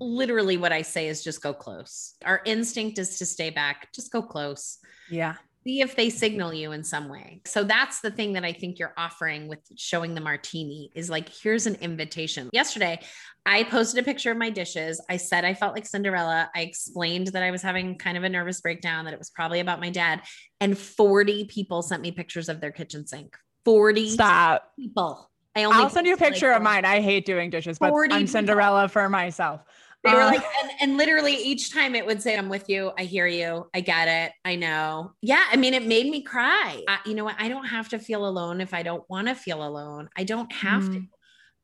literally 0.00 0.56
what 0.56 0.72
I 0.72 0.82
say 0.82 1.08
is 1.08 1.24
just 1.24 1.42
go 1.42 1.52
close. 1.52 2.14
Our 2.24 2.40
instinct 2.44 2.98
is 2.98 3.18
to 3.18 3.26
stay 3.26 3.50
back, 3.50 3.92
just 3.92 4.12
go 4.12 4.22
close. 4.22 4.78
Yeah. 5.10 5.34
See 5.66 5.80
if 5.80 5.96
they 5.96 6.10
signal 6.10 6.52
you 6.52 6.72
in 6.72 6.84
some 6.84 7.08
way. 7.08 7.40
So 7.46 7.64
that's 7.64 8.00
the 8.00 8.10
thing 8.10 8.34
that 8.34 8.44
I 8.44 8.52
think 8.52 8.78
you're 8.78 8.92
offering 8.98 9.48
with 9.48 9.60
showing 9.76 10.14
the 10.14 10.20
martini 10.20 10.90
is 10.94 11.08
like, 11.08 11.30
here's 11.30 11.66
an 11.66 11.76
invitation. 11.76 12.50
Yesterday, 12.52 13.00
I 13.46 13.64
posted 13.64 14.02
a 14.02 14.04
picture 14.04 14.30
of 14.30 14.36
my 14.36 14.50
dishes. 14.50 15.00
I 15.08 15.16
said 15.16 15.46
I 15.46 15.54
felt 15.54 15.74
like 15.74 15.86
Cinderella. 15.86 16.50
I 16.54 16.60
explained 16.60 17.28
that 17.28 17.42
I 17.42 17.50
was 17.50 17.62
having 17.62 17.96
kind 17.96 18.18
of 18.18 18.24
a 18.24 18.28
nervous 18.28 18.60
breakdown, 18.60 19.06
that 19.06 19.14
it 19.14 19.18
was 19.18 19.30
probably 19.30 19.60
about 19.60 19.80
my 19.80 19.88
dad. 19.88 20.20
And 20.60 20.76
40 20.76 21.46
people 21.46 21.80
sent 21.80 22.02
me 22.02 22.12
pictures 22.12 22.50
of 22.50 22.60
their 22.60 22.72
kitchen 22.72 23.06
sink. 23.06 23.34
40 23.64 24.10
Stop. 24.10 24.70
people 24.78 25.30
I 25.56 25.64
only 25.64 25.78
I'll 25.78 25.90
send 25.90 26.06
you 26.06 26.14
a 26.14 26.16
picture 26.16 26.48
like, 26.48 26.56
of 26.56 26.62
mine. 26.62 26.84
I 26.84 27.00
hate 27.00 27.24
doing 27.24 27.50
dishes, 27.50 27.78
but 27.78 27.92
I'm 27.92 28.08
people. 28.08 28.26
Cinderella 28.26 28.88
for 28.88 29.08
myself. 29.08 29.64
They 30.04 30.12
were 30.12 30.20
Uh, 30.20 30.26
like, 30.26 30.44
and, 30.62 30.70
and 30.82 30.96
literally 30.98 31.34
each 31.34 31.72
time 31.72 31.94
it 31.94 32.04
would 32.04 32.20
say, 32.20 32.36
I'm 32.36 32.50
with 32.50 32.68
you. 32.68 32.92
I 32.98 33.04
hear 33.04 33.26
you. 33.26 33.70
I 33.72 33.80
get 33.80 34.06
it. 34.06 34.32
I 34.44 34.56
know. 34.56 35.12
Yeah. 35.22 35.44
I 35.50 35.56
mean, 35.56 35.72
it 35.72 35.86
made 35.86 36.10
me 36.10 36.22
cry. 36.22 36.82
I, 36.86 36.98
you 37.06 37.14
know 37.14 37.24
what? 37.24 37.36
I 37.38 37.48
don't 37.48 37.64
have 37.64 37.88
to 37.90 37.98
feel 37.98 38.26
alone 38.26 38.60
if 38.60 38.74
I 38.74 38.82
don't 38.82 39.08
want 39.08 39.28
to 39.28 39.34
feel 39.34 39.66
alone. 39.66 40.10
I 40.14 40.24
don't 40.24 40.52
have 40.52 40.84
to. 40.90 40.98
Mm. 40.98 41.08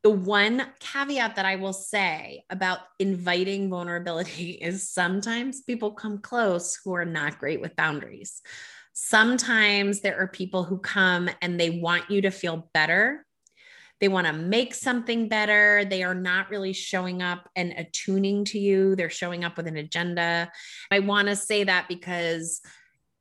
The 0.03 0.11
one 0.11 0.66
caveat 0.78 1.36
that 1.36 1.45
I 1.45 1.57
will 1.57 1.74
say 1.74 2.45
about 2.49 2.78
inviting 2.99 3.68
vulnerability 3.68 4.53
is 4.62 4.88
sometimes 4.88 5.61
people 5.61 5.91
come 5.91 6.18
close 6.18 6.78
who 6.82 6.95
are 6.95 7.05
not 7.05 7.38
great 7.38 7.61
with 7.61 7.76
boundaries. 7.76 8.41
Sometimes 8.95 10.01
there 10.01 10.18
are 10.18 10.28
people 10.28 10.64
who 10.64 10.78
come 10.78 11.28
and 11.43 11.61
they 11.61 11.70
want 11.70 12.11
you 12.11 12.22
to 12.22 12.30
feel 12.30 12.70
better 12.72 13.26
they 14.01 14.09
want 14.09 14.26
to 14.26 14.32
make 14.32 14.74
something 14.74 15.28
better. 15.28 15.84
They 15.84 16.03
are 16.03 16.14
not 16.14 16.51
really 16.51 16.72
showing 16.72 17.22
up 17.22 17.48
and 17.55 17.72
attuning 17.76 18.44
to 18.46 18.59
you. 18.59 18.96
They're 18.96 19.11
showing 19.11 19.44
up 19.44 19.57
with 19.57 19.66
an 19.66 19.76
agenda. 19.76 20.51
I 20.90 21.01
want 21.01 21.28
to 21.28 21.36
say 21.36 21.64
that 21.64 21.86
because 21.88 22.62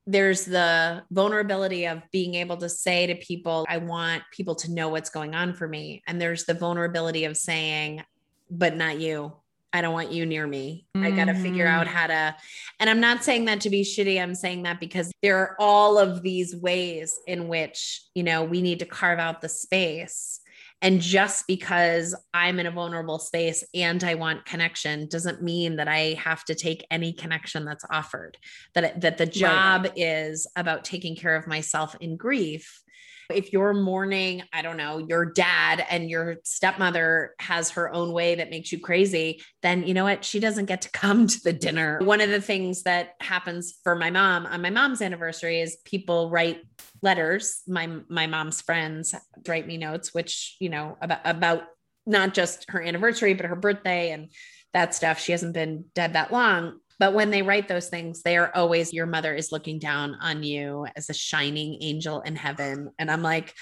there's 0.07 0.45
the 0.45 1.03
vulnerability 1.11 1.85
of 1.85 2.01
being 2.11 2.35
able 2.35 2.57
to 2.57 2.69
say 2.69 3.07
to 3.07 3.15
people, 3.15 3.65
I 3.69 3.77
want 3.77 4.23
people 4.31 4.55
to 4.55 4.71
know 4.71 4.89
what's 4.89 5.09
going 5.09 5.35
on 5.35 5.53
for 5.53 5.67
me. 5.67 6.01
And 6.07 6.19
there's 6.19 6.45
the 6.45 6.53
vulnerability 6.53 7.25
of 7.25 7.37
saying, 7.37 8.03
but 8.49 8.75
not 8.75 8.99
you. 8.99 9.33
I 9.71 9.81
don't 9.81 9.93
want 9.93 10.11
you 10.11 10.25
near 10.25 10.47
me. 10.47 10.87
I 10.95 11.11
got 11.11 11.25
to 11.25 11.35
figure 11.35 11.67
out 11.67 11.85
Mhm. 11.85 11.91
how 11.91 12.07
to. 12.07 12.35
And 12.79 12.89
I'm 12.89 12.99
not 12.99 13.23
saying 13.23 13.45
that 13.45 13.61
to 13.61 13.69
be 13.69 13.83
shitty. 13.83 14.19
I'm 14.19 14.33
saying 14.33 14.63
that 14.63 14.79
because 14.79 15.11
there 15.21 15.37
are 15.37 15.55
all 15.59 15.99
of 15.99 16.23
these 16.23 16.55
ways 16.55 17.13
in 17.27 17.47
which, 17.47 18.01
you 18.15 18.23
know, 18.23 18.43
we 18.43 18.63
need 18.63 18.79
to 18.79 18.85
carve 18.85 19.19
out 19.19 19.41
the 19.41 19.49
space. 19.49 20.39
And 20.81 21.01
just 21.01 21.45
because 21.47 22.15
I'm 22.33 22.59
in 22.59 22.65
a 22.65 22.71
vulnerable 22.71 23.19
space 23.19 23.63
and 23.73 24.01
I 24.03 24.15
want 24.15 24.45
connection 24.45 25.07
doesn't 25.07 25.43
mean 25.43 25.75
that 25.75 25.89
I 25.89 26.17
have 26.23 26.45
to 26.45 26.55
take 26.55 26.85
any 26.89 27.11
connection 27.11 27.65
that's 27.65 27.85
offered. 27.91 28.37
That 28.75 29.01
that 29.01 29.17
the 29.17 29.25
job 29.25 29.87
is 29.95 30.47
about 30.55 30.85
taking 30.85 31.15
care 31.15 31.35
of 31.35 31.47
myself 31.47 31.95
in 31.99 32.15
grief. 32.15 32.81
If 33.29 33.53
you're 33.53 33.73
mourning, 33.73 34.43
I 34.53 34.61
don't 34.61 34.77
know, 34.77 34.97
your 34.97 35.25
dad 35.25 35.85
and 35.89 36.09
your 36.09 36.37
stepmother 36.43 37.35
has 37.39 37.71
her 37.71 37.93
own 37.93 38.11
way 38.11 38.35
that 38.35 38.49
makes 38.49 38.71
you 38.71 38.79
crazy, 38.79 39.41
then 39.61 39.85
you 39.85 39.93
know 39.93 40.03
what? 40.03 40.25
She 40.25 40.39
doesn't 40.39 40.65
get 40.65 40.81
to 40.81 40.91
come 40.93 41.27
to 41.27 41.39
the 41.43 41.53
dinner. 41.53 41.99
One 42.01 42.21
of 42.21 42.29
the 42.29 42.41
things 42.41 42.83
that 42.83 43.13
happens 43.21 43.79
for 43.83 43.95
my 43.95 44.09
mom 44.09 44.45
on 44.45 44.61
my 44.61 44.69
mom's 44.69 45.01
anniversary 45.01 45.61
is 45.61 45.77
people 45.85 46.29
write 46.29 46.61
letters 47.01 47.61
my 47.67 47.87
my 48.09 48.27
mom's 48.27 48.61
friends 48.61 49.15
write 49.47 49.67
me 49.67 49.77
notes 49.77 50.13
which 50.13 50.57
you 50.59 50.69
know 50.69 50.97
about 51.01 51.19
about 51.23 51.63
not 52.05 52.33
just 52.33 52.65
her 52.69 52.81
anniversary 52.81 53.33
but 53.33 53.45
her 53.45 53.55
birthday 53.55 54.11
and 54.11 54.31
that 54.73 54.93
stuff 54.93 55.19
she 55.19 55.31
hasn't 55.31 55.53
been 55.53 55.85
dead 55.95 56.13
that 56.13 56.31
long 56.31 56.79
but 56.99 57.13
when 57.13 57.31
they 57.31 57.41
write 57.41 57.67
those 57.67 57.89
things 57.89 58.21
they 58.21 58.37
are 58.37 58.51
always 58.55 58.93
your 58.93 59.05
mother 59.05 59.33
is 59.33 59.51
looking 59.51 59.79
down 59.79 60.15
on 60.21 60.43
you 60.43 60.85
as 60.95 61.09
a 61.09 61.13
shining 61.13 61.77
angel 61.81 62.21
in 62.21 62.35
heaven 62.35 62.91
and 62.99 63.09
i'm 63.09 63.23
like 63.23 63.53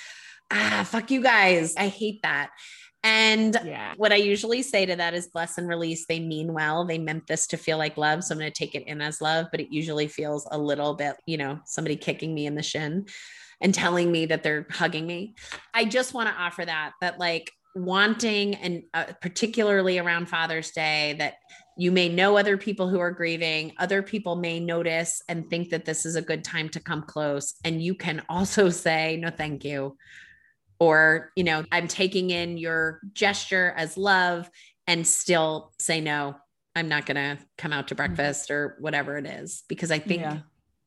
ah 0.52 0.86
fuck 0.88 1.12
you 1.12 1.22
guys 1.22 1.76
i 1.78 1.88
hate 1.88 2.22
that 2.24 2.50
and 3.04 3.58
yeah. 3.64 3.94
what 3.96 4.12
I 4.12 4.16
usually 4.16 4.62
say 4.62 4.86
to 4.86 4.96
that 4.96 5.14
is 5.14 5.28
bless 5.28 5.58
and 5.58 5.70
release. 5.70 6.06
They 6.06 6.20
mean 6.20 6.52
well. 6.52 6.84
They 6.84 6.98
meant 6.98 7.28
this 7.28 7.48
to 7.48 7.58
feel 7.58 7.78
like 7.78 7.96
love. 7.96 8.24
So 8.24 8.34
I'm 8.34 8.40
going 8.40 8.52
to 8.52 8.58
take 8.58 8.76
it 8.76 8.86
in 8.88 9.02
as 9.02 9.22
love, 9.22 9.46
but 9.50 9.62
it 9.62 9.72
usually 9.72 10.08
feels 10.08 10.46
a 10.52 10.58
little 10.58 10.94
bit, 10.94 11.16
you 11.26 11.38
know, 11.38 11.60
somebody 11.66 11.96
kicking 11.96 12.34
me 12.34 12.48
in 12.48 12.56
the 12.56 12.64
shin 12.64 13.06
and 13.62 13.74
telling 13.74 14.12
me 14.12 14.26
that 14.26 14.44
they're 14.44 14.68
hugging 14.70 15.08
me. 15.08 15.36
I 15.74 15.86
just 15.86 16.14
want 16.14 16.28
to 16.28 16.36
offer 16.36 16.66
that, 16.66 16.94
that 17.00 17.18
like 17.18 17.52
wanting 17.76 18.56
and 18.56 18.84
uh, 18.94 19.06
particularly 19.22 20.00
around 20.00 20.28
Father's 20.28 20.72
Day, 20.72 21.16
that 21.20 21.36
you 21.78 21.92
may 21.92 22.10
know 22.10 22.38
other 22.38 22.58
people 22.58 22.90
who 22.90 23.00
are 23.00 23.12
grieving, 23.12 23.74
other 23.78 24.02
people 24.02 24.36
may 24.36 24.60
notice 24.60 25.22
and 25.30 25.50
think 25.50 25.70
that 25.70 25.86
this 25.86 26.06
is 26.06 26.16
a 26.16 26.22
good 26.22 26.44
time 26.44 26.70
to 26.70 26.80
come 26.80 27.04
close. 27.04 27.56
And 27.64 27.82
you 27.82 27.96
can 27.96 28.24
also 28.30 28.70
say, 28.86 29.18
no, 29.18 29.30
thank 29.30 29.64
you 29.64 29.96
or 30.80 31.32
you 31.36 31.44
know 31.44 31.64
i'm 31.72 31.88
taking 31.88 32.30
in 32.30 32.58
your 32.58 33.00
gesture 33.14 33.74
as 33.78 33.98
love 33.98 34.50
and 34.86 35.06
still 35.06 35.74
say 35.80 36.02
no 36.02 36.36
i'm 36.76 36.88
not 36.88 37.06
going 37.06 37.16
to 37.16 37.38
come 37.58 37.74
out 37.74 37.88
to 37.88 37.96
mm-hmm. 37.96 38.14
breakfast 38.14 38.52
or 38.52 38.78
whatever 38.80 39.18
it 39.18 39.26
is 39.26 39.64
because 39.68 39.92
i 39.92 40.00
think 40.00 40.22
Yeah. 40.22 40.40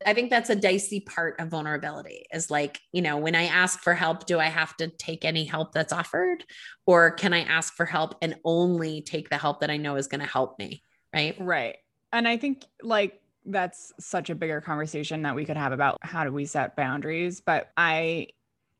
I 0.06 0.14
think 0.14 0.30
that's 0.30 0.50
a 0.50 0.56
dicey 0.56 1.00
part 1.00 1.38
of 1.38 1.48
vulnerability 1.48 2.24
is 2.32 2.50
like 2.50 2.80
you 2.92 3.02
know 3.02 3.16
when 3.16 3.34
i 3.34 3.44
ask 3.44 3.80
for 3.80 3.94
help 3.94 4.26
do 4.26 4.38
i 4.38 4.46
have 4.46 4.76
to 4.76 4.88
take 4.88 5.24
any 5.24 5.44
help 5.44 5.72
that's 5.72 5.92
offered 5.92 6.44
or 6.86 7.10
can 7.10 7.32
i 7.32 7.40
ask 7.40 7.74
for 7.74 7.86
help 7.86 8.14
and 8.22 8.36
only 8.44 9.02
take 9.02 9.28
the 9.28 9.38
help 9.38 9.60
that 9.60 9.70
i 9.70 9.76
know 9.76 9.96
is 9.96 10.06
going 10.06 10.20
to 10.20 10.26
help 10.26 10.58
me 10.58 10.82
right 11.14 11.36
Right. 11.38 11.76
And 12.12 12.26
I 12.26 12.36
think 12.36 12.64
like 12.82 13.20
that's 13.44 13.92
such 13.98 14.30
a 14.30 14.34
bigger 14.34 14.60
conversation 14.60 15.22
that 15.22 15.34
we 15.34 15.44
could 15.44 15.56
have 15.56 15.72
about 15.72 15.98
how 16.02 16.24
do 16.24 16.32
we 16.32 16.44
set 16.44 16.76
boundaries, 16.76 17.40
but 17.40 17.70
I 17.76 18.28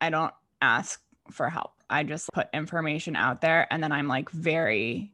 I 0.00 0.10
don't 0.10 0.34
ask 0.60 1.00
for 1.30 1.48
help. 1.48 1.72
I 1.88 2.02
just 2.02 2.28
put 2.32 2.48
information 2.52 3.16
out 3.16 3.40
there 3.40 3.66
and 3.72 3.82
then 3.82 3.92
I'm 3.92 4.08
like 4.08 4.30
very 4.30 5.12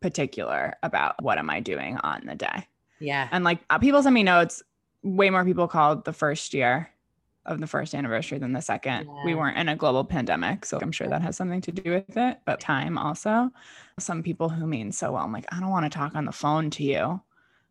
particular 0.00 0.74
about 0.82 1.22
what 1.22 1.38
am 1.38 1.50
I 1.50 1.60
doing 1.60 1.98
on 1.98 2.26
the 2.26 2.34
day. 2.34 2.66
yeah 2.98 3.28
And 3.30 3.44
like 3.44 3.60
uh, 3.70 3.78
people 3.78 4.02
send 4.02 4.14
me 4.14 4.22
notes, 4.22 4.62
way 5.02 5.30
more 5.30 5.44
people 5.44 5.68
called 5.68 6.04
the 6.04 6.12
first 6.12 6.54
year 6.54 6.90
of 7.46 7.58
the 7.58 7.66
first 7.66 7.94
anniversary 7.94 8.38
than 8.38 8.52
the 8.52 8.60
second. 8.60 9.08
We 9.24 9.34
weren't 9.34 9.56
in 9.56 9.68
a 9.68 9.76
global 9.76 10.04
pandemic, 10.04 10.66
so 10.66 10.78
I'm 10.80 10.92
sure 10.92 11.08
that 11.08 11.22
has 11.22 11.36
something 11.36 11.62
to 11.62 11.72
do 11.72 11.90
with 11.92 12.16
it, 12.16 12.38
but 12.44 12.60
time 12.60 12.98
also. 12.98 13.50
Some 13.98 14.22
people 14.22 14.48
who 14.50 14.66
mean 14.66 14.92
so 14.92 15.12
well, 15.12 15.24
I'm 15.24 15.32
like, 15.32 15.46
I 15.50 15.58
don't 15.58 15.70
want 15.70 15.90
to 15.90 15.90
talk 15.90 16.14
on 16.14 16.26
the 16.26 16.32
phone 16.32 16.70
to 16.70 16.84
you. 16.84 17.20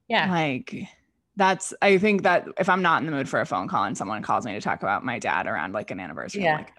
yeah 0.07 0.29
Like 0.29 0.87
that's 1.35 1.73
I 1.81 1.97
think 1.97 2.23
that 2.23 2.47
if 2.59 2.67
I'm 2.67 2.81
not 2.81 3.01
in 3.01 3.05
the 3.05 3.11
mood 3.11 3.29
for 3.29 3.39
a 3.39 3.45
phone 3.45 3.67
call 3.67 3.85
and 3.85 3.97
someone 3.97 4.21
calls 4.21 4.45
me 4.45 4.53
to 4.53 4.61
talk 4.61 4.81
about 4.81 5.05
my 5.05 5.19
dad 5.19 5.47
around 5.47 5.73
like 5.73 5.91
an 5.91 5.99
anniversary, 5.99 6.43
Yeah. 6.43 6.53
I'm 6.55 6.57
like, 6.63 6.73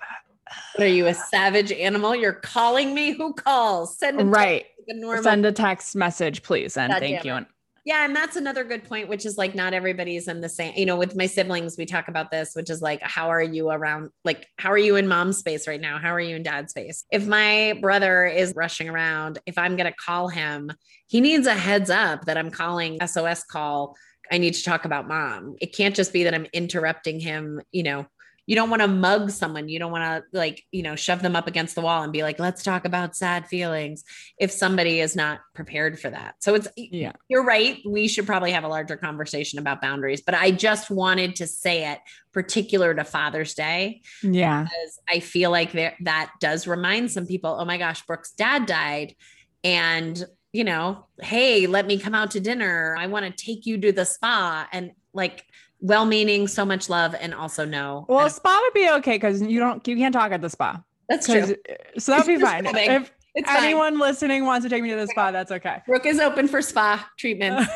what 0.75 0.85
are 0.85 0.91
you 0.91 1.07
a 1.07 1.15
savage 1.15 1.71
animal 1.73 2.15
you're 2.15 2.33
calling 2.33 2.93
me 2.93 3.13
who 3.13 3.33
calls 3.33 3.97
send 3.97 4.21
a 4.21 4.25
text 4.25 4.37
right. 4.37 4.67
like 5.07 5.23
Send 5.23 5.47
a 5.47 5.53
text 5.53 5.95
message, 5.95 6.43
please. 6.43 6.77
And 6.77 6.93
God 6.93 6.99
thank 6.99 7.25
you. 7.25 7.35
And 7.35 7.47
Yeah, 7.85 8.05
and 8.05 8.15
that's 8.15 8.37
another 8.37 8.63
good 8.63 8.85
point, 8.85 9.09
which 9.09 9.25
is 9.25 9.39
like 9.39 9.55
not 9.55 9.73
everybody's 9.73 10.29
in 10.29 10.43
the 10.43 10.51
same, 10.51 10.75
you 10.77 10.85
know, 10.85 10.97
with 10.97 11.17
my 11.17 11.25
siblings, 11.25 11.79
we 11.79 11.87
talk 11.87 12.09
about 12.09 12.31
this, 12.31 12.55
which 12.55 12.69
is 12.69 12.83
like, 12.83 13.01
how 13.01 13.31
are 13.31 13.43
you 13.43 13.71
around, 13.71 14.11
like, 14.23 14.47
how 14.59 14.71
are 14.71 14.79
you 14.79 14.97
in 14.97 15.09
mom's 15.09 15.39
space 15.39 15.67
right 15.67 15.81
now? 15.81 15.99
How 15.99 16.13
are 16.13 16.21
you 16.21 16.37
in 16.37 16.43
dad's 16.43 16.73
space? 16.73 17.05
If 17.11 17.27
my 17.27 17.79
brother 17.81 18.27
is 18.27 18.53
rushing 18.55 18.91
around, 18.91 19.39
if 19.47 19.57
I'm 19.57 19.77
going 19.77 19.91
to 19.91 19.97
call 19.97 20.29
him, 20.29 20.71
he 21.07 21.23
needs 21.23 21.47
a 21.47 21.55
heads 21.55 21.89
up 21.89 22.27
that 22.27 22.37
I'm 22.37 22.51
calling 22.51 22.99
SOS 23.07 23.45
call. 23.45 23.97
I 24.31 24.37
need 24.37 24.55
to 24.55 24.63
talk 24.63 24.85
about 24.85 25.09
mom. 25.09 25.57
It 25.61 25.75
can't 25.75 25.95
just 25.95 26.13
be 26.13 26.25
that 26.25 26.35
I'm 26.35 26.47
interrupting 26.53 27.19
him, 27.19 27.63
you 27.73 27.83
know. 27.83 28.07
You 28.47 28.57
don't 28.57 28.71
want 28.71 28.83
to 28.83 28.89
mug 28.89 29.31
someone. 29.31 29.69
You 29.69 29.79
don't 29.79 29.93
want 29.93 30.05
to 30.05 30.39
like, 30.39 30.65
you 30.73 30.83
know, 30.83 30.97
shove 30.97 31.23
them 31.23 31.37
up 31.37 31.47
against 31.47 31.75
the 31.75 31.81
wall 31.81 32.03
and 32.03 32.13
be 32.13 32.23
like, 32.23 32.39
let's 32.39 32.63
talk 32.63 32.85
about 32.85 33.15
sad 33.15 33.47
feelings 33.47 34.05
if 34.39 34.51
somebody 34.51 35.01
is 35.01 35.15
not 35.15 35.41
prepared 35.55 36.01
for 36.01 36.11
that. 36.11 36.35
So 36.41 36.55
it's 36.55 36.69
yeah. 36.77 37.13
you're 37.29 37.45
right. 37.45 37.79
We 37.87 38.09
should 38.09 38.27
probably 38.27 38.53
have 38.53 38.65
a 38.65 38.69
larger 38.69 38.97
conversation 38.97 39.59
about 39.59 39.81
boundaries, 39.81 40.23
but 40.23 40.35
I 40.35 40.51
just 40.51 40.91
wanted 40.91 41.37
to 41.37 41.47
say 41.47 41.91
it 41.93 41.99
particular 42.33 42.95
to 42.95 43.05
Father's 43.05 43.55
Day 43.55 44.03
Yeah. 44.23 44.65
because 44.65 44.99
I 45.09 45.21
feel 45.21 45.51
like 45.51 45.73
there, 45.73 45.97
that 46.03 46.33
does 46.41 46.67
remind 46.67 47.11
some 47.11 47.27
people, 47.27 47.57
oh 47.59 47.65
my 47.65 47.79
gosh, 47.79 48.05
Brooke's 48.07 48.33
dad 48.33 48.67
died. 48.67 49.15
And, 49.63 50.25
you 50.53 50.65
know, 50.65 51.07
hey, 51.21 51.67
let 51.67 51.87
me 51.87 51.99
come 51.99 52.15
out 52.15 52.33
to 52.33 52.41
dinner. 52.41 52.97
I 52.99 53.07
want 53.07 53.27
to 53.27 53.45
take 53.45 53.67
you 53.67 53.79
to 53.79 53.93
the 53.93 54.05
spa. 54.05 54.69
And 54.73 54.93
like, 55.13 55.45
well 55.81 56.05
meaning, 56.05 56.47
so 56.49 56.65
much 56.65 56.89
love, 56.89 57.15
and 57.19 57.35
also 57.35 57.65
no. 57.65 58.05
Well, 58.09 58.29
spa 58.31 58.61
would 58.63 58.75
be 58.75 58.89
okay 58.99 59.17
because 59.17 59.43
you 59.43 59.59
don't 59.61 59.87
you 59.87 59.97
can't 59.97 60.13
talk 60.13 60.33
at 60.33 60.41
the 60.41 60.51
spa. 60.51 60.83
That's 61.09 61.27
true. 61.27 61.57
So 61.99 62.13
that'd 62.13 62.27
be 62.27 62.41
fine. 62.45 62.67
If 62.67 63.13
It's 63.35 63.49
fine. 63.49 63.65
anyone 63.65 63.99
listening 63.99 64.45
wants 64.45 64.65
to 64.65 64.71
take 64.71 64.83
me 64.83 64.91
to 64.91 64.97
the 64.97 65.07
spa, 65.09 65.31
that's 65.31 65.51
okay. 65.53 65.79
Brooke 65.87 66.07
is 66.07 66.19
open 66.21 66.47
for 66.49 66.63
spa 66.63 67.09
treatments. 67.19 67.69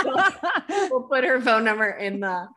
we'll 0.90 1.02
put 1.02 1.24
her 1.24 1.40
phone 1.40 1.64
number 1.64 1.90
in 1.90 2.20
the 2.20 2.48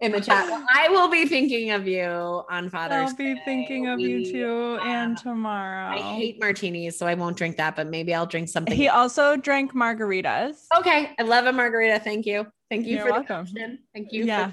in 0.00 0.12
the 0.12 0.20
chat. 0.20 0.46
Well, 0.48 0.64
I 0.72 0.88
will 0.88 1.08
be 1.08 1.26
thinking 1.26 1.70
of 1.70 1.86
you 1.86 2.42
on 2.50 2.70
Father's 2.70 3.10
I'll 3.10 3.16
be 3.16 3.34
Day. 3.34 3.40
thinking 3.44 3.88
of 3.88 4.00
you 4.00 4.16
We- 4.18 4.32
too, 4.32 4.78
and 4.82 5.16
uh, 5.16 5.20
tomorrow. 5.22 5.88
I 5.94 5.98
hate 5.98 6.40
martinis, 6.40 6.98
so 6.98 7.06
I 7.06 7.14
won't 7.14 7.36
drink 7.36 7.56
that, 7.56 7.76
but 7.76 7.86
maybe 7.88 8.14
I'll 8.14 8.26
drink 8.26 8.48
something. 8.48 8.74
He 8.76 8.86
else. 8.88 9.18
also 9.18 9.36
drank 9.36 9.72
margaritas. 9.74 10.56
okay, 10.78 11.10
I 11.18 11.22
love 11.22 11.46
a 11.46 11.52
margarita. 11.52 12.00
Thank 12.00 12.26
you. 12.26 12.46
Thank 12.70 12.86
you 12.86 12.96
You're 12.96 13.06
for 13.06 13.12
welcome. 13.12 13.44
the 13.46 13.50
question. 13.52 13.78
Thank 13.94 14.12
you. 14.12 14.24
Yeah. 14.24 14.52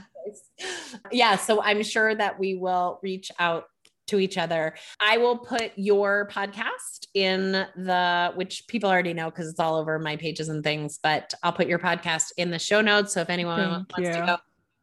Yeah. 1.11 1.35
So 1.35 1.61
I'm 1.61 1.83
sure 1.83 2.15
that 2.15 2.39
we 2.39 2.55
will 2.55 2.99
reach 3.03 3.31
out 3.39 3.65
to 4.07 4.19
each 4.19 4.37
other. 4.37 4.75
I 4.99 5.17
will 5.17 5.37
put 5.37 5.71
your 5.75 6.29
podcast 6.31 7.07
in 7.15 7.51
the, 7.75 8.31
which 8.35 8.65
people 8.67 8.89
already 8.89 9.13
know 9.13 9.31
because 9.31 9.49
it's 9.49 9.59
all 9.59 9.75
over 9.77 9.97
my 9.99 10.15
pages 10.15 10.47
and 10.47 10.63
things, 10.63 10.99
but 11.01 11.33
I'll 11.43 11.51
put 11.53 11.67
your 11.67 11.79
podcast 11.79 12.31
in 12.37 12.51
the 12.51 12.59
show 12.59 12.81
notes. 12.81 13.13
So 13.13 13.21
if 13.21 13.29
anyone 13.31 13.59
Thank 13.59 13.97
wants 13.97 13.97
you. 13.97 14.21
to 14.21 14.25
go 14.27 14.37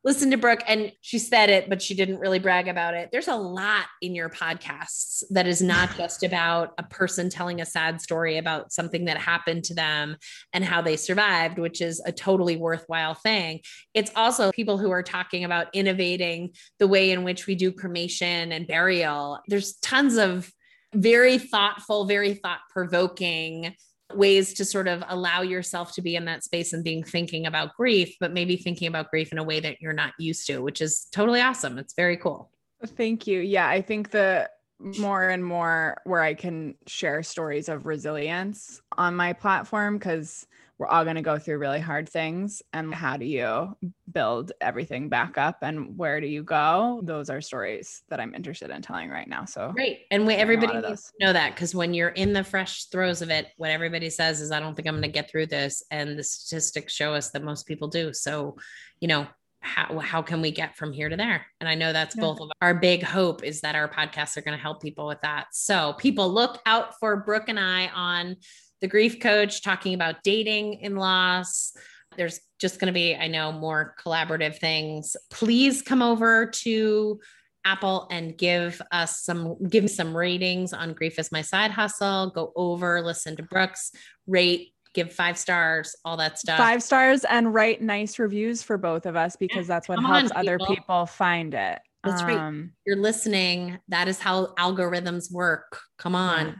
listen 0.05 0.31
to 0.33 0.37
Brooke, 0.37 0.63
and 0.67 0.93
she 1.01 1.19
said 1.19 1.49
it, 1.49 1.69
but 1.69 1.81
she 1.81 1.95
didn't 1.95 2.19
really 2.19 2.39
brag 2.39 2.67
about 2.67 2.95
it. 2.95 3.11
There's 3.13 3.29
a 3.29 3.37
lot 3.37 3.87
in 4.01 4.15
your 4.15 4.29
podcasts 4.29 5.23
that 5.31 5.47
is 5.47 5.63
not 5.63 5.91
just 5.97 6.23
about 6.23 6.73
a 6.79 6.83
person 6.83 7.31
telling 7.31 7.61
a 7.61 7.67
sad 7.67 8.01
story 8.01 8.39
about 8.39 8.73
something 8.73 9.05
that 9.05 9.19
happened 9.19 9.65
to 9.65 9.75
them 9.75 10.17
and 10.53 10.65
how 10.65 10.83
they 10.83 10.97
survived, 10.97 11.59
which 11.59 11.81
is 11.81 12.03
a 12.05 12.13
totally 12.13 12.57
worthwhile 12.57 13.15
thing. 13.15 13.61
It's 13.95 14.11
also 14.17 14.51
people 14.53 14.79
who 14.79 14.91
are 14.91 15.03
talking 15.03 15.45
about 15.45 15.69
innovating 15.73 16.51
the 16.79 16.89
way 16.89 17.11
in 17.11 17.23
which 17.23 17.47
we 17.47 17.55
do 17.55 17.73
cremation 17.73 18.53
and 18.53 18.67
burial. 18.67 19.41
There's 19.47 19.75
tons 19.77 20.17
of 20.17 20.51
very 20.95 21.39
thoughtful, 21.39 22.05
very 22.05 22.35
thought 22.35 22.61
provoking 22.71 23.75
ways 24.17 24.55
to 24.55 24.65
sort 24.65 24.89
of 24.89 25.03
allow 25.09 25.43
yourself 25.43 25.95
to 25.95 26.03
be 26.03 26.17
in 26.17 26.25
that 26.27 26.45
space 26.45 26.73
and 26.73 26.85
being 26.85 27.03
thinking 27.03 27.47
about 27.47 27.75
grief, 27.77 28.15
but 28.21 28.33
maybe 28.33 28.57
thinking 28.57 28.89
about 28.89 29.11
grief 29.11 29.33
in 29.33 29.39
a 29.39 29.45
way 29.45 29.61
that 29.61 29.81
you're 29.81 29.93
not 29.93 30.13
used 30.19 30.47
to, 30.47 30.59
which 30.61 30.81
is 30.81 31.07
totally 31.13 31.41
awesome. 31.41 31.79
It's 31.79 31.95
very 31.95 32.17
cool. 32.17 32.51
Thank 32.85 33.27
you. 33.27 33.41
Yeah, 33.41 33.69
I 33.69 33.81
think 33.83 34.11
the 34.11 34.49
more 34.99 35.29
and 35.29 35.45
more 35.45 35.99
where 36.05 36.23
I 36.23 36.35
can 36.35 36.75
share 36.87 37.23
stories 37.23 37.69
of 37.69 37.87
resilience 37.87 38.81
on 38.99 39.15
my 39.15 39.33
platform 39.33 39.99
because 39.99 40.47
we're 40.83 40.89
all 40.89 41.05
going 41.05 41.15
to 41.15 41.23
go 41.23 41.39
through 41.39 41.59
really 41.59 41.79
hard 41.79 42.09
things 42.09 42.61
and 42.73 42.93
how 42.93 43.17
do 43.17 43.25
you 43.25 43.77
build 44.11 44.51
everything 44.61 45.09
back 45.09 45.39
up 45.39 45.59
and 45.63 45.97
where 45.97 46.21
do 46.21 46.27
you 46.27 46.43
go? 46.43 47.01
Those 47.05 47.31
are 47.31 47.41
stories 47.41 48.03
that 48.09 48.19
i'm 48.19 48.35
interested 48.35 48.71
in 48.71 48.83
telling 48.83 49.09
right 49.09 49.29
now 49.29 49.45
so 49.45 49.71
great 49.73 50.07
and 50.11 50.27
we, 50.27 50.35
everybody 50.35 50.81
needs 50.81 51.05
to 51.05 51.25
know 51.25 51.33
that 51.33 51.55
because 51.55 51.73
when 51.73 51.95
you're 51.95 52.09
in 52.09 52.33
the 52.33 52.43
fresh 52.43 52.87
throes 52.87 53.23
of 53.23 53.31
it 53.31 53.47
what 53.59 53.71
everybody 53.71 54.11
says 54.11 54.41
is 54.41 54.51
i 54.51 54.59
don't 54.59 54.75
think 54.75 54.89
i'm 54.89 54.95
going 54.95 55.03
to 55.03 55.09
get 55.09 55.31
through 55.31 55.47
this 55.47 55.85
and 55.93 56.19
the 56.19 56.25
statistics 56.25 56.93
show 56.93 57.15
us 57.15 57.31
that 57.31 57.45
most 57.45 57.65
people 57.67 57.87
do 57.87 58.13
so 58.13 58.57
you 59.01 59.07
know 59.07 59.27
how, 59.61 60.01
how 60.01 60.23
can 60.23 60.43
we 60.43 60.51
get 60.51 60.77
from 60.77 60.93
here 60.93 61.09
to 61.09 61.17
there? 61.17 61.47
And 61.61 61.69
i 61.69 61.77
know 61.77 61.93
that's 61.93 62.17
yeah. 62.17 62.23
both 62.23 62.41
of 62.41 62.51
our 62.61 62.75
big 62.75 63.05
hope 63.05 63.45
is 63.45 63.61
that 63.61 63.77
our 63.77 63.89
podcasts 63.89 64.37
are 64.37 64.43
going 64.43 64.57
to 64.57 64.63
help 64.63 64.83
people 64.83 65.07
with 65.07 65.21
that. 65.23 65.47
So 65.53 65.93
people 65.93 66.29
look 66.33 66.61
out 66.67 66.99
for 66.99 67.17
brooke 67.19 67.49
and 67.49 67.61
i 67.61 67.87
on 67.95 68.37
the 68.83 68.89
grief 68.89 69.21
coach 69.21 69.63
talking 69.63 69.95
about 69.95 70.23
dating 70.23 70.75
in 70.75 70.97
loss. 70.97 71.73
There's 72.17 72.41
just 72.59 72.79
going 72.79 72.89
to 72.89 72.93
be, 72.93 73.15
I 73.17 73.29
know, 73.29 73.51
more 73.53 73.95
collaborative 74.05 74.59
things. 74.59 75.17
Please 75.31 75.81
come 75.81 76.03
over 76.03 76.47
to 76.47 77.21
Apple 77.65 78.09
and 78.11 78.37
give 78.37 78.83
us 78.91 79.23
some 79.23 79.57
give 79.69 79.85
me 79.85 79.89
some 79.89 80.15
ratings 80.15 80.73
on 80.73 80.93
Grief 80.95 81.19
is 81.19 81.31
My 81.31 81.43
Side 81.43 81.71
Hustle. 81.71 82.33
Go 82.35 82.53
over, 82.57 83.01
listen 83.01 83.37
to 83.37 83.45
Brooke's, 83.45 83.93
rate, 84.27 84.75
give 84.95 85.13
five 85.13 85.39
stars, 85.39 85.95
all 86.05 86.17
that 86.17 86.41
stuff. 86.41 86.59
Five 86.59 86.83
stars 86.83 87.25
and 87.25 87.55
write 87.55 87.81
nice 87.81 88.19
reviews 88.19 88.65
for 88.65 88.77
both 88.77 89.07
of 89.07 89.15
us 89.15 89.37
because 89.37 89.69
that's 89.69 89.89
what 89.89 90.03
helps 90.03 90.33
on, 90.33 90.37
other 90.37 90.59
people 90.59 91.07
find 91.07 91.55
it. 91.55 91.79
That's 92.03 92.23
um, 92.23 92.27
right. 92.27 92.71
You're 92.85 92.97
listening. 92.97 93.79
That 93.89 94.09
is 94.09 94.19
how 94.19 94.47
algorithms 94.59 95.33
work. 95.33 95.79
Come 95.99 96.17
on. 96.17 96.49
Yeah 96.49 96.55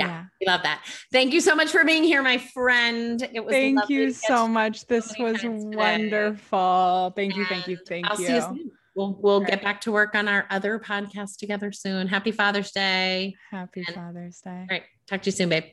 yeah, 0.00 0.08
yeah. 0.08 0.24
we 0.40 0.46
love 0.46 0.62
that. 0.62 0.84
Thank 1.12 1.32
you 1.32 1.40
so 1.40 1.54
much 1.54 1.70
for 1.70 1.84
being 1.84 2.04
here, 2.04 2.22
my 2.22 2.38
friend. 2.38 3.26
It 3.32 3.44
was 3.44 3.52
thank 3.52 3.88
you 3.88 4.12
so 4.12 4.48
much. 4.48 4.86
This 4.86 5.14
was 5.18 5.38
wonderful. 5.42 7.12
Thank 7.16 7.36
you, 7.36 7.44
thank 7.46 7.68
you, 7.68 7.78
thank 7.86 8.10
I'll 8.10 8.20
you. 8.20 8.26
See 8.26 8.34
you 8.34 8.40
soon. 8.40 8.70
We'll 8.96 9.16
we'll 9.20 9.40
get 9.40 9.62
back 9.62 9.80
to 9.82 9.92
work 9.92 10.14
on 10.14 10.26
our 10.28 10.46
other 10.50 10.78
podcast 10.78 11.38
together 11.38 11.72
soon. 11.72 12.08
Happy 12.08 12.32
Father's 12.32 12.72
Day. 12.72 13.34
Happy 13.50 13.84
and, 13.86 13.94
Father's 13.94 14.40
Day. 14.40 14.50
All 14.50 14.66
right. 14.68 14.82
Talk 15.06 15.22
to 15.22 15.26
you 15.26 15.32
soon, 15.32 15.48
babe. 15.48 15.64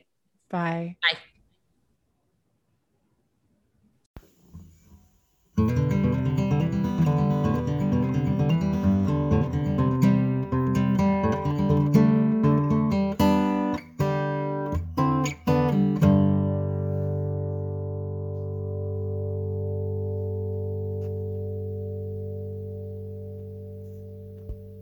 Bye. 0.50 0.96
Bye. 1.02 1.18